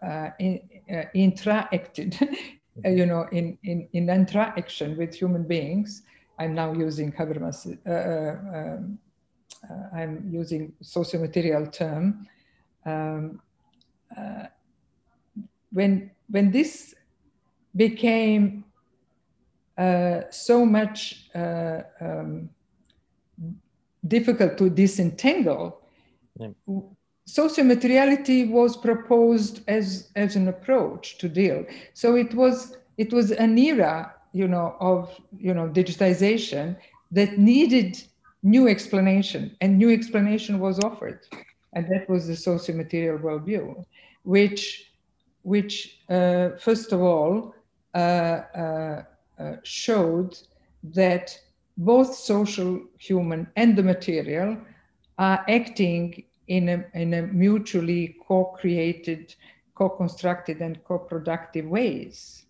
uh, 0.03 0.31
in, 0.39 0.61
uh, 0.91 1.05
interacted 1.15 2.21
you 2.85 3.07
know 3.07 3.27
in, 3.33 3.59
in 3.65 3.89
in 3.93 4.09
interaction 4.09 4.97
with 4.97 5.15
human 5.15 5.45
beings 5.45 6.03
i'm 6.39 6.55
now 6.55 6.73
using 6.73 7.13
habermas 7.13 7.67
uh, 7.67 7.91
uh, 7.91 8.59
um, 8.59 8.99
uh, 9.69 9.97
i'm 9.97 10.25
using 10.31 10.73
socio-material 10.83 11.67
term 11.67 12.27
um, 12.87 13.41
when 15.73 16.11
when 16.29 16.51
this 16.51 16.95
became 17.77 18.65
uh, 19.77 20.23
so 20.31 20.65
much 20.65 21.29
uh, 21.35 21.83
um, 22.01 22.49
difficult 24.07 24.57
to 24.59 24.71
disentangle, 24.71 25.81
yeah. 26.39 26.49
sociomateriality 27.29 28.49
was 28.49 28.77
proposed 28.77 29.63
as, 29.69 30.11
as 30.15 30.37
an 30.37 30.49
approach 30.49 31.19
to 31.19 31.29
deal. 31.29 31.65
So 31.95 32.17
it 32.17 32.35
was 32.35 32.77
it 32.97 33.13
was 33.13 33.33
an 33.33 33.59
era, 33.59 34.15
you 34.33 34.47
know, 34.47 34.77
of 34.79 35.21
you 35.37 35.53
know 35.53 35.69
digitization 35.69 36.77
that 37.11 37.39
needed 37.39 38.01
new 38.43 38.69
explanation, 38.69 39.57
and 39.61 39.79
new 39.79 39.91
explanation 39.91 40.61
was 40.61 40.79
offered, 40.85 41.21
and 41.73 41.89
that 41.89 42.09
was 42.09 42.29
the 42.29 42.37
socio-material 42.37 43.19
worldview, 43.19 43.85
which 44.23 44.93
which, 45.45 46.01
uh, 46.09 46.51
first 46.59 46.93
of 46.93 47.01
all, 47.01 47.55
uh, 47.95 47.99
uh, 47.99 49.03
showed 49.63 50.37
that 50.83 51.39
both 51.77 52.15
social, 52.15 52.81
human, 52.99 53.47
and 53.57 53.77
the 53.77 53.83
material 53.83 54.57
are 55.19 55.45
acting 55.49 56.25
in 56.49 56.69
a, 56.69 56.85
in 56.95 57.15
a 57.15 57.23
mutually 57.23 58.17
co-created, 58.27 59.35
co-constructed, 59.75 60.61
and 60.61 60.83
co-productive 60.85 61.67
ways. 61.67 62.47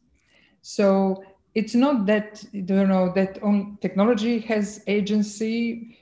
So 0.63 1.23
it's 1.55 1.75
not 1.75 2.07
that 2.07 2.45
you 2.53 2.63
know 2.63 3.13
that 3.15 3.43
on 3.43 3.79
technology 3.81 4.39
has 4.41 4.83
agency 4.87 5.99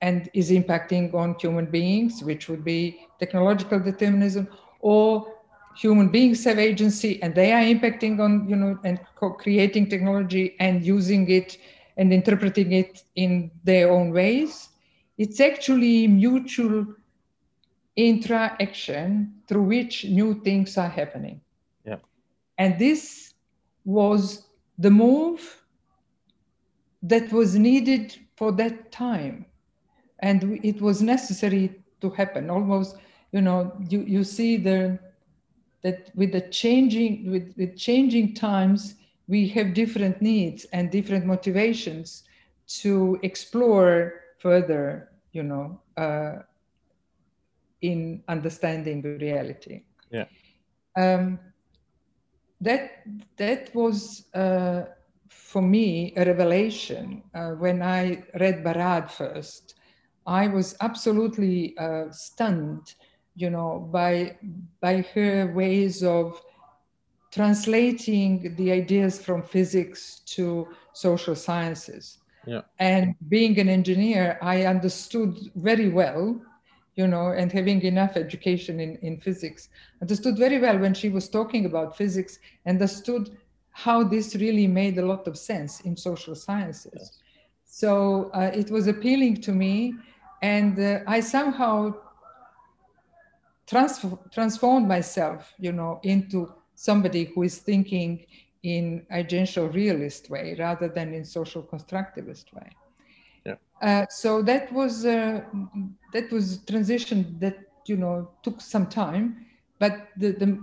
and 0.00 0.28
is 0.34 0.50
impacting 0.50 1.14
on 1.14 1.36
human 1.40 1.66
beings, 1.66 2.22
which 2.22 2.48
would 2.48 2.64
be 2.64 3.06
technological 3.18 3.80
determinism, 3.80 4.48
or 4.80 5.35
human 5.76 6.08
beings 6.08 6.44
have 6.44 6.58
agency 6.58 7.22
and 7.22 7.34
they 7.34 7.52
are 7.52 7.62
impacting 7.62 8.18
on 8.18 8.48
you 8.48 8.56
know 8.56 8.78
and 8.84 8.98
creating 9.38 9.88
technology 9.88 10.56
and 10.58 10.84
using 10.84 11.30
it 11.30 11.58
and 11.96 12.12
interpreting 12.12 12.72
it 12.72 13.02
in 13.14 13.50
their 13.64 13.90
own 13.90 14.10
ways. 14.12 14.70
It's 15.18 15.40
actually 15.40 16.06
mutual 16.06 16.86
interaction 17.96 19.34
through 19.48 19.62
which 19.62 20.04
new 20.04 20.34
things 20.42 20.76
are 20.76 20.88
happening. 20.88 21.40
Yeah. 21.84 21.96
And 22.58 22.78
this 22.78 23.32
was 23.84 24.46
the 24.78 24.90
move 24.90 25.62
that 27.02 27.32
was 27.32 27.54
needed 27.54 28.14
for 28.36 28.52
that 28.52 28.92
time. 28.92 29.46
And 30.18 30.60
it 30.62 30.80
was 30.80 31.00
necessary 31.00 31.82
to 32.00 32.10
happen. 32.10 32.50
Almost 32.50 32.96
you 33.32 33.40
know 33.40 33.72
you, 33.88 34.02
you 34.02 34.24
see 34.24 34.56
the 34.56 34.98
that 35.86 36.10
with 36.16 36.32
the 36.32 36.40
changing 36.62 37.30
with, 37.30 37.54
with 37.56 37.76
changing 37.76 38.34
times 38.34 38.96
we 39.28 39.46
have 39.46 39.72
different 39.72 40.20
needs 40.20 40.66
and 40.72 40.90
different 40.90 41.24
motivations 41.24 42.24
to 42.66 43.16
explore 43.22 43.92
further 44.38 45.10
you 45.30 45.44
know 45.44 45.80
uh, 45.96 46.42
in 47.82 48.22
understanding 48.28 49.00
the 49.02 49.16
reality. 49.28 49.82
Yeah. 50.10 50.26
Um, 50.96 51.38
that 52.60 53.04
that 53.36 53.74
was 53.74 54.24
uh, 54.34 54.82
for 55.28 55.62
me 55.62 56.14
a 56.16 56.24
revelation. 56.24 57.22
Uh, 57.34 57.50
when 57.64 57.82
i 57.82 58.02
read 58.40 58.64
barad 58.64 59.10
first 59.10 59.74
i 60.26 60.48
was 60.48 60.74
absolutely 60.80 61.76
uh, 61.78 62.06
stunned 62.10 62.86
you 63.36 63.50
know, 63.50 63.88
by, 63.92 64.36
by 64.80 65.02
her 65.14 65.52
ways 65.54 66.02
of 66.02 66.40
translating 67.30 68.54
the 68.56 68.72
ideas 68.72 69.22
from 69.22 69.42
physics 69.42 70.22
to 70.24 70.66
social 70.94 71.36
sciences. 71.36 72.18
Yeah. 72.46 72.62
And 72.78 73.14
being 73.28 73.58
an 73.58 73.68
engineer, 73.68 74.38
I 74.40 74.64
understood 74.64 75.38
very 75.54 75.90
well, 75.90 76.40
you 76.94 77.06
know, 77.06 77.32
and 77.32 77.52
having 77.52 77.82
enough 77.82 78.16
education 78.16 78.80
in, 78.80 78.96
in 79.02 79.20
physics, 79.20 79.68
understood 80.00 80.38
very 80.38 80.58
well 80.58 80.78
when 80.78 80.94
she 80.94 81.10
was 81.10 81.28
talking 81.28 81.66
about 81.66 81.96
physics, 81.96 82.38
understood 82.66 83.36
how 83.72 84.02
this 84.02 84.34
really 84.36 84.66
made 84.66 84.96
a 84.96 85.04
lot 85.04 85.28
of 85.28 85.36
sense 85.36 85.80
in 85.80 85.94
social 85.94 86.34
sciences. 86.34 86.92
Yes. 86.94 87.18
So 87.66 88.30
uh, 88.32 88.50
it 88.54 88.70
was 88.70 88.86
appealing 88.86 89.42
to 89.42 89.52
me. 89.52 89.94
And 90.40 90.78
uh, 90.78 91.00
I 91.06 91.20
somehow 91.20 91.94
transform, 93.66 94.18
transformed 94.32 94.88
myself, 94.88 95.52
you 95.58 95.72
know, 95.72 96.00
into 96.02 96.52
somebody 96.74 97.24
who 97.24 97.42
is 97.42 97.58
thinking 97.58 98.24
in 98.62 99.06
agential 99.12 99.72
realist 99.72 100.30
way 100.30 100.56
rather 100.58 100.88
than 100.88 101.14
in 101.14 101.24
social 101.24 101.62
constructivist 101.62 102.52
way. 102.52 102.68
Yeah. 103.44 103.54
Uh, 103.80 104.06
so 104.08 104.42
that 104.42 104.72
was 104.72 105.04
uh, 105.04 105.40
that 106.12 106.30
was 106.32 106.64
transition 106.64 107.36
that 107.38 107.58
you 107.86 107.96
know 107.96 108.30
took 108.42 108.60
some 108.60 108.86
time, 108.86 109.46
but 109.78 110.08
the 110.16 110.32
the, 110.32 110.58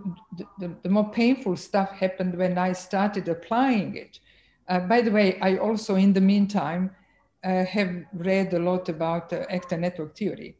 the, 0.60 0.76
the 0.84 0.89
more 0.89 1.10
painful 1.12 1.56
stuff 1.56 1.91
happened 1.91 2.38
when 2.38 2.58
I 2.58 2.74
started 2.74 3.28
applying 3.28 3.95
it. 3.95 4.20
Uh, 4.68 4.80
by 4.80 5.01
the 5.01 5.12
way, 5.12 5.39
I 5.41 5.58
also 5.58 5.95
in 5.95 6.14
the 6.14 6.22
meantime 6.22 6.91
uh, 7.43 7.66
have 7.66 7.93
read 8.14 8.54
a 8.54 8.60
lot 8.60 8.89
about 8.89 9.32
uh, 9.32 9.45
actor 9.49 9.78
network 9.78 10.18
theory. 10.18 10.58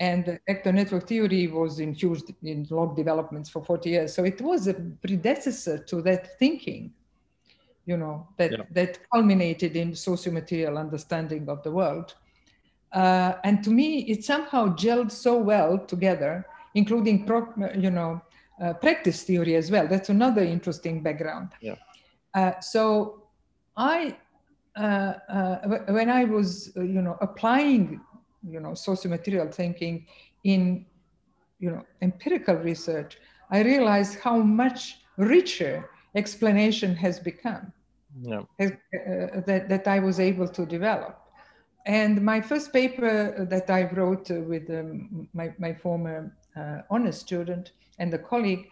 And 0.00 0.38
actor 0.48 0.72
network 0.72 1.06
theory 1.08 1.46
was 1.46 1.80
in 1.80 1.92
huge 1.92 2.22
in 2.42 2.66
log 2.70 2.96
developments 2.96 3.48
for 3.48 3.64
40 3.64 3.90
years. 3.90 4.14
So 4.14 4.24
it 4.24 4.40
was 4.40 4.66
a 4.66 4.74
predecessor 4.74 5.78
to 5.78 6.02
that 6.02 6.38
thinking, 6.38 6.92
you 7.86 7.96
know, 7.96 8.28
that, 8.36 8.72
that 8.74 8.98
culminated 9.12 9.76
in 9.76 9.94
socio-material 9.94 10.78
understanding 10.78 11.48
of 11.48 11.62
the 11.62 11.70
world. 11.70 12.14
Uh, 12.92 13.34
and 13.44 13.62
to 13.62 13.70
me, 13.70 14.00
it 14.00 14.24
somehow 14.24 14.68
gelled 14.68 15.10
so 15.10 15.36
well 15.36 15.78
together, 15.78 16.46
including, 16.74 17.26
pro, 17.26 17.46
you 17.76 17.90
know, 17.90 18.20
uh, 18.62 18.72
practice 18.74 19.22
theory 19.22 19.54
as 19.54 19.70
well. 19.70 19.86
That's 19.86 20.08
another 20.08 20.42
interesting 20.42 21.02
background. 21.02 21.50
Yeah. 21.60 21.76
Uh, 22.34 22.60
so 22.60 23.24
I, 23.76 24.16
uh, 24.76 25.14
uh, 25.28 25.56
when 25.88 26.10
I 26.10 26.24
was, 26.24 26.72
uh, 26.76 26.82
you 26.82 27.02
know, 27.02 27.16
applying, 27.20 28.00
you 28.42 28.60
know, 28.60 28.74
socio-material 28.74 29.48
thinking 29.48 30.06
in, 30.44 30.86
you 31.58 31.70
know, 31.70 31.84
empirical 32.02 32.56
research, 32.56 33.18
I 33.50 33.62
realized 33.62 34.20
how 34.20 34.38
much 34.38 34.98
richer 35.16 35.90
explanation 36.14 36.94
has 36.96 37.18
become 37.18 37.72
Yeah. 38.20 38.42
has, 38.58 38.72
uh, 38.72 39.40
that, 39.46 39.68
that 39.68 39.88
I 39.88 39.98
was 40.00 40.20
able 40.20 40.48
to 40.48 40.66
develop. 40.66 41.20
And 41.86 42.22
my 42.22 42.40
first 42.40 42.72
paper 42.72 43.46
that 43.48 43.70
I 43.70 43.90
wrote 43.92 44.30
with 44.30 44.68
um, 44.70 45.28
my, 45.32 45.54
my 45.58 45.72
former 45.72 46.36
uh, 46.56 46.82
honors 46.90 47.18
student 47.18 47.72
and 47.98 48.12
a 48.12 48.18
colleague 48.18 48.68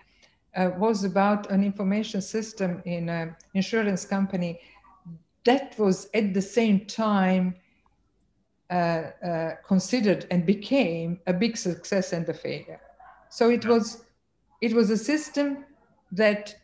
uh, 0.55 0.71
was 0.77 1.05
about 1.05 1.51
an 1.51 1.65
information 1.65 2.21
system 2.21 2.83
in 2.85 3.09
an 3.09 3.37
insurance 3.55 4.05
company 4.05 4.61
that 5.45 5.79
was 5.79 6.09
at 6.13 6.35
the 6.35 6.43
same 6.43 6.85
time 6.87 7.55
considered 9.67 10.27
and 10.31 10.45
became 10.47 11.21
a 11.27 11.33
big 11.33 11.57
success 11.57 12.13
and 12.13 12.29
a 12.29 12.35
failure. 12.35 12.81
So 13.31 13.51
it 13.51 13.65
was 13.67 14.05
it 14.61 14.73
was 14.73 14.91
a 14.91 14.97
system 14.97 15.65
that 16.13 16.55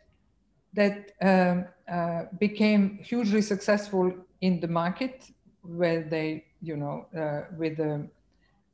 that 0.73 1.11
um, 1.21 1.65
uh, 1.91 2.23
became 2.39 2.97
hugely 3.03 3.41
successful 3.41 4.11
in 4.41 4.59
the 4.59 4.67
market 4.67 5.25
where 5.61 6.01
they 6.01 6.45
you 6.61 6.75
know 6.75 7.05
uh, 7.15 7.43
with 7.57 7.79
um, 7.79 8.09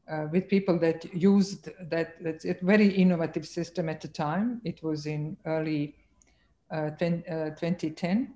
uh, 0.10 0.28
with 0.32 0.48
people 0.48 0.80
that 0.80 1.06
used 1.14 1.70
that 1.90 2.16
that's 2.22 2.46
a 2.46 2.56
very 2.62 2.88
innovative 2.88 3.48
system 3.48 3.90
at 3.90 4.02
the 4.02 4.08
time. 4.08 4.62
It 4.64 4.82
was 4.82 5.06
in 5.06 5.38
early 5.46 5.96
uh, 6.72 6.92
10, 6.92 7.24
uh, 7.30 7.50
2010 7.52 8.34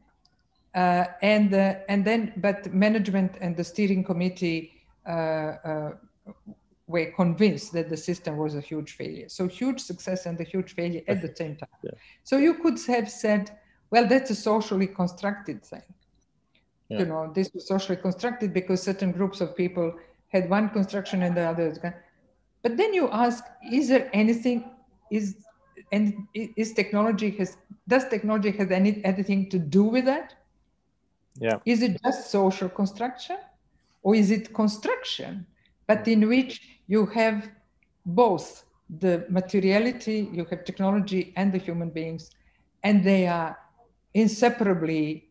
uh, 0.75 1.05
and 1.21 1.53
uh, 1.53 1.75
and 1.87 2.05
then 2.05 2.33
but 2.37 2.73
management 2.73 3.37
and 3.41 3.55
the 3.55 3.63
steering 3.63 4.03
committee 4.03 4.72
uh, 4.72 4.72
uh, 4.72 4.72
Uh, 5.05 5.57
uh, 5.65 5.91
were 6.87 7.11
convinced 7.15 7.71
that 7.73 7.89
the 7.89 7.97
system 7.97 8.37
was 8.37 8.55
a 8.55 8.61
huge 8.61 8.95
failure 8.95 9.29
so 9.29 9.47
huge 9.47 9.79
success 9.79 10.25
and 10.25 10.39
a 10.39 10.43
huge 10.43 10.73
failure 10.75 11.01
at 11.07 11.21
the 11.21 11.33
same 11.41 11.55
time 11.55 11.79
Yeah. 11.83 11.91
so 12.23 12.37
you 12.37 12.55
could 12.55 12.77
have 12.87 13.09
said 13.09 13.57
well 13.91 14.07
that's 14.07 14.29
a 14.31 14.35
socially 14.35 14.87
constructed 14.87 15.63
thing 15.63 15.81
Yeah. 16.89 16.99
you 16.99 17.05
know 17.05 17.31
this 17.33 17.49
was 17.53 17.67
socially 17.67 17.97
constructed 17.97 18.53
because 18.53 18.81
certain 18.81 19.11
groups 19.11 19.41
of 19.41 19.55
people 19.55 19.93
had 20.27 20.49
one 20.49 20.69
construction 20.69 21.23
and 21.23 21.35
the 21.35 21.41
others 21.41 21.79
but 22.63 22.77
then 22.77 22.93
you 22.93 23.09
ask 23.09 23.43
is 23.71 23.87
there 23.89 24.09
anything 24.13 24.63
is 25.11 25.35
and 25.91 26.27
is 26.33 26.73
technology 26.73 27.31
has 27.31 27.57
does 27.87 28.07
technology 28.09 28.51
have 28.51 28.71
any 28.71 29.03
anything 29.05 29.49
to 29.49 29.59
do 29.59 29.83
with 29.83 30.05
that 30.05 30.35
Yeah. 31.39 31.59
is 31.65 31.81
it 31.81 31.97
just 32.03 32.29
social 32.31 32.69
construction 32.69 33.37
or 34.03 34.15
is 34.15 34.29
it 34.31 34.53
construction 34.53 35.45
but 35.87 36.07
in 36.07 36.27
which 36.27 36.61
you 36.87 37.05
have 37.07 37.49
both 38.05 38.65
the 38.99 39.25
materiality 39.29 40.29
you 40.31 40.45
have 40.45 40.63
technology 40.63 41.33
and 41.35 41.51
the 41.51 41.57
human 41.57 41.89
beings 41.89 42.29
and 42.83 43.03
they 43.03 43.25
are 43.27 43.57
inseparably 44.13 45.29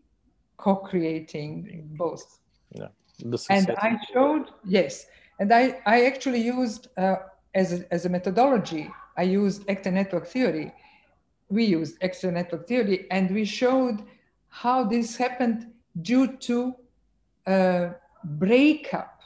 co-creating 0.57 1.89
both 1.97 2.25
Yeah, 2.71 2.89
The 3.19 3.39
and. 3.51 3.71
I 3.79 3.99
showed, 4.13 4.47
yes. 4.65 5.07
And 5.41 5.53
I, 5.53 5.81
I 5.87 6.07
actually 6.07 6.41
used, 6.41 6.89
uh, 6.97 7.17
as, 7.55 7.73
a, 7.73 7.93
as 7.93 8.07
a 8.07 8.09
methodology, 8.09 8.91
I 9.17 9.25
used 9.25 9.69
actor 9.69 9.91
network 9.91 10.27
theory. 10.27 10.73
We 11.49 11.65
used 11.65 12.03
actor 12.03 12.31
network 12.31 12.67
theory, 12.67 13.07
and 13.11 13.31
we 13.31 13.45
showed 13.45 13.99
how 14.49 14.85
this 14.85 15.17
happened 15.17 15.61
due 16.01 16.37
to 16.49 16.75
a 17.47 17.91
breakup 18.25 19.21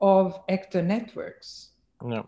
of 0.00 0.40
actor 0.48 0.82
networks. 0.82 1.70
yeah. 2.06 2.22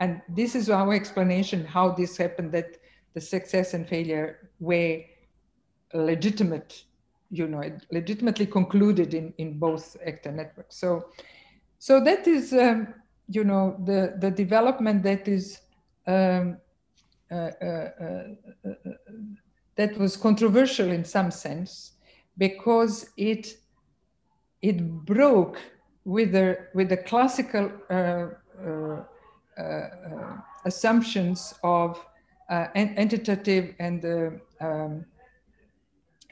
And 0.00 0.20
this 0.28 0.54
is 0.54 0.68
our 0.68 0.92
explanation 0.92 1.64
how 1.64 1.90
this 1.90 2.16
happened 2.16 2.52
that 2.52 2.76
the 3.14 3.20
success 3.20 3.72
and 3.72 3.88
failure 3.88 4.50
were 4.60 5.00
legitimate, 5.94 6.84
you 7.30 7.46
know, 7.46 7.62
legitimately 7.90 8.46
concluded 8.46 9.14
in, 9.14 9.32
in 9.38 9.58
both 9.58 9.96
actor 10.06 10.30
networks. 10.30 10.76
So, 10.76 11.06
so 11.78 12.02
that 12.04 12.26
is, 12.26 12.52
um, 12.52 12.92
you 13.28 13.44
know, 13.44 13.80
the, 13.84 14.16
the 14.18 14.30
development 14.30 15.02
that 15.04 15.28
is, 15.28 15.60
um, 16.06 16.58
uh, 17.30 17.34
uh, 17.34 17.90
uh, 18.00 18.68
uh, 18.68 18.92
that 19.76 19.96
was 19.98 20.16
controversial 20.16 20.90
in 20.90 21.04
some 21.04 21.30
sense 21.30 21.92
because 22.38 23.10
it, 23.16 23.56
it 24.68 24.78
broke 25.04 25.58
with 26.04 26.32
the, 26.32 26.58
with 26.74 26.88
the 26.88 26.96
classical 26.96 27.70
uh, 27.90 28.26
uh, 28.66 29.02
uh, 29.60 30.36
assumptions 30.64 31.54
of 31.62 32.04
uh, 32.48 32.66
entitative 32.74 33.74
and 33.78 34.04
uh, 34.04 34.64
um, 34.64 35.04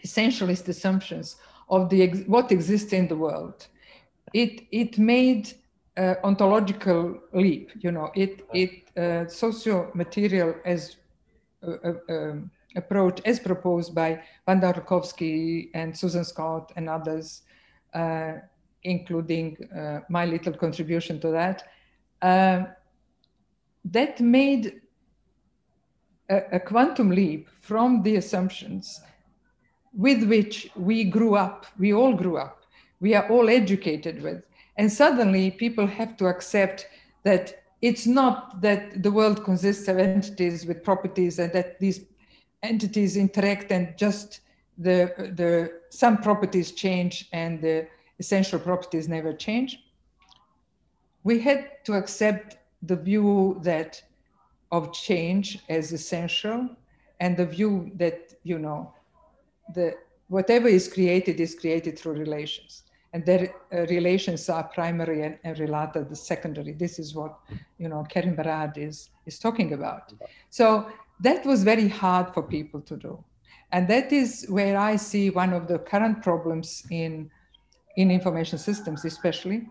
essentialist 0.05 0.69
assumptions 0.69 1.37
of 1.69 1.89
the 1.89 2.03
ex- 2.03 2.27
what 2.27 2.53
exists 2.53 2.93
in 2.93 3.09
the 3.09 3.17
world. 3.17 3.67
It 4.33 4.63
it 4.71 4.99
made 4.99 5.53
uh, 5.97 6.15
ontological 6.23 7.21
leap. 7.33 7.71
You 7.81 7.93
know, 7.93 8.11
it 8.15 8.45
it 8.53 8.75
uh, 8.97 9.29
socio-material 9.29 10.55
as 10.65 10.97
uh, 11.67 11.93
um, 12.09 12.51
approach 12.77 13.21
as 13.25 13.39
proposed 13.41 13.95
by 13.95 14.23
Wanda 14.47 14.73
Orlikowski 14.73 15.71
and 15.75 15.97
Susan 15.97 16.25
Scott 16.25 16.73
and 16.77 16.89
others, 16.89 17.43
including 18.83 19.57
uh, 19.75 20.01
my 20.09 20.27
little 20.27 20.53
contribution 20.53 21.21
to 21.21 21.29
that. 21.29 21.65
Uh, 22.23 22.65
that 23.85 24.21
made 24.21 24.81
a, 26.29 26.43
a 26.53 26.61
quantum 26.61 27.11
leap 27.11 27.49
from 27.61 28.03
the 28.03 28.17
assumptions 28.17 29.01
with 29.97 30.25
which 30.25 30.71
we 30.77 31.05
grew 31.05 31.37
up, 31.37 31.67
we 31.79 31.93
all 31.93 32.15
grew 32.15 32.37
up, 32.37 32.65
we 33.01 33.15
are 33.15 33.29
all 33.31 33.49
educated 33.49 34.23
with. 34.23 34.43
And 34.77 34.91
suddenly 34.91 35.51
people 35.51 35.87
have 35.87 36.17
to 36.17 36.27
accept 36.27 36.89
that 37.23 37.63
it's 37.81 38.07
not 38.07 38.61
that 38.61 39.03
the 39.03 39.13
world 39.13 39.45
consists 39.45 39.89
of 39.89 39.99
entities 39.99 40.67
with 40.67 40.83
properties 40.83 41.39
and 41.39 41.53
that 41.53 41.79
these 41.79 42.07
entities 42.63 43.17
interact 43.17 43.71
and 43.71 43.97
just 43.97 44.41
the, 44.79 45.33
the 45.35 45.81
some 45.91 46.19
properties 46.19 46.73
change 46.73 47.29
and 47.33 47.61
the 47.61 47.87
essential 48.19 48.59
properties 48.59 49.09
never 49.09 49.33
change. 49.33 49.85
We 51.23 51.41
had 51.41 51.85
to 51.85 51.95
accept 51.95 52.59
the 52.83 52.97
view 52.97 53.61
that 53.63 54.03
of 54.73 54.93
change 54.93 55.61
as 55.69 55.93
essential 55.93 56.69
and 57.21 57.37
the 57.37 57.47
view 57.47 57.93
that, 57.97 58.35
you 58.43 58.59
know, 58.59 58.93
the 59.75 59.95
whatever 60.29 60.69
is 60.69 60.93
created 60.93 61.41
is 61.41 61.55
created 61.55 61.99
through 61.99 62.15
relations. 62.15 62.83
And 63.13 63.25
their 63.25 63.55
uh, 63.73 63.87
relations 63.87 64.49
are 64.49 64.65
primary 64.65 65.23
and, 65.23 65.39
and 65.45 65.57
relata 65.57 66.09
the 66.09 66.17
secondary. 66.17 66.73
This 66.73 66.99
is 66.99 67.15
what 67.15 67.39
you 67.79 67.89
know 67.89 68.05
Karen 68.09 68.37
Barad 68.37 68.77
is 68.77 69.11
is 69.25 69.39
talking 69.39 69.73
about. 69.73 70.13
So 70.51 70.91
that 71.21 71.47
was 71.47 71.63
very 71.63 71.87
hard 71.87 72.35
for 72.35 72.43
people 72.43 72.81
to 72.81 72.97
do 72.97 73.25
and 73.75 73.89
that 73.89 74.13
is 74.13 74.47
where 74.49 74.79
i 74.79 74.95
see 74.97 75.31
one 75.31 75.53
of 75.53 75.67
the 75.67 75.79
current 75.79 76.23
problems 76.23 76.85
in 76.91 77.31
in 77.97 78.11
information 78.11 78.59
systems 78.59 79.05
especially 79.05 79.67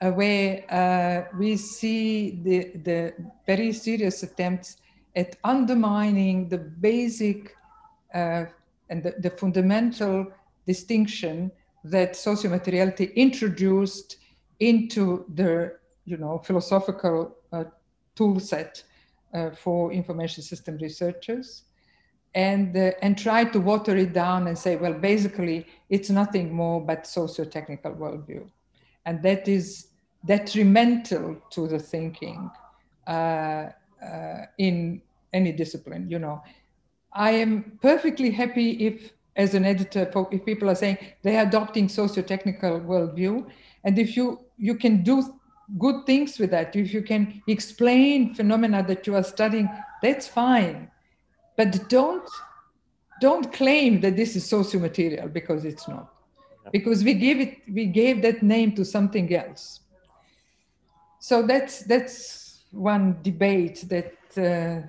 uh, 0.00 0.10
where 0.10 0.64
uh, 0.80 1.36
we 1.38 1.56
see 1.56 2.40
the 2.46 2.58
the 2.88 3.12
very 3.46 3.72
serious 3.72 4.22
attempts 4.22 4.78
at 5.14 5.36
undermining 5.44 6.48
the 6.48 6.58
basic 6.58 7.54
uh, 8.14 8.44
and 8.90 9.02
the, 9.02 9.14
the 9.18 9.30
fundamental 9.30 10.26
distinction 10.66 11.50
that 11.84 12.14
sociomateriality 12.14 13.14
introduced 13.14 14.16
into 14.60 15.26
the 15.34 15.76
you 16.06 16.16
know 16.16 16.38
philosophical 16.38 17.36
uh, 17.52 17.64
tool 18.14 18.40
set 18.40 18.82
uh, 19.34 19.50
for 19.50 19.92
information 19.92 20.42
system 20.42 20.78
researchers 20.78 21.63
and 22.34 22.76
uh, 22.76 22.90
and 23.02 23.16
try 23.16 23.44
to 23.44 23.60
water 23.60 23.96
it 23.96 24.12
down 24.12 24.48
and 24.48 24.58
say, 24.58 24.76
well, 24.76 24.94
basically, 24.94 25.66
it's 25.88 26.10
nothing 26.10 26.52
more 26.52 26.80
but 26.80 27.06
socio-technical 27.06 27.92
worldview, 27.92 28.44
and 29.06 29.22
that 29.22 29.46
is 29.48 29.88
detrimental 30.26 31.36
to 31.50 31.68
the 31.68 31.78
thinking 31.78 32.50
uh, 33.06 33.10
uh, 34.02 34.46
in 34.58 35.00
any 35.32 35.52
discipline. 35.52 36.08
You 36.10 36.18
know, 36.18 36.42
I 37.12 37.32
am 37.32 37.78
perfectly 37.82 38.30
happy 38.30 38.86
if, 38.86 39.12
as 39.36 39.54
an 39.54 39.64
editor, 39.64 40.10
if 40.32 40.44
people 40.44 40.70
are 40.70 40.74
saying 40.74 40.98
they 41.22 41.36
are 41.36 41.46
adopting 41.46 41.88
socio-technical 41.88 42.80
worldview, 42.80 43.46
and 43.84 43.98
if 43.98 44.16
you 44.16 44.40
you 44.58 44.74
can 44.76 45.02
do 45.02 45.22
good 45.78 46.04
things 46.04 46.38
with 46.38 46.50
that, 46.50 46.74
if 46.74 46.92
you 46.92 47.02
can 47.02 47.42
explain 47.46 48.34
phenomena 48.34 48.82
that 48.86 49.06
you 49.06 49.14
are 49.14 49.22
studying, 49.22 49.68
that's 50.02 50.26
fine. 50.26 50.90
But 51.56 51.88
don't 51.88 52.28
don't 53.20 53.52
claim 53.52 54.00
that 54.00 54.16
this 54.16 54.36
is 54.36 54.48
socio-material 54.48 55.28
because 55.28 55.64
it's 55.64 55.86
not. 55.88 56.12
Because 56.72 57.04
we 57.04 57.14
gave 57.14 57.40
it 57.40 57.58
we 57.72 57.86
gave 57.86 58.22
that 58.22 58.42
name 58.42 58.74
to 58.76 58.84
something 58.84 59.34
else. 59.34 59.80
So 61.20 61.46
that's 61.46 61.84
that's 61.84 62.64
one 62.72 63.18
debate 63.22 63.84
that 63.88 64.14
uh, 64.36 64.86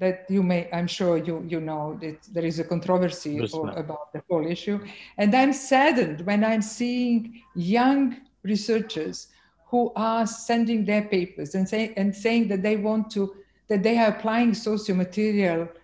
that 0.00 0.24
you 0.28 0.42
may 0.42 0.68
i'm 0.72 0.86
sure 0.86 1.18
you 1.18 1.44
you 1.46 1.60
know 1.60 1.98
that 2.00 2.18
there 2.32 2.44
is 2.44 2.58
a 2.58 2.64
controversy 2.64 3.38
about 3.38 4.12
the 4.12 4.22
whole 4.28 4.46
issue 4.46 4.78
and 5.18 5.34
i'm 5.34 5.52
saddened 5.52 6.20
when 6.22 6.42
i'm 6.44 6.62
seeing 6.62 7.42
young 7.54 8.16
researchers 8.42 9.28
who 9.66 9.92
are 9.96 10.26
sending 10.26 10.84
their 10.84 11.02
papers 11.02 11.54
and 11.54 11.68
say 11.68 11.92
and 11.96 12.14
saying 12.14 12.48
that 12.48 12.62
they 12.62 12.76
want 12.76 13.10
to 13.10 13.34
that 13.68 13.82
they 13.82 13.98
are 13.98 14.08
applying 14.08 14.54
socio-material 14.54 15.62
uh, 15.62 15.66
uh, 15.66 15.79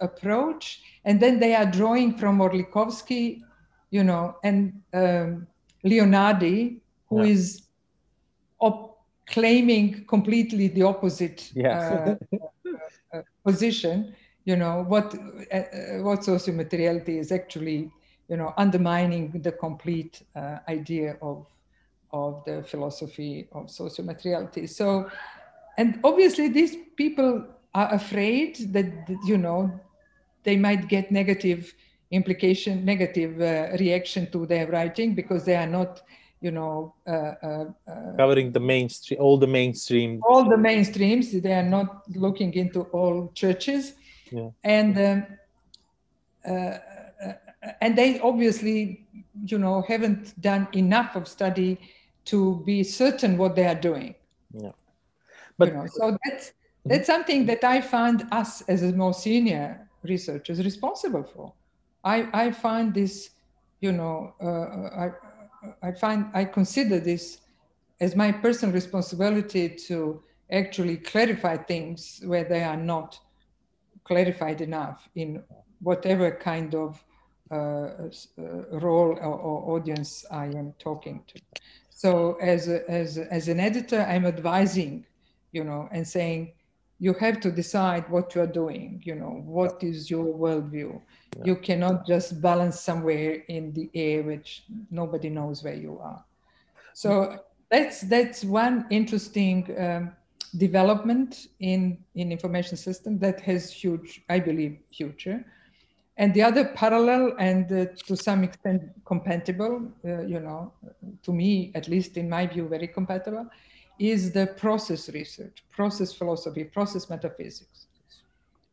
approach 0.00 0.82
and 1.04 1.20
then 1.20 1.38
they 1.38 1.54
are 1.54 1.66
drawing 1.66 2.16
from 2.16 2.38
Orlikowski 2.38 3.40
you 3.90 4.04
know 4.04 4.36
and 4.42 4.80
um, 4.92 5.46
Leonardi 5.84 6.80
who 7.08 7.22
yeah. 7.22 7.32
is 7.32 7.62
op- 8.60 8.94
claiming 9.26 10.04
completely 10.06 10.68
the 10.68 10.82
opposite 10.82 11.50
yeah. 11.54 12.16
uh, 12.32 12.38
uh, 13.12 13.22
position, 13.44 14.14
you 14.44 14.56
know, 14.56 14.84
what 14.86 15.14
uh, 15.14 15.56
uh, 15.56 16.02
what 16.02 16.24
socio-materiality 16.24 17.18
is 17.18 17.32
actually, 17.32 17.90
you 18.28 18.36
know, 18.36 18.52
undermining 18.56 19.30
the 19.42 19.52
complete 19.52 20.22
idea 20.68 21.16
of 21.22 21.46
of 22.12 22.44
the 22.44 22.62
philosophy 22.62 23.48
of 23.52 23.70
socio-materiality. 23.70 24.66
So, 24.66 25.10
and 25.78 25.98
obviously 26.04 26.48
these 26.48 26.76
people 26.96 27.44
are 27.74 27.92
afraid 27.92 28.72
that, 28.72 28.86
you 29.24 29.38
know, 29.38 29.80
they 30.44 30.56
might 30.56 30.88
get 30.88 31.10
negative 31.10 31.74
implication, 32.10 32.84
negative 32.84 33.40
uh, 33.40 33.76
reaction 33.78 34.30
to 34.30 34.46
their 34.46 34.66
writing 34.68 35.14
because 35.14 35.44
they 35.44 35.56
are 35.56 35.66
not 35.66 36.02
you 36.40 36.50
know 36.50 36.94
uh, 37.06 37.32
uh, 37.42 37.64
uh, 37.88 38.16
covering 38.18 38.52
the 38.52 38.60
mainstream 38.60 39.18
all 39.18 39.38
the 39.38 39.46
mainstream 39.46 40.20
all 40.28 40.44
the 40.44 40.56
mainstreams 40.56 41.26
they 41.42 41.54
are 41.54 41.70
not 41.78 42.02
looking 42.14 42.52
into 42.52 42.82
all 42.98 43.32
churches. 43.34 43.94
Yeah. 44.30 44.50
and 44.62 44.98
um, 44.98 45.26
uh, 46.46 46.78
and 47.80 47.96
they 47.96 48.20
obviously 48.20 49.06
you 49.46 49.58
know 49.58 49.82
haven't 49.88 50.38
done 50.40 50.68
enough 50.72 51.16
of 51.16 51.26
study 51.28 51.78
to 52.26 52.62
be 52.66 52.82
certain 52.82 53.36
what 53.36 53.54
they 53.54 53.66
are 53.66 53.80
doing. 53.90 54.14
Yeah. 54.52 54.72
But 55.58 55.68
you 55.68 55.74
know, 55.74 55.86
so 55.86 56.18
that's 56.24 56.52
that's 56.84 57.06
something 57.06 57.46
that 57.46 57.64
i 57.64 57.80
find 57.80 58.24
us 58.32 58.62
as 58.62 58.82
a 58.82 58.92
more 58.92 59.14
senior 59.14 59.88
researchers 60.02 60.62
responsible 60.64 61.22
for 61.22 61.52
i 62.04 62.28
i 62.32 62.50
find 62.50 62.94
this 62.94 63.30
you 63.80 63.92
know 63.92 64.34
uh, 64.40 65.04
I, 65.04 65.10
I 65.82 65.92
find 65.92 66.26
I 66.34 66.44
consider 66.44 67.00
this 67.00 67.38
as 68.00 68.16
my 68.16 68.32
personal 68.32 68.74
responsibility 68.74 69.68
to 69.88 70.22
actually 70.50 70.96
clarify 70.96 71.56
things 71.56 72.20
where 72.24 72.44
they 72.44 72.62
are 72.62 72.76
not 72.76 73.18
clarified 74.04 74.60
enough 74.60 75.08
in 75.14 75.42
whatever 75.80 76.30
kind 76.30 76.74
of 76.74 77.02
uh, 77.50 77.54
uh, 77.54 78.08
role 78.86 79.12
or, 79.20 79.34
or, 79.48 79.76
audience 79.76 80.24
I 80.30 80.46
am 80.46 80.74
talking 80.78 81.22
to. 81.28 81.40
So 81.90 82.36
as, 82.40 82.68
a, 82.68 82.88
as, 82.90 83.18
a, 83.18 83.32
as 83.32 83.48
an 83.48 83.60
editor, 83.60 84.00
I'm 84.00 84.26
advising, 84.26 85.06
you 85.52 85.62
know, 85.62 85.88
and 85.92 86.06
saying, 86.06 86.52
you 87.04 87.12
have 87.24 87.38
to 87.38 87.50
decide 87.50 88.04
what 88.08 88.34
you 88.34 88.40
are 88.40 88.52
doing, 88.62 89.02
you 89.04 89.14
know, 89.14 89.34
what 89.58 89.82
is 89.90 90.10
your 90.10 90.26
worldview. 90.42 90.92
Yeah. 91.36 91.44
you 91.48 91.56
cannot 91.56 92.06
just 92.06 92.40
balance 92.40 92.76
somewhere 92.80 93.32
in 93.56 93.72
the 93.78 93.86
air 93.94 94.22
which 94.22 94.48
nobody 94.90 95.28
knows 95.28 95.62
where 95.64 95.80
you 95.86 95.94
are. 96.10 96.24
So 97.02 97.10
that's 97.70 97.96
that's 98.14 98.38
one 98.44 98.86
interesting 99.00 99.58
um, 99.84 100.02
development 100.66 101.30
in 101.58 101.80
in 102.14 102.26
information 102.36 102.76
system 102.88 103.12
that 103.24 103.38
has 103.48 103.62
huge 103.82 104.10
i 104.36 104.38
believe 104.48 104.74
future. 104.98 105.38
And 106.20 106.32
the 106.36 106.42
other 106.48 106.64
parallel 106.82 107.24
and 107.48 107.64
uh, 107.72 107.86
to 108.08 108.14
some 108.28 108.40
extent 108.48 108.80
compatible 109.12 109.74
uh, 110.08 110.22
you 110.32 110.40
know 110.46 110.60
to 111.24 111.30
me 111.40 111.50
at 111.74 111.84
least 111.94 112.16
in 112.22 112.26
my 112.36 112.44
view 112.52 112.64
very 112.76 112.88
compatible 112.98 113.46
is 113.98 114.32
the 114.32 114.46
process 114.46 115.08
research 115.10 115.64
process 115.70 116.12
philosophy 116.12 116.64
process 116.64 117.08
metaphysics 117.08 117.86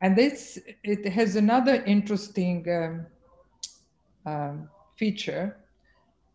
and 0.01 0.15
this 0.15 0.59
it 0.83 1.07
has 1.07 1.35
another 1.35 1.83
interesting 1.85 2.67
um, 2.69 3.05
um, 4.25 4.69
feature, 4.97 5.57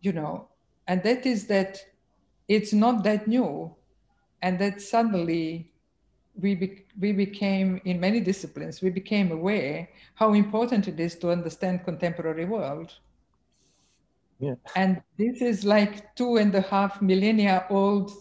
you 0.01 0.13
know, 0.13 0.49
and 0.87 1.03
that 1.03 1.27
is 1.27 1.47
that 1.49 1.81
it's 2.49 2.73
not 2.73 3.03
that 3.05 3.27
new, 3.27 3.75
and 4.43 4.59
that 4.61 4.81
suddenly 4.81 5.73
we 6.41 6.55
be, 6.55 6.85
we 7.01 7.13
became 7.13 7.81
in 7.85 7.99
many 7.99 8.21
disciplines 8.21 8.83
we 8.83 8.91
became 8.91 9.33
aware 9.33 9.89
how 10.17 10.35
important 10.35 10.87
it 10.87 11.01
is 11.01 11.15
to 11.17 11.31
understand 11.31 11.83
contemporary 11.85 12.45
world. 12.45 12.93
Yeah. 14.39 14.57
And 14.77 15.01
this 15.17 15.41
is 15.41 15.65
like 15.65 16.15
two 16.15 16.37
and 16.37 16.55
a 16.55 16.61
half 16.61 17.01
millennia 17.01 17.67
old, 17.71 18.13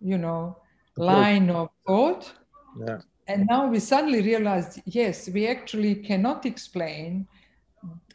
you 0.00 0.18
know, 0.18 0.58
line 0.96 1.50
of 1.50 1.70
thought. 1.86 2.32
Yeah 2.78 2.98
and 3.28 3.46
now 3.46 3.66
we 3.66 3.78
suddenly 3.78 4.22
realized, 4.22 4.80
yes, 4.86 5.28
we 5.28 5.46
actually 5.46 5.94
cannot 5.94 6.46
explain 6.46 7.28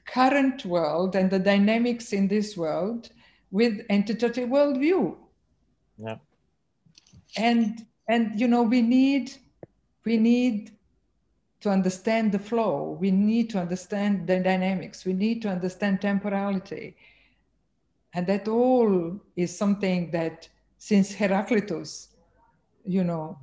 current 0.06 0.66
world 0.66 1.16
and 1.16 1.30
the 1.30 1.40
dynamics 1.40 2.14
in 2.14 2.28
this 2.28 2.58
world 2.58 3.10
with 3.52 3.88
entitative 3.90 4.50
worldview. 4.50 5.16
Yeah. 6.00 6.18
And 7.38 7.86
and 8.10 8.40
you 8.40 8.48
know 8.48 8.64
we 8.64 8.82
need 8.82 9.32
we 10.04 10.18
need 10.18 10.72
to 11.62 11.70
understand 11.70 12.32
the 12.32 12.40
flow. 12.40 12.98
We 13.00 13.12
need 13.12 13.52
to 13.52 13.60
understand 13.60 14.28
the 14.28 14.40
dynamics. 14.40 15.06
We 15.06 15.14
need 15.14 15.44
to 15.44 15.50
understand 15.50 16.02
temporality. 16.02 16.98
And 18.14 18.28
that 18.28 18.48
all 18.48 19.20
is 19.36 19.56
something 19.56 20.12
that 20.12 20.50
since 20.84 21.14
Heraclitus, 21.14 22.10
you 22.84 23.06
know, 23.06 23.40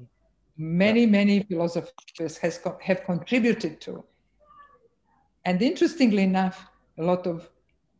many, 0.58 1.06
many 1.06 1.42
philosophers 1.44 2.36
has, 2.36 2.60
have 2.82 3.02
contributed 3.04 3.80
to. 3.80 4.04
And 5.46 5.62
interestingly 5.62 6.22
enough, 6.22 6.66
a 6.98 7.02
lot 7.02 7.26
of 7.26 7.48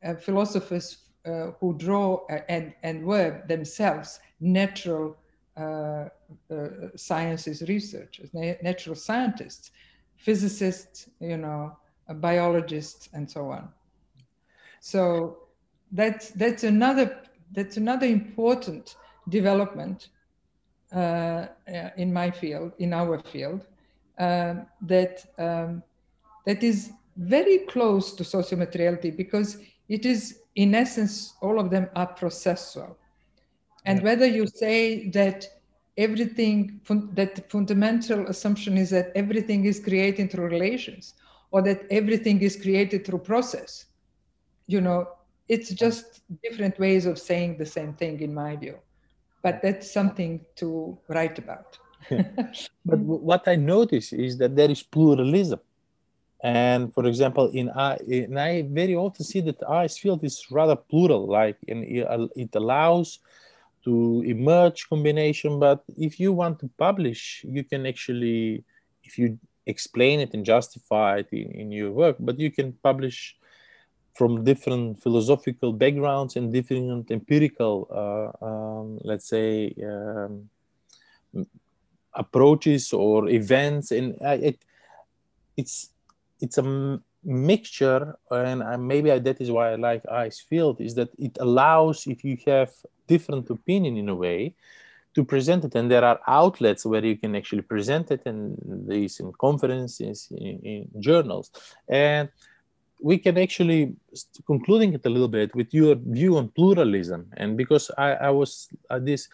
uh, 0.05 0.17
philosophers 0.17 0.99
uh, 1.25 1.53
who 1.59 1.75
draw 1.79 2.17
uh, 2.29 2.41
and, 2.51 2.75
and 2.83 3.03
were 3.03 3.43
themselves 3.49 4.21
natural 4.41 5.17
uh, 5.57 5.61
uh, 5.63 6.09
sciences 6.95 7.63
researchers, 7.63 8.29
na 8.35 8.53
natural 8.63 8.95
scientists, 8.95 9.71
physicists, 10.17 11.09
you 11.19 11.39
know, 11.39 11.75
biologists, 12.17 13.09
and 13.15 13.31
so 13.31 13.49
on. 13.49 13.71
So 14.81 15.39
that's 15.93 16.29
that's 16.33 16.63
another 16.63 17.23
that's 17.53 17.79
another 17.79 18.07
important 18.07 18.97
development 19.31 20.09
uh, 20.93 21.47
in 21.97 22.13
my 22.13 22.31
field, 22.31 22.73
in 22.79 22.93
our 22.93 23.21
field, 23.21 23.67
um, 24.19 24.67
that 24.83 25.25
um, 25.39 25.83
that 26.47 26.63
is 26.63 26.93
very 27.17 27.59
close 27.59 28.13
to 28.13 28.25
socio-materiality 28.25 29.11
because 29.11 29.59
it 29.89 30.07
is, 30.07 30.41
in 30.55 30.75
essence, 30.75 31.35
all 31.43 31.59
of 31.61 31.71
them 31.71 31.89
are 31.95 32.15
processual. 32.15 32.97
And 33.85 34.03
whether 34.03 34.27
you 34.27 34.47
say 34.47 35.09
that 35.11 35.47
everything, 35.97 36.81
that 37.15 37.35
the 37.35 37.43
fundamental 37.43 38.27
assumption 38.27 38.77
is 38.77 38.91
that 38.91 39.13
everything 39.15 39.65
is 39.65 39.81
created 39.81 40.31
through 40.31 40.47
relations 40.47 41.15
or 41.51 41.63
that 41.63 41.83
everything 41.91 42.41
is 42.41 42.57
created 42.57 43.05
through 43.05 43.19
process, 43.19 43.87
you 44.67 44.81
know, 44.81 45.09
it's 45.49 45.71
just 45.71 46.23
different 46.43 46.79
ways 46.79 47.07
of 47.07 47.19
saying 47.19 47.59
the 47.59 47.67
same 47.67 47.93
thing 47.95 48.21
in 48.21 48.33
my 48.33 48.57
view 48.57 48.79
but 49.43 49.63
that's 49.63 49.91
something 49.91 50.45
to 50.57 50.99
write 51.09 51.39
about. 51.39 51.79
but 52.85 52.99
what 52.99 53.47
I 53.47 53.57
notice 53.57 54.13
is 54.13 54.39
that 54.39 54.57
there 54.57 54.71
is 54.71 54.83
pluralism. 54.83 55.61
And 56.43 56.95
for 56.95 57.05
example 57.05 57.51
in 57.53 57.69
i 57.69 57.99
in 58.09 58.39
i 58.39 58.63
very 58.63 58.97
often 58.97 59.27
see 59.27 59.43
that 59.43 59.61
IS 59.85 59.99
field 59.99 60.25
is 60.25 60.47
rather 60.51 60.75
plural 60.75 61.27
like 61.27 61.59
and 61.69 61.85
uh, 61.85 62.29
it 62.35 62.55
allows 62.55 63.19
to 63.85 64.23
emerge 64.27 64.89
combination. 64.89 65.61
But 65.61 65.85
if 65.99 66.19
you 66.19 66.33
want 66.33 66.59
to 66.61 66.71
publish 66.79 67.45
you 67.47 67.63
can 67.63 67.85
actually 67.85 68.65
if 69.05 69.19
you 69.19 69.39
explain 69.67 70.21
it 70.21 70.33
and 70.33 70.43
justify 70.45 71.19
it 71.19 71.29
in, 71.31 71.51
in 71.61 71.73
your 71.73 71.93
work 71.93 72.17
but 72.19 72.39
you 72.39 72.51
can 72.51 72.73
publish 72.83 73.37
from 74.15 74.45
different 74.45 75.03
philosophical 75.03 75.73
backgrounds 75.73 76.37
and 76.37 76.53
different 76.53 77.11
empirical 77.11 77.89
uh, 77.91 78.45
um, 78.45 78.99
let's 79.03 79.29
say 79.29 79.75
um, 79.85 80.49
approaches 82.15 82.93
or 82.93 83.29
events. 83.29 83.91
And 83.91 84.17
it, 84.21 84.59
it's 85.57 85.91
it's 86.41 86.59
a 86.59 87.01
mixture. 87.25 88.17
And 88.31 88.87
maybe 88.87 89.11
that 89.11 89.41
is 89.41 89.51
why 89.51 89.73
i 89.73 89.75
like 89.77 90.03
IS 90.27 90.41
field 90.41 90.81
is 90.81 90.95
that 90.95 91.11
it 91.19 91.37
allows 91.41 92.07
if 92.07 92.25
you 92.25 92.39
have 92.47 92.71
different 93.07 93.51
opinion 93.51 93.97
in 93.97 94.09
a 94.09 94.15
way 94.15 94.55
to 95.15 95.25
present 95.25 95.65
it. 95.65 95.75
And 95.75 95.91
there 95.91 96.05
are 96.05 96.21
outlets 96.27 96.87
where 96.87 97.05
you 97.05 97.17
can 97.17 97.35
actually 97.37 97.63
present 97.63 98.11
it 98.11 98.23
and 98.27 98.57
these 98.89 99.21
in 99.21 99.33
conferences 99.33 100.29
in, 100.31 100.61
in 100.61 100.89
journals. 101.01 101.51
And 101.89 102.31
we 103.03 103.19
can 103.19 103.39
actually 103.39 103.95
concluding 104.47 104.95
it 104.95 105.07
a 105.07 105.11
little 105.11 105.29
bit 105.29 105.55
with 105.55 105.73
your 105.73 105.97
view 105.97 106.37
on 106.37 106.49
pluralism. 106.49 107.27
And 107.37 107.57
because 107.57 107.91
i, 107.99 108.13
I 108.13 108.31
was 108.31 108.69
at 108.91 109.05
this 109.05 109.29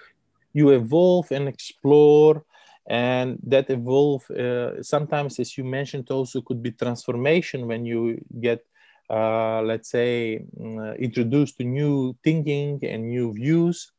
you 0.52 0.70
evolve 0.70 1.30
and 1.32 1.48
explore 1.48 2.44
and 2.88 3.38
that 3.42 3.68
evolve 3.68 4.30
uh, 4.30 4.82
sometimes 4.82 5.38
as 5.38 5.58
you 5.58 5.64
mentioned 5.64 6.10
also 6.10 6.40
could 6.40 6.62
be 6.62 6.70
transformation 6.70 7.66
when 7.66 7.84
you 7.84 8.24
get 8.40 8.64
uh, 9.10 9.62
let's 9.62 9.90
say 9.90 10.44
uh, 10.60 10.92
introduced 10.94 11.58
to 11.58 11.64
new 11.64 12.16
thinking 12.24 12.80
and 12.82 13.08
new 13.08 13.32
views. 13.32 13.92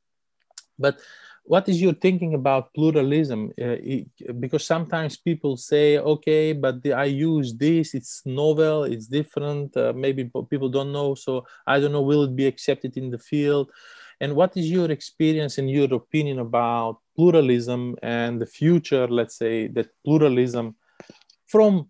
But 0.77 0.99
what 1.47 1.69
is 1.69 1.81
your 1.81 1.93
thinking 1.93 2.33
about 2.33 2.73
pluralism? 2.73 3.51
Uh, 3.59 3.79
it, 3.95 4.39
because 4.39 4.65
sometimes 4.65 5.17
people 5.17 5.55
say 5.55 5.97
okay 5.97 6.51
but 6.53 6.83
the, 6.83 6.91
i 6.93 7.05
use 7.05 7.53
this 7.55 7.93
it's 7.93 8.21
novel 8.25 8.83
it's 8.83 9.07
different 9.07 9.75
uh, 9.77 9.93
maybe 9.95 10.29
people 10.49 10.69
don't 10.69 10.91
know 10.91 11.15
so 11.15 11.45
i 11.65 11.79
don't 11.79 11.93
know 11.93 12.01
will 12.01 12.23
it 12.23 12.35
be 12.35 12.47
accepted 12.47 12.97
in 12.97 13.09
the 13.09 13.17
field? 13.17 13.71
And 14.19 14.35
what 14.35 14.57
is 14.57 14.69
your 14.69 14.89
experience 14.91 15.57
and 15.57 15.69
your 15.69 15.93
opinion 15.93 16.39
about 16.39 16.99
pluralism 17.15 17.95
and 18.01 18.41
the 18.41 18.47
future, 18.47 19.07
let's 19.07 19.37
say, 19.37 19.67
that 19.67 19.89
pluralism 20.03 20.75
from 21.45 21.89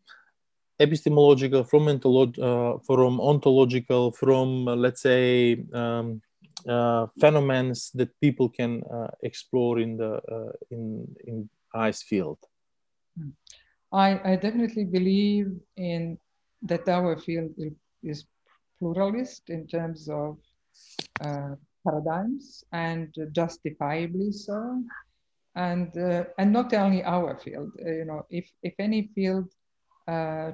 epistemological, 0.79 1.63
from, 1.63 1.87
uh, 1.87 2.77
from 2.85 3.21
ontological, 3.21 4.11
from, 4.11 4.67
uh, 4.67 4.75
let's 4.75 5.01
say, 5.01 5.63
um, 5.73 6.21
uh, 6.65 7.07
phenomena 7.19 7.73
that 7.93 8.09
people 8.19 8.49
can 8.49 8.81
uh, 8.91 9.07
explore 9.21 9.79
in 9.79 9.97
the 9.97 10.21
uh, 10.31 10.51
in 10.71 11.07
in 11.25 11.49
IS 11.75 12.03
field. 12.03 12.39
I, 13.91 14.19
I 14.31 14.35
definitely 14.35 14.85
believe 14.85 15.47
in 15.77 16.17
that 16.63 16.89
our 16.89 17.17
field 17.17 17.51
is 18.03 18.25
pluralist 18.79 19.49
in 19.49 19.67
terms 19.67 20.09
of 20.09 20.37
uh, 21.21 21.55
paradigms 21.85 22.63
and 22.73 23.13
justifiably 23.31 24.31
so 24.31 24.83
and 25.55 25.97
uh, 25.97 26.25
and 26.37 26.51
not 26.51 26.73
only 26.73 27.03
our 27.03 27.37
field 27.37 27.71
uh, 27.85 27.89
you 27.89 28.05
know 28.05 28.25
if 28.29 28.51
if 28.61 28.73
any 28.79 29.09
field 29.15 29.47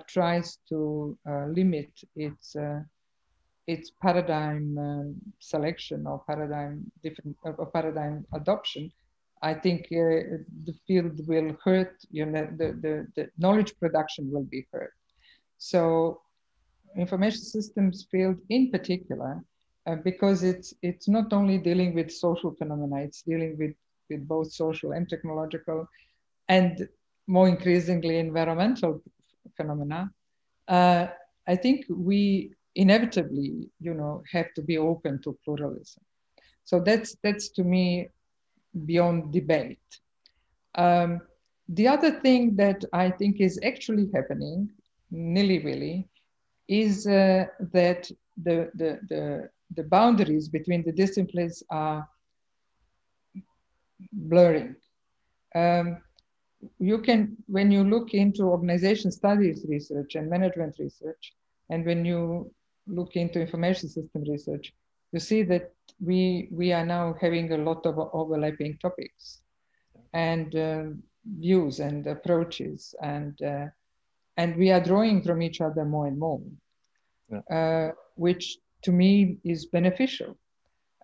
tries 0.07 0.57
to 0.67 1.17
limit 1.49 1.91
its 2.15 2.55
its 3.67 3.91
paradigm 4.01 4.77
um, 4.77 5.15
selection 5.39 6.05
or 6.05 6.21
paradigm 6.27 6.91
different 7.01 7.35
or 7.43 7.65
paradigm 7.67 8.25
adoption 8.33 8.91
i 9.41 9.53
think 9.53 9.81
uh, 9.91 10.37
the 10.67 10.75
field 10.85 11.15
will 11.27 11.55
hurt 11.63 11.95
you 12.11 12.25
know 12.25 12.47
the, 12.57 12.67
the 12.83 13.07
the 13.15 13.29
knowledge 13.37 13.73
production 13.79 14.29
will 14.31 14.47
be 14.55 14.65
hurt 14.71 14.93
so 15.57 16.21
information 16.95 17.41
systems 17.41 18.05
field 18.11 18.37
in 18.49 18.69
particular 18.69 19.43
uh, 19.85 19.95
because 19.95 20.43
it's 20.43 20.73
it's 20.81 21.07
not 21.09 21.33
only 21.33 21.57
dealing 21.57 21.93
with 21.93 22.11
social 22.11 22.51
phenomena, 22.55 23.01
it's 23.01 23.21
dealing 23.21 23.57
with 23.57 23.75
with 24.09 24.25
both 24.27 24.51
social 24.51 24.93
and 24.93 25.09
technological, 25.09 25.87
and 26.47 26.87
more 27.27 27.47
increasingly 27.49 28.17
environmental 28.17 29.01
phenomena. 29.57 30.09
Uh, 30.67 31.07
I 31.47 31.55
think 31.57 31.85
we 31.89 32.53
inevitably, 32.75 33.69
you 33.79 33.93
know, 33.93 34.23
have 34.31 34.53
to 34.55 34.61
be 34.61 34.77
open 34.77 35.21
to 35.21 35.37
pluralism. 35.43 36.03
So 36.63 36.79
that's 36.79 37.15
that's 37.23 37.49
to 37.49 37.63
me 37.63 38.09
beyond 38.85 39.31
debate. 39.31 39.79
Um, 40.75 41.21
the 41.69 41.87
other 41.87 42.11
thing 42.21 42.55
that 42.55 42.83
I 42.93 43.09
think 43.09 43.39
is 43.39 43.59
actually 43.63 44.09
happening, 44.13 44.69
nilly 45.11 45.59
willy, 45.59 46.07
is 46.67 47.05
uh, 47.07 47.45
that 47.71 48.09
the, 48.43 48.71
the, 48.73 48.99
the 49.09 49.49
the 49.75 49.83
boundaries 49.83 50.47
between 50.47 50.83
the 50.83 50.91
disciplines 50.91 51.63
are 51.69 52.07
blurring. 54.11 54.75
Um, 55.55 55.97
you 56.79 56.99
can, 56.99 57.35
when 57.47 57.71
you 57.71 57.83
look 57.83 58.13
into 58.13 58.43
organization 58.43 59.11
studies 59.11 59.65
research 59.67 60.15
and 60.15 60.29
management 60.29 60.75
research, 60.79 61.33
and 61.69 61.85
when 61.85 62.05
you 62.05 62.51
look 62.87 63.15
into 63.15 63.39
information 63.39 63.89
system 63.89 64.23
research, 64.27 64.73
you 65.11 65.19
see 65.19 65.43
that 65.43 65.73
we, 65.99 66.49
we 66.51 66.73
are 66.73 66.85
now 66.85 67.15
having 67.21 67.51
a 67.51 67.57
lot 67.57 67.85
of 67.85 67.97
overlapping 68.13 68.77
topics 68.81 69.41
and 70.13 70.55
uh, 70.55 70.83
views 71.39 71.79
and 71.79 72.05
approaches, 72.07 72.93
and, 73.01 73.41
uh, 73.41 73.65
and 74.37 74.55
we 74.57 74.71
are 74.71 74.81
drawing 74.81 75.21
from 75.21 75.41
each 75.41 75.61
other 75.61 75.85
more 75.85 76.07
and 76.07 76.19
more, 76.19 76.41
yeah. 77.31 77.57
uh, 77.57 77.91
which 78.15 78.57
to 78.81 78.91
me 78.91 79.37
is 79.43 79.67
beneficial. 79.67 80.37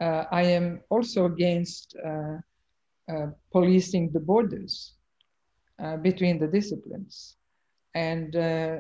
Uh, 0.01 0.25
I 0.32 0.43
am 0.43 0.82
also 0.89 1.25
against 1.25 1.95
uh, 2.05 2.38
uh, 3.11 3.27
policing 3.51 4.11
the 4.11 4.19
borders 4.19 4.93
uh, 5.84 5.97
between 5.97 6.39
the 6.39 6.47
disciplines. 6.47 7.38
And 7.95 8.36
uh, 8.36 8.77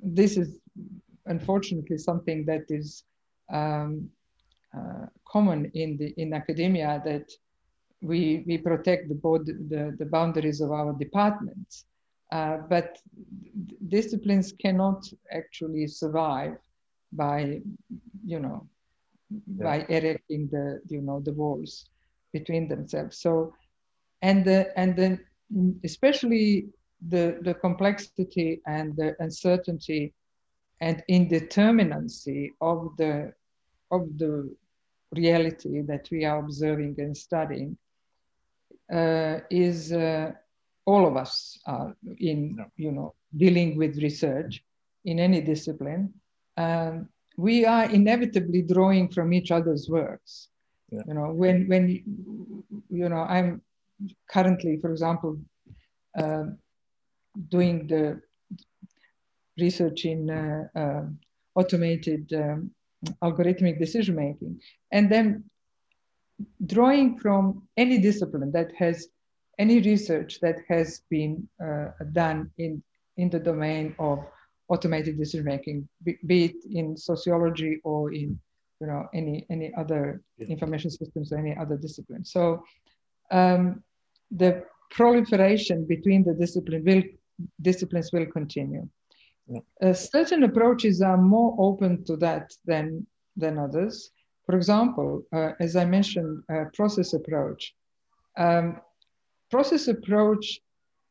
this 0.00 0.36
is 0.36 0.60
unfortunately 1.26 1.98
something 1.98 2.44
that 2.44 2.64
is 2.68 3.04
um, 3.52 4.08
uh, 4.76 5.06
common 5.26 5.70
in, 5.74 5.96
the, 5.96 6.14
in 6.16 6.32
academia 6.32 7.00
that 7.04 7.30
we, 8.02 8.44
we 8.46 8.58
protect 8.58 9.08
the, 9.08 9.14
board, 9.14 9.46
the, 9.46 9.94
the 9.98 10.06
boundaries 10.06 10.60
of 10.60 10.70
our 10.72 10.92
departments. 10.92 11.84
but 12.68 12.98
disciplines 13.88 14.52
cannot 14.60 15.04
actually 15.30 15.86
survive 15.86 16.56
by 17.12 17.60
you 18.24 18.40
know 18.40 18.66
yeah. 19.30 19.64
by 19.64 19.86
erecting 19.88 20.48
the 20.50 20.80
you 20.88 21.00
know 21.00 21.20
the 21.20 21.32
walls 21.32 21.86
between 22.32 22.68
themselves 22.68 23.18
so 23.18 23.52
and 24.22 24.44
the 24.44 24.76
and 24.76 24.96
then 24.96 25.24
especially 25.84 26.66
the 27.08 27.38
the 27.42 27.54
complexity 27.54 28.60
and 28.66 28.96
the 28.96 29.14
uncertainty 29.20 30.12
and 30.86 30.96
indeterminacy 31.18 32.40
of 32.60 32.78
the 33.00 33.12
of 33.96 34.02
the 34.22 34.32
reality 35.22 35.74
that 35.90 36.04
we 36.12 36.24
are 36.28 36.38
observing 36.44 36.94
and 36.98 37.16
studying 37.16 37.76
uh, 38.98 39.36
is 39.50 39.92
uh, 39.92 40.30
all 40.84 41.06
of 41.06 41.14
us 41.24 41.58
are 41.66 41.90
in 42.18 42.38
you 42.76 42.92
know 42.96 43.14
dealing 43.42 43.70
with 43.80 44.02
research 44.08 44.62
in 45.04 45.16
any 45.18 45.40
discipline 45.40 46.04
um, 46.56 47.08
we 47.36 47.64
are 47.66 47.90
inevitably 47.90 48.62
drawing 48.62 49.08
from 49.08 49.32
each 49.32 49.50
other's 49.50 49.88
works. 49.88 50.48
Yeah. 50.90 51.02
You 51.06 51.14
know, 51.14 51.32
when 51.32 51.66
when 51.68 51.88
you 52.90 53.08
know, 53.08 53.22
I'm 53.22 53.62
currently, 54.30 54.78
for 54.80 54.90
example, 54.90 55.38
uh, 56.16 56.44
doing 57.48 57.86
the 57.86 58.20
research 59.58 60.04
in 60.04 60.30
uh, 60.30 60.66
uh, 60.78 61.02
automated 61.54 62.32
um, 62.34 62.70
algorithmic 63.22 63.78
decision 63.78 64.16
making, 64.16 64.60
and 64.92 65.10
then 65.10 65.44
drawing 66.66 67.18
from 67.18 67.62
any 67.76 67.98
discipline 67.98 68.50
that 68.52 68.72
has 68.76 69.08
any 69.58 69.80
research 69.80 70.40
that 70.40 70.56
has 70.68 71.02
been 71.10 71.48
uh, 71.64 71.88
done 72.12 72.50
in 72.58 72.82
in 73.16 73.30
the 73.30 73.38
domain 73.38 73.94
of 73.98 74.24
automated 74.68 75.18
decision 75.18 75.44
making, 75.44 75.88
be, 76.02 76.18
be, 76.26 76.44
it 76.46 76.56
in 76.70 76.96
sociology 76.96 77.80
or 77.84 78.12
in 78.12 78.38
you 78.80 78.86
know 78.86 79.06
any 79.14 79.46
any 79.50 79.72
other 79.76 80.22
yeah. 80.38 80.46
information 80.48 80.90
systems 80.90 81.32
or 81.32 81.38
any 81.38 81.56
other 81.56 81.76
discipline. 81.76 82.24
So 82.24 82.64
um, 83.30 83.82
the 84.30 84.64
proliferation 84.90 85.86
between 85.86 86.24
the 86.24 86.34
discipline 86.34 86.84
will 86.84 87.02
disciplines 87.60 88.10
will 88.12 88.26
continue. 88.26 88.88
Uh, 89.82 89.92
certain 89.92 90.44
approaches 90.44 91.02
are 91.02 91.18
more 91.18 91.54
open 91.58 92.04
to 92.04 92.16
that 92.16 92.52
than 92.64 93.06
than 93.36 93.58
others. 93.58 94.10
For 94.46 94.56
example, 94.56 95.22
uh, 95.32 95.52
as 95.60 95.76
I 95.76 95.84
mentioned, 95.84 96.42
uh, 96.52 96.64
process 96.74 97.14
approach. 97.14 97.74
Um, 98.36 98.80
process 99.50 99.88
approach 99.88 100.60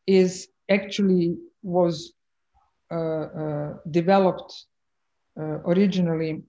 is 0.07 0.49
actually 0.69 1.37
was 1.61 2.13
uh, 2.91 2.95
uh, 2.95 3.73
developed 3.89 4.65
uh, 5.39 5.59
originally 5.65 6.43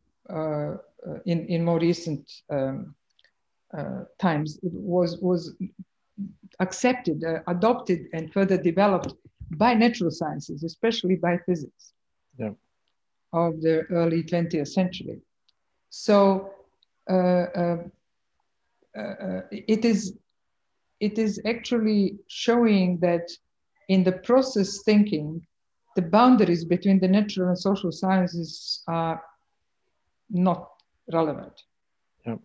in 1.27 1.47
in 1.47 1.65
more 1.65 1.79
recent 1.79 2.31
um, 2.51 2.95
times. 4.19 4.59
It 4.63 4.73
was 4.73 5.19
was 5.21 5.55
accepted, 6.61 7.23
adopted, 7.47 8.09
and 8.13 8.33
further 8.33 8.59
developed 8.59 9.15
by 9.59 9.75
natural 9.75 10.11
sciences, 10.11 10.63
especially 10.65 11.17
by 11.17 11.39
physics 11.47 11.93
yeah. 12.39 12.51
of 13.33 13.61
the 13.61 13.83
early 13.91 14.23
20th 14.23 14.69
century. 14.69 15.21
So 15.91 16.51
uh, 17.11 17.15
uh, 17.15 17.77
uh, 18.97 19.41
it 19.51 19.85
is 19.85 20.17
it 21.01 21.19
is 21.19 21.41
actually 21.45 22.17
showing 22.29 22.99
that 23.01 23.29
in 23.89 24.05
the 24.05 24.13
process 24.13 24.83
thinking, 24.85 25.45
the 25.97 26.03
boundaries 26.03 26.65
between 26.65 26.99
the 26.99 27.09
natural 27.09 27.49
and 27.49 27.59
social 27.59 27.93
sciences 27.93 28.83
are 28.89 29.23
not 30.31 30.71
relevant. 31.13 31.63
Yeah. 32.25 32.37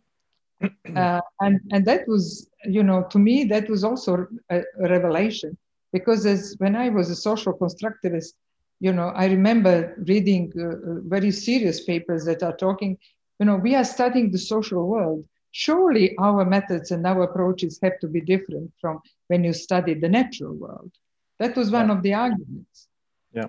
uh, 0.96 1.22
and 1.40 1.62
and 1.72 1.86
that 1.86 2.08
was, 2.08 2.50
you 2.66 2.84
know, 2.84 3.04
to 3.12 3.20
me 3.20 3.46
that 3.46 3.70
was 3.70 3.84
also 3.84 4.28
a, 4.50 4.60
a 4.84 4.90
revelation 4.90 5.58
because 5.92 6.26
as 6.26 6.56
when 6.60 6.76
I 6.76 6.90
was 6.90 7.10
a 7.10 7.16
social 7.16 7.54
constructivist, 7.54 8.34
you 8.80 8.94
know, 8.94 9.10
I 9.10 9.26
remember 9.26 9.96
reading 10.08 10.54
uh, 10.58 10.64
uh, 10.64 10.76
very 11.04 11.32
serious 11.32 11.84
papers 11.84 12.26
that 12.26 12.44
are 12.44 12.56
talking, 12.56 12.98
you 13.40 13.46
know, 13.46 13.58
we 13.58 13.76
are 13.76 13.84
studying 13.84 14.32
the 14.32 14.38
social 14.38 14.88
world. 14.88 15.26
Surely 15.52 16.16
our 16.18 16.46
methods 16.46 16.92
and 16.92 17.06
our 17.06 17.24
approaches 17.24 17.80
have 17.82 18.00
to 18.00 18.08
be 18.08 18.22
different 18.22 18.72
from 18.80 19.00
when 19.28 19.44
you 19.44 19.54
study 19.54 19.96
the 19.96 20.08
natural 20.08 20.54
world. 20.54 20.92
That 21.40 21.56
was 21.56 21.72
one 21.72 21.88
yeah. 21.88 21.96
of 21.96 22.04
the 22.04 22.14
arguments. 22.14 22.88
Yeah. 23.34 23.48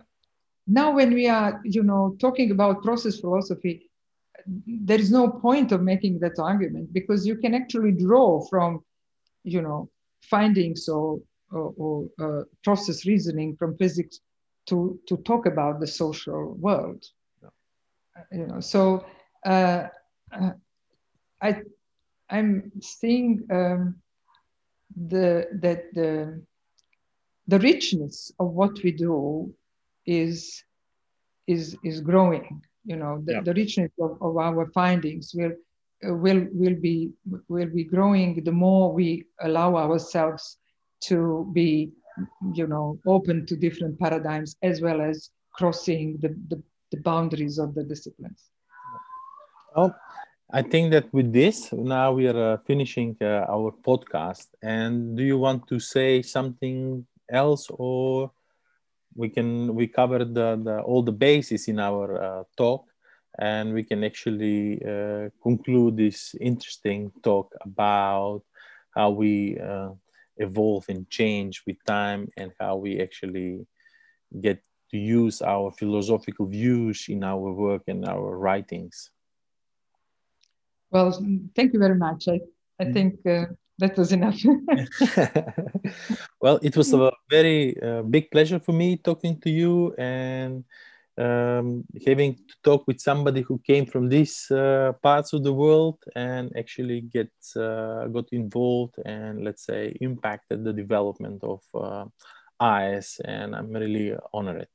Now, 0.67 0.93
when 0.95 1.13
we 1.13 1.29
are, 1.29 1.61
you 1.65 1.83
know, 1.83 2.17
talking 2.19 2.51
about 2.51 2.83
process 2.83 3.21
philosophy, 3.21 3.91
there 4.47 4.99
is 4.99 5.11
no 5.11 5.29
point 5.29 5.73
of 5.73 5.83
making 5.83 6.21
that 6.21 6.39
argument 6.39 6.93
because 6.93 7.27
you 7.27 7.37
can 7.37 7.55
actually 7.55 7.93
draw 7.93 8.45
from, 8.49 8.83
you 9.45 9.61
know, 9.61 9.91
findings 10.23 10.89
or 10.89 11.21
or, 11.51 11.75
or 11.77 12.09
uh, 12.21 12.45
process 12.65 13.07
reasoning 13.07 13.57
from 13.57 13.77
physics 13.77 14.21
to, 14.67 14.99
to 15.07 15.17
talk 15.19 15.47
about 15.47 15.81
the 15.81 15.87
social 15.87 16.55
world. 16.55 17.05
You 18.31 18.47
know, 18.47 18.61
so 18.61 19.05
uh, 19.47 19.89
uh, 20.33 20.51
I, 21.43 21.63
I'm 22.29 22.71
seeing 22.81 23.47
um, 23.51 23.97
the, 24.95 25.49
that 25.61 25.95
the, 25.95 26.43
the 27.49 27.59
richness 27.59 28.31
of 28.39 28.51
what 28.51 28.83
we 28.83 28.93
do 28.93 29.53
is, 30.07 30.63
is, 31.47 31.77
is 31.83 32.01
growing. 32.01 32.63
You 32.85 32.97
know, 32.97 33.23
the, 33.25 33.33
yeah. 33.35 33.41
the 33.41 33.55
richness 33.55 33.91
of, 34.01 34.19
of 34.21 34.37
our 34.37 34.71
findings 34.73 35.33
will, 35.35 35.53
uh, 36.07 36.15
will, 36.15 36.47
will, 36.53 36.77
be, 36.77 37.11
will 37.49 37.69
be 37.69 37.85
growing 37.85 38.45
the 38.45 38.53
more 38.53 38.93
we 38.93 39.27
allow 39.41 39.77
ourselves 39.77 40.60
to 41.01 41.51
be 41.53 41.93
you 42.53 42.67
know 42.67 42.99
open 43.07 43.47
to 43.47 43.57
different 43.57 43.99
paradigms 43.99 44.57
as 44.63 44.81
well 44.81 45.01
as 45.01 45.31
crossing 45.53 46.19
the, 46.21 46.29
the, 46.49 46.63
the 46.91 47.01
boundaries 47.01 47.59
of 47.59 47.75
the 47.75 47.83
disciplines. 47.83 48.51
Well 49.75 49.95
i 50.53 50.63
think 50.63 50.91
that 50.91 51.13
with 51.13 51.33
this 51.33 51.73
now 51.73 52.13
we 52.13 52.27
are 52.27 52.55
uh, 52.55 52.57
finishing 52.67 53.17
uh, 53.21 53.47
our 53.49 53.71
podcast. 53.71 54.49
And 54.63 55.17
do 55.17 55.23
you 55.23 55.39
want 55.39 55.69
to 55.69 55.79
say 55.79 56.23
something 56.23 57.07
else 57.31 57.69
or 57.71 58.33
we 59.15 59.29
can 59.29 59.75
we 59.75 59.87
covered 59.87 60.35
the, 60.35 60.61
the 60.63 60.81
all 60.81 61.03
the 61.03 61.13
bases 61.13 61.69
in 61.69 61.79
our 61.79 62.23
uh, 62.23 62.43
talk 62.57 62.85
and 63.39 63.73
we 63.73 63.85
can 63.85 64.03
actually 64.05 64.83
uh, 64.85 65.31
conclude 65.43 65.97
this 65.97 66.35
interesting 66.41 67.13
talk 67.23 67.55
about 67.61 68.43
how 68.95 69.11
we 69.11 69.59
uh, 69.59 69.91
evolve 70.41 70.85
and 70.89 71.09
change 71.11 71.63
with 71.67 71.77
time 71.85 72.29
and 72.37 72.53
how 72.59 72.77
we 72.77 73.01
actually 73.01 73.67
get 74.41 74.63
to 74.91 74.99
use 74.99 75.41
our 75.43 75.71
philosophical 75.73 76.47
views 76.47 77.07
in 77.09 77.23
our 77.23 77.53
work 77.53 77.83
and 77.87 78.05
our 78.07 78.37
writings. 78.37 79.11
Well, 80.91 81.13
thank 81.55 81.73
you 81.73 81.79
very 81.79 81.95
much. 81.95 82.27
I, 82.29 82.41
I 82.81 82.85
mm. 82.87 82.93
think 82.93 83.27
uh, 83.27 83.47
that 83.79 83.97
was 83.97 84.13
enough. 84.13 84.41
well, 86.41 86.59
it 86.63 86.77
was 86.77 86.93
a 86.93 87.13
very 87.31 87.81
uh, 87.81 88.03
big 88.03 88.31
pleasure 88.31 88.59
for 88.59 88.73
me 88.73 88.97
talking 88.97 89.41
to 89.41 89.51
you 89.51 89.95
and 89.99 90.65
um, 91.21 91.85
having 92.07 92.35
to 92.35 92.55
talk 92.65 92.87
with 92.87 93.01
somebody 93.01 93.43
who 93.43 93.59
came 93.59 93.87
from 93.87 94.09
these 94.09 94.51
uh, 94.51 94.93
parts 95.03 95.33
of 95.33 95.45
the 95.45 95.53
world 95.53 95.99
and 96.17 96.51
actually 96.57 97.03
get 97.03 97.33
uh, 97.57 98.07
got 98.07 98.27
involved 98.33 98.95
and 99.05 99.45
let's 99.45 99.65
say 99.67 99.97
impacted 100.01 100.65
the 100.65 100.73
development 100.73 101.43
of 101.45 101.61
uh, 101.75 102.05
IS 102.61 103.21
and 103.25 103.55
I'm 103.55 103.71
really 103.73 104.15
honored. 104.33 104.69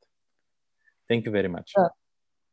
Thank 1.09 1.25
you 1.25 1.31
very 1.31 1.49
much. 1.49 1.73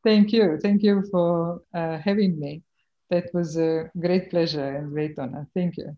Thank 0.05 0.33
you. 0.33 0.59
Thank 0.61 0.83
you 0.83 1.05
for 1.11 1.63
uh, 1.75 1.99
having 1.99 2.39
me. 2.39 2.63
That 3.11 3.33
was 3.35 3.57
a 3.57 3.91
great 3.99 4.31
pleasure 4.31 4.77
and 4.77 4.91
great 4.91 5.19
honor. 5.19 5.47
Thank 5.55 5.77
you. 5.77 5.97